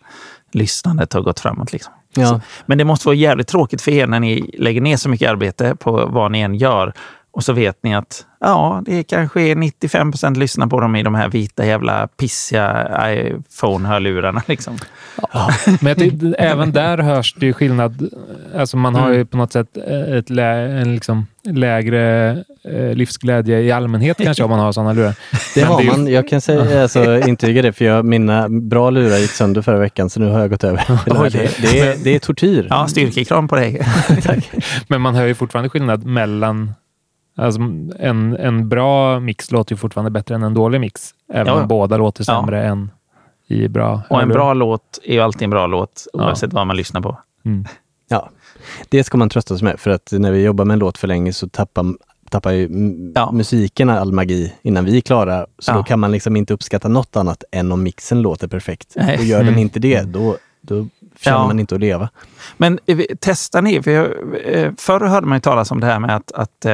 [0.52, 1.72] lyssnandet har gått framåt.
[1.72, 1.92] Liksom.
[2.14, 2.26] Ja.
[2.26, 5.30] Så, men det måste vara jävligt tråkigt för er när ni lägger ner så mycket
[5.30, 6.92] arbete på vad ni än gör.
[7.34, 11.02] Och så vet ni att ja, det kanske är 95 procent lyssnar på dem i
[11.02, 14.42] de här vita jävla pissiga iPhone-hörlurarna.
[14.48, 14.78] Liksom.
[15.80, 18.08] Men jag tycker, även där hörs det ju skillnad.
[18.56, 19.76] Alltså man har ju på något sätt
[20.08, 22.30] ett lä, en liksom lägre
[22.64, 25.14] eh, livsglädje i allmänhet kanske om man har sådana lurar.
[25.54, 26.06] Det Men har ju- man.
[26.06, 30.10] Jag kan säga, alltså, intyga det, för jag, mina bra lurar gick sönder förra veckan,
[30.10, 30.84] så nu har jag gått över.
[31.06, 31.12] det.
[31.20, 31.30] Oj.
[31.30, 32.66] det, det, är, det är tortyr.
[32.70, 33.86] Ja, styrkekram på dig.
[34.88, 36.74] Men man hör ju fortfarande skillnad mellan
[37.36, 37.60] Alltså,
[37.98, 41.10] en, en bra mix låter ju fortfarande bättre än en dålig mix.
[41.32, 41.60] Även Ja.
[41.62, 42.40] om båda låter Ja.
[42.40, 42.90] sämre än
[43.46, 44.02] i bra.
[44.10, 46.24] Och en bra låt är ju alltid en bra låt Ja.
[46.24, 47.18] oavsett vad man lyssnar på.
[47.44, 47.64] Mm.
[48.08, 48.30] Ja,
[48.88, 51.08] det ska man trösta sig med, för att när vi jobbar med en låt för
[51.08, 51.84] länge så tappar,
[52.30, 55.46] tappar ju m- musiken all magi innan vi är klara.
[55.58, 55.76] Så Ja.
[55.76, 58.92] då kan man liksom inte uppskatta något annat än om mixen låter perfekt.
[58.96, 59.18] Nej.
[59.18, 59.60] Och gör den Mm.
[59.60, 60.74] inte det, då, då
[61.20, 61.46] känner Ja.
[61.46, 62.08] man inte att leva.
[62.56, 63.82] Men eh, testar ni?
[63.82, 64.06] För jag,
[64.44, 66.66] eh, förr hörde man ju talas om det här med att, att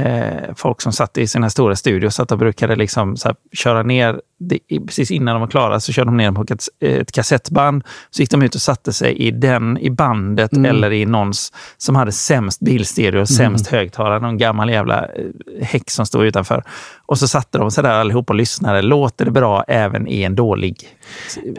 [0.00, 3.82] eh, folk som satt i sina stora studios att de brukade liksom så här, köra
[3.82, 7.12] ner, det, precis innan de var klara, så körde de ner dem på ett, ett
[7.12, 7.84] kassettband.
[8.10, 10.64] Så gick de ut och satte sig i den, i bandet Mm.
[10.70, 16.06] eller i någons som hade sämst bilstereo, sämst högtalare, någon gammal jävla eh, häck som
[16.06, 16.62] stod utanför.
[17.06, 18.82] Och så satte de sig där allihop och lyssnade.
[18.82, 20.76] Låter det bra även i en dålig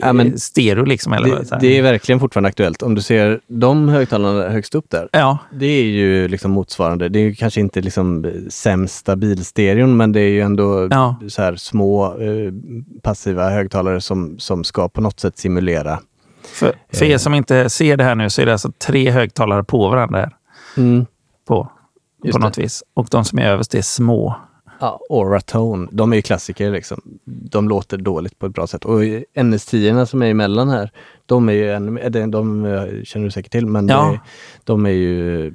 [0.02, 0.86] Ja, men eh, stereo?
[0.86, 2.82] Liksom, eller Det, det är verkligen fortfarande aktuellt.
[2.84, 5.10] Om du ser de högtalarna högst upp där.
[5.12, 5.38] Ja.
[5.54, 7.10] Det är ju liksom motsvarande.
[7.10, 11.16] Det är kanske inte liksom eh, sämsta bilstereon, men det är ju ändå Ja.
[11.28, 12.52] så här små eh,
[13.02, 16.00] passiva högtalare som, som ska på något sätt simulera.
[16.44, 17.12] För, för Eh.
[17.12, 20.20] er som inte ser det här nu så är det alltså tre högtalare på varandra
[20.20, 20.36] här.
[20.78, 21.06] Mm.
[21.48, 21.72] På,
[22.24, 22.46] Just på det.
[22.46, 22.84] något vis.
[22.94, 24.36] Och de som är överst är små.
[24.80, 27.02] Ja, Auratone, de är ju klassiker liksom.
[27.26, 28.86] De låter dåligt på ett bra sätt.
[28.86, 29.02] Och
[29.36, 30.92] NS10 som är emellan här,
[31.26, 34.12] de är ju ännu de, de eh, känner du säkert till, men Ja.
[34.12, 34.20] det,
[34.64, 35.54] de är ju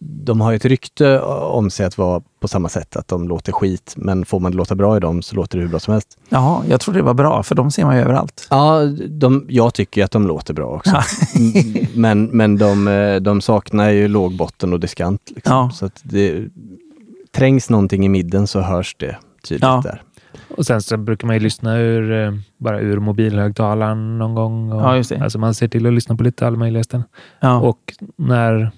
[0.00, 3.52] de har ju ett rykte om sig att vara på samma sätt, att de låter
[3.52, 5.92] skit, men får man det låta bra i dem så låter det hur bra som
[5.92, 6.18] helst.
[6.28, 8.46] Jaha, jag trodde det var bra, för de ser man ju överallt.
[8.50, 10.96] Ja, de, jag tycker att de låter bra också.
[11.36, 15.32] Mm, men men de, eh, de saknar ju lågbotten och diskant.
[15.34, 15.56] Liksom.
[15.56, 15.70] Ja.
[15.74, 16.44] Så att det
[17.32, 19.16] trängs någonting i midden så hörs det
[19.48, 19.80] tydligt Ja.
[19.84, 20.02] där.
[20.56, 24.72] Och sen så brukar man ju lyssna ur, eh, bara ur mobilhögtalaren någon gång.
[24.72, 25.20] Och, Ja, just det.
[25.20, 27.06] Alltså man ser till att lyssna på lite alla möjliga ställen.
[27.40, 27.60] Ja.
[27.60, 27.78] Och
[28.16, 28.70] när,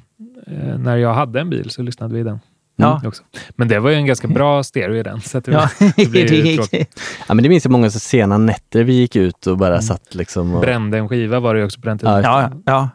[0.78, 2.40] när jag hade en bil så lyssnade vi i den.
[2.76, 2.96] Ja.
[2.96, 3.22] Mm, också.
[3.50, 5.20] Men det var ju en ganska bra stereo i den.
[5.20, 6.60] Så det, Ja, det blir.
[7.28, 10.14] Ja, men det minns jag många så sena nätter vi gick ut och bara satt
[10.14, 12.22] liksom och, Brände en skiva var det ju också på den tiden.
[12.22, 12.88] Ja, Ja, ja.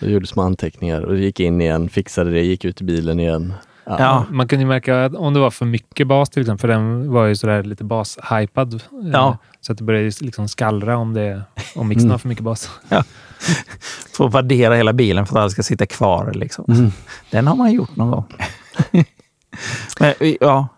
[0.00, 3.54] och gjorde små anteckningar och gick in igen, fixade det, gick ut i bilen igen.
[3.98, 4.04] Ja.
[4.04, 4.24] Ja.
[4.30, 7.12] Man kunde ju märka att om det var för mycket bas till exempel, för den
[7.12, 8.74] var ju sådär lite bas-hypad.
[8.74, 8.80] eh,
[9.12, 9.38] Ja.
[9.60, 11.42] Så att det började liksom skallra om, det,
[11.74, 12.10] om mixen Mm.
[12.12, 12.70] var för mycket bas.
[14.16, 16.32] Får värdera hela bilen för att alla ska sitta kvar.
[16.34, 16.64] Liksom.
[16.68, 16.90] Mm.
[17.30, 18.24] Den har man gjort någon gång.
[20.00, 20.68] Men, ja,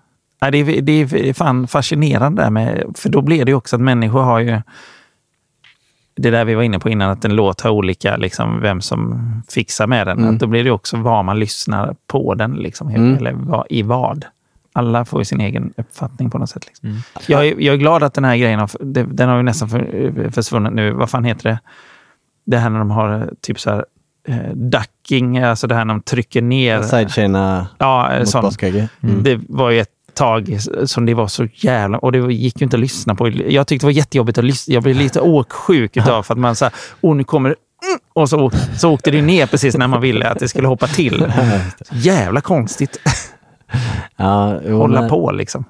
[0.41, 0.93] Nej, det är, det
[1.29, 2.51] är fan fascinerande.
[2.51, 4.61] Med, för då blir det ju också att människor har ju...
[6.15, 9.43] Det där vi var inne på innan, att en låt har olika, liksom, vem som
[9.51, 10.19] fixar med den.
[10.19, 10.35] Mm.
[10.35, 13.17] Att då blir det också var man lyssnar på den, liksom, Mm.
[13.17, 14.25] eller vad, i vad.
[14.73, 16.67] Alla får ju sin egen uppfattning på något sätt.
[16.67, 16.89] Liksom.
[16.89, 17.01] Mm.
[17.27, 18.71] Jag, är, jag är glad att den här grejen har,
[19.05, 20.91] den har ju nästan för, försvunnit nu.
[20.91, 21.59] Vad fan heter det?
[22.45, 23.85] Det här när de har eh, typ så här
[24.29, 26.83] eh, ducking, alltså det här när de trycker ner.
[26.83, 28.45] Sidechaina Ja, mot sån.
[29.03, 29.23] Mm.
[29.23, 31.99] Det var ju ett tag som det var så jävla...
[31.99, 33.29] Och det gick ju inte att lyssna på.
[33.29, 34.75] Jag tyckte det var jättejobbigt att lyssna.
[34.75, 36.71] Jag blev lite åksjuk utav för att man sa,
[37.01, 40.39] åh nu kommer mm", Och så, så åkte det ner precis när man ville att
[40.39, 41.33] det skulle hoppa till.
[41.93, 43.01] Jävla konstigt.
[44.17, 45.65] Ja, jo, Hålla men på liksom.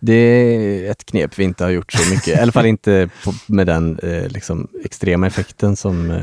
[0.00, 2.28] Det är ett knep vi inte har gjort så mycket.
[2.28, 6.10] I alla fall inte på, med den eh, liksom, extrema effekten som...
[6.10, 6.22] Eh,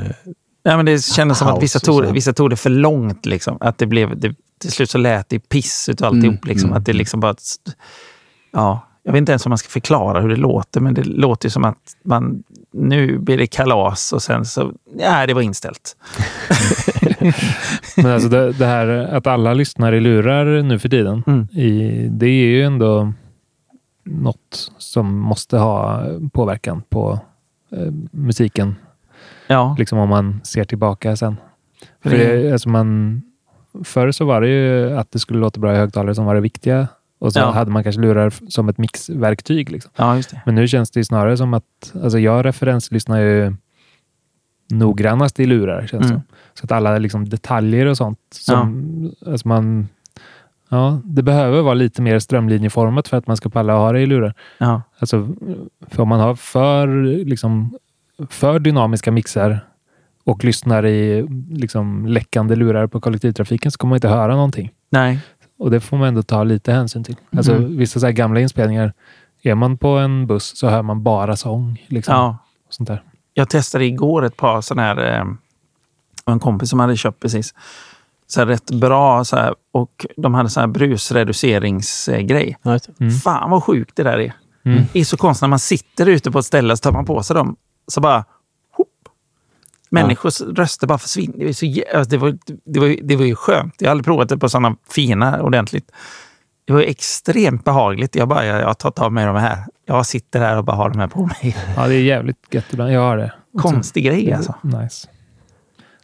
[0.64, 3.26] Ja, men det kändes som att vissa tog, vissa tog det för långt.
[3.26, 3.58] Liksom.
[3.60, 6.44] Att det blev, det, till slut så lät det piss utav alltihop.
[6.46, 6.70] Mm, Liksom.
[6.70, 7.36] mm, Att det liksom bara...
[8.54, 11.50] Ja, jag vet inte ens om man ska förklara hur det låter, men det låter
[11.50, 12.44] som att man
[12.74, 15.96] nu blir det kalas och sen så, nej det var inställt.
[17.98, 21.48] Men alltså det, det här att alla lyssnar i lurar nu för tiden, Mm.
[21.52, 23.14] i, det är ju ändå
[24.06, 27.20] något som måste ha påverkan på
[27.72, 28.76] eh, musiken.
[29.48, 29.76] Ja.
[29.80, 31.38] Liksom om man ser tillbaka sen.
[32.04, 33.22] För Det- det, alltså man,
[33.84, 36.42] förr så var det ju att det skulle låta bra i högtalare som var det
[36.42, 36.88] viktiga.
[37.20, 37.52] Och så Ja.
[37.52, 39.72] hade man kanske lurar som ett mixverktyg.
[39.72, 39.92] Liksom.
[39.96, 40.22] Ja.
[40.46, 43.54] Men nu känns det snarare som att, alltså jag referenslyssnar ju
[44.70, 45.88] noggrannast i lurar.
[45.88, 46.08] Känns Mm.
[46.08, 46.22] som.
[46.54, 48.20] Så att alla liksom detaljer och sånt.
[48.32, 49.88] Som, alltså man,
[50.70, 54.06] ja, det behöver vara lite mer strömlinjeformat för att man ska palla ha det i
[54.06, 54.34] lurar.
[54.58, 54.82] Ja.
[55.00, 55.30] Alltså,
[55.90, 56.88] för om man har för,
[57.26, 57.78] liksom,
[58.30, 59.60] för dynamiska mixar
[60.24, 64.72] och lyssnar i liksom, läckande lurar på kollektivtrafiken så kommer man inte höra någonting.
[64.90, 65.20] Nej.
[65.60, 67.16] Och det får man ändå ta lite hänsyn till.
[67.38, 67.78] Alltså, Mm.
[67.78, 68.94] Vissa så här gamla inspelningar,
[69.44, 71.86] är man på en buss så hör man bara sång.
[71.88, 72.38] Liksom, Ja.
[72.68, 73.04] och sånt där.
[73.34, 75.26] Jag testade igår ett par sådana här, eh,
[76.26, 77.54] en kompis som hade köpt precis,
[78.28, 82.58] så här rätt bra så här, och de hade så här brusreduceringsgrej.
[83.00, 83.12] Mm.
[83.14, 84.34] Fan vad sjukt det där är.
[84.66, 84.84] Mm.
[84.94, 87.24] Det är så konstigt när man sitter ute på ett ställe så tar man på
[87.24, 87.56] sig dem,
[87.88, 88.26] så bara
[89.92, 91.38] Människors röster bara försvinner.
[91.38, 93.76] Det var, så, alltså, det, var, det, var, ju- det var ju skönt.
[93.80, 95.92] Jag har aldrig provat det på sådana fina ordentligt.
[96.66, 98.16] Det var extremt behagligt.
[98.16, 99.58] Jag bara, jag, jag tagit av mig de här.
[99.86, 101.56] Jag sitter här och bara har de här på mig.
[101.76, 102.92] Ja, det är jävligt gött ibland.
[102.92, 103.34] Jag har det.
[103.58, 104.56] Konstig grej alltså.
[104.62, 105.08] Nice.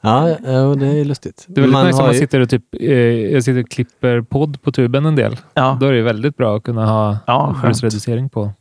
[0.02, 1.46] Ja, ja, det är lustigt.
[1.48, 3.70] Det är väldigt Man nice om man ju- sitter och, typ, eh, jag sitter och
[3.70, 5.38] klipper podd på tuben en del.
[5.54, 5.78] Ja.
[5.82, 8.32] Då är det väldigt bra att kunna ha Ja, skönt.
[8.32, 8.52] på.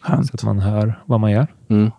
[0.00, 0.26] Skönt.
[0.26, 1.46] Så att man hör vad man gör.
[1.70, 1.90] Mm.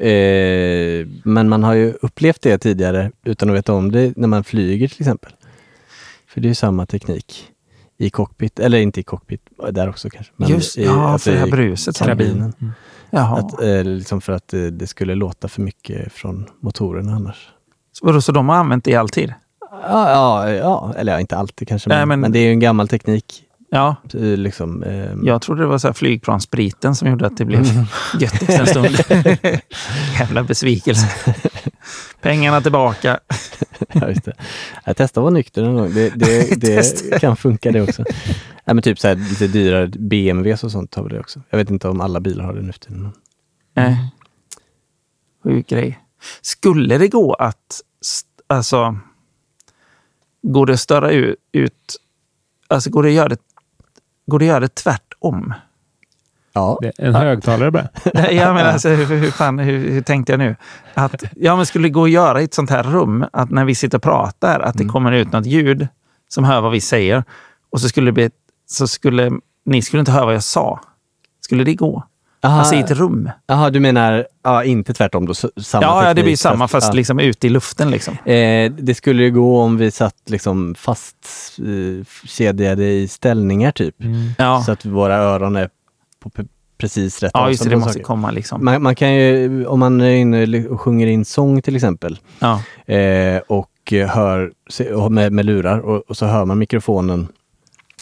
[0.00, 4.44] Eh, men man har ju upplevt det tidigare utan att veta om det när man
[4.44, 5.32] flyger till exempel.
[6.28, 7.48] För det är samma teknik
[7.98, 9.40] i cockpit, eller inte i cockpit,
[9.70, 10.32] där också kanske.
[10.36, 11.98] Men Just, i, ja, för det här bruset.
[11.98, 12.52] Kabinen.
[12.60, 12.72] Mm.
[13.10, 17.48] Att, eh, liksom för att eh, det skulle låta för mycket från motorerna annars.
[17.92, 19.34] Så, vadå, så de har använt det alltid?
[19.60, 22.50] Ja, ja, ja eller ja, inte alltid kanske, Nej, men, men- men det är ju
[22.50, 23.42] en gammal teknik.
[23.70, 27.60] Ja, Liksom, eh, jag trodde det var så här flygplansspriten som gjorde att det blev
[27.60, 27.84] Mm.
[28.20, 28.96] gött en stund.
[30.18, 31.06] Jävla besvikelse.
[32.20, 33.20] Pengarna tillbaka.
[33.92, 34.32] Ja, just det.
[34.84, 35.94] Jag testade att vara nykter någon gång.
[35.94, 38.04] Det, det, det kan funka det också.
[38.64, 41.42] Ja, men typ så här, lite dyrare BMWs och sånt har väl det också.
[41.50, 43.12] Jag vet inte om alla bilar har det nu för tiden.
[43.74, 44.12] Nej.
[45.44, 45.98] Sjuk grej.
[46.40, 47.80] Skulle det gå att,
[48.46, 48.98] alltså,
[50.42, 51.10] går det att störa
[51.52, 51.96] ut,
[52.68, 53.38] alltså går det att göra det,
[54.26, 55.54] går det, att göra det tvärtom?
[56.52, 56.78] Ja.
[56.80, 57.88] Det är en högtalare bara.
[58.14, 60.56] Nej, jag menar, alltså, hur, hur, fan, hur, hur tänkte jag nu?
[60.94, 63.64] Att, ja, men skulle det gå att göra i ett sånt här rum, att när
[63.64, 65.88] vi sitter och pratar, att det kommer ut något ljud
[66.28, 67.24] som hör vad vi säger
[67.70, 68.30] och så skulle det bli,
[68.66, 69.30] så skulle,
[69.64, 70.80] ni skulle inte höra vad jag sa.
[71.40, 72.04] Skulle det gå?
[72.46, 72.58] Aha.
[72.58, 73.30] Alltså i ett rum?
[73.46, 75.34] Jaha, du menar ja, inte tvärtom då?
[75.34, 76.92] Samma Ja, ja, det teknik, blir samma fast ja.
[76.92, 77.90] liksom ute i luften.
[77.90, 78.14] Liksom.
[78.24, 81.16] Eh, det skulle ju gå om vi satt liksom fast
[81.58, 83.94] eh, kedjade i ställningar typ.
[84.38, 84.62] Ja.
[84.66, 85.68] Så att våra öron är
[86.22, 86.30] på
[86.78, 87.70] precis rätt Ja, just det.
[87.70, 88.04] Det måste saker.
[88.04, 88.64] komma liksom.
[88.64, 92.62] Man, man kan ju, om man är inne och sjunger in sång till exempel Ja.
[92.94, 93.70] eh, och
[94.08, 97.28] hör med, med lurar och, och så hör man mikrofonen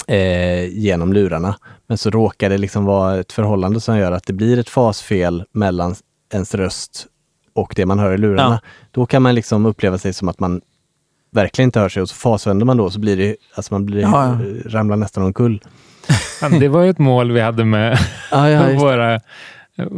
[0.06, 1.56] eh, genom lurarna.
[1.86, 5.44] Men så råkar det liksom vara ett förhållande som gör att det blir ett fasfel
[5.52, 5.94] mellan
[6.32, 7.06] ens röst
[7.54, 8.60] och det man hör i lurarna.
[8.90, 10.60] Då kan man liksom uppleva sig som att man
[11.32, 14.00] verkligen inte hör sig och så fasvänder man då så blir det, alltså man blir,
[14.00, 14.70] Ja, ja.
[14.70, 15.60] ramlar nästan omkull.
[16.60, 17.98] Det var ju ett mål vi hade med
[18.30, 19.20] Ja, ja, våra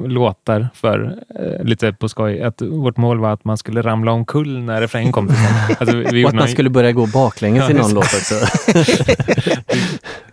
[0.06, 2.42] låtar för eh, lite på skoj.
[2.42, 5.30] Att vårt mål var att man skulle ramla omkull när refrängen kom.
[5.78, 8.34] Alltså, vi, och att man skulle börja gå baklänges i någon låt också.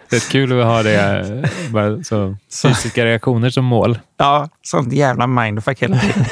[0.10, 4.00] Det är kul att ha det, eh, bara så fysiska reaktioner som mål.
[4.18, 6.26] Ja, sånt jävla mindfuck hela tiden.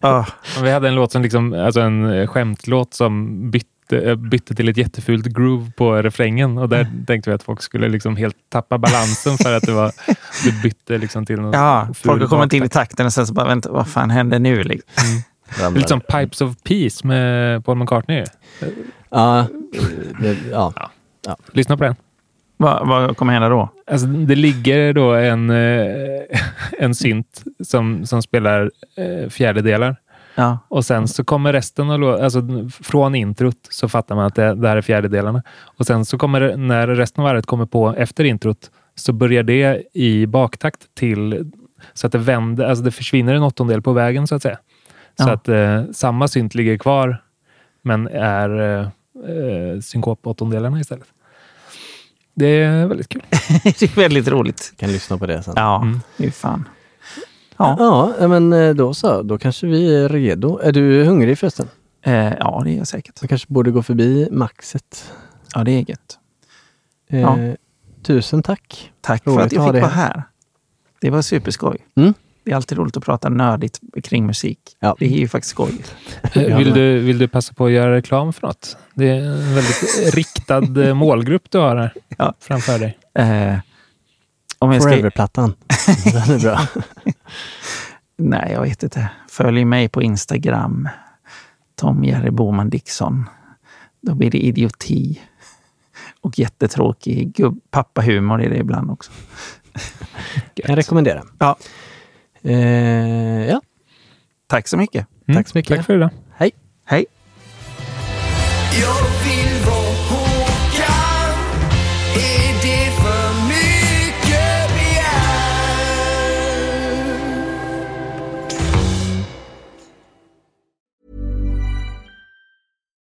[0.00, 0.26] Ja.
[0.58, 4.54] Och Vi hade en låt som liksom, alltså en eh, skämtlåt som bytte, eh, bytte
[4.54, 8.36] till ett jättefult groove på refrängen och där tänkte vi att folk skulle liksom helt
[8.48, 9.92] tappa balansen för att det, var,
[10.44, 13.34] det bytte liksom till någon ja, folk har kommit in i takten och sen så
[13.34, 14.62] bara, vänta, vad fan händer nu?
[14.62, 15.22] Liksom.
[15.60, 15.78] Ramlar.
[15.78, 18.24] Lite som Pipes of Peace med Paul McCartney.
[19.10, 19.46] Ja,
[20.20, 20.72] det, ja.
[21.52, 21.96] Lyssna på den.
[22.56, 23.68] Vad, vad kommer hända då?
[23.86, 26.22] Alltså, det ligger då en, eh,
[26.78, 29.96] en synt som, som spelar eh, fjärdedelar.
[30.38, 30.58] Ja.
[30.68, 32.42] Och sen så kommer resten av alltså
[32.82, 35.42] från introt så fattar man att det, det här är fjärdedelarna.
[35.78, 39.42] Och sen så kommer det, när resten av varvet kommer på efter introt så börjar
[39.42, 41.50] det i baktakt till
[41.94, 44.58] så att det vänder, alltså det försvinner en åttondel på vägen så att säga.
[45.20, 45.32] Så Ja.
[45.32, 47.22] att eh, samma synt ligger kvar
[47.82, 51.06] men är eh, eh, synkop-åttondelarna istället.
[52.34, 53.22] Det är väldigt kul.
[53.62, 54.72] det är väldigt roligt.
[54.76, 55.54] Kan lyssna på det sen.
[55.56, 55.76] Ja,
[56.18, 56.32] Mm.
[56.32, 56.68] fan.
[57.58, 58.12] Ja.
[58.20, 59.22] ja, men eh, då så.
[59.22, 60.58] Då kanske vi är redo.
[60.58, 61.68] Är du hungrig förresten?
[62.02, 63.22] Eh, ja, det är jag säkert.
[63.22, 65.12] Man kanske borde gå förbi Maxet.
[65.54, 66.18] Ja, det är gött.
[67.10, 67.36] Eh, Ja.
[68.02, 68.92] Tusen tack.
[69.00, 70.22] Tack för Roligt att jag fick vara här.
[71.00, 71.76] Det var superskoj.
[71.96, 72.14] Mm.
[72.44, 74.58] Det är alltid roligt att prata nördigt kring musik.
[74.98, 75.72] Det är ju faktiskt skoj.
[76.34, 78.76] Eh, Vill du, vill du passa på att göra reklam för något?
[78.94, 81.92] Det är en väldigt riktad eh, målgrupp du har här
[82.40, 82.98] framför dig.
[83.14, 83.54] Eh,
[84.58, 84.82] om jag.
[84.82, 85.54] Forever-plattan.
[86.04, 86.60] Den är bra.
[88.16, 89.10] Nej, jag vet inte.
[89.28, 90.88] Följ mig på Instagram.
[91.74, 93.24] Tom Jerry Boman Dixon.
[94.00, 95.20] Då blir det idioti.
[96.20, 97.40] Och jättetråkig
[97.70, 99.12] pappahumor är det ibland också.
[100.54, 101.22] Kan rekommendera.
[101.38, 101.56] Ja.
[102.42, 103.60] Eh, ja.
[104.46, 105.06] Tack så mycket.
[105.34, 105.76] Tack så mycket.
[105.76, 106.10] Tack för idag.
[106.36, 106.50] Hej.
[106.84, 107.06] Hej.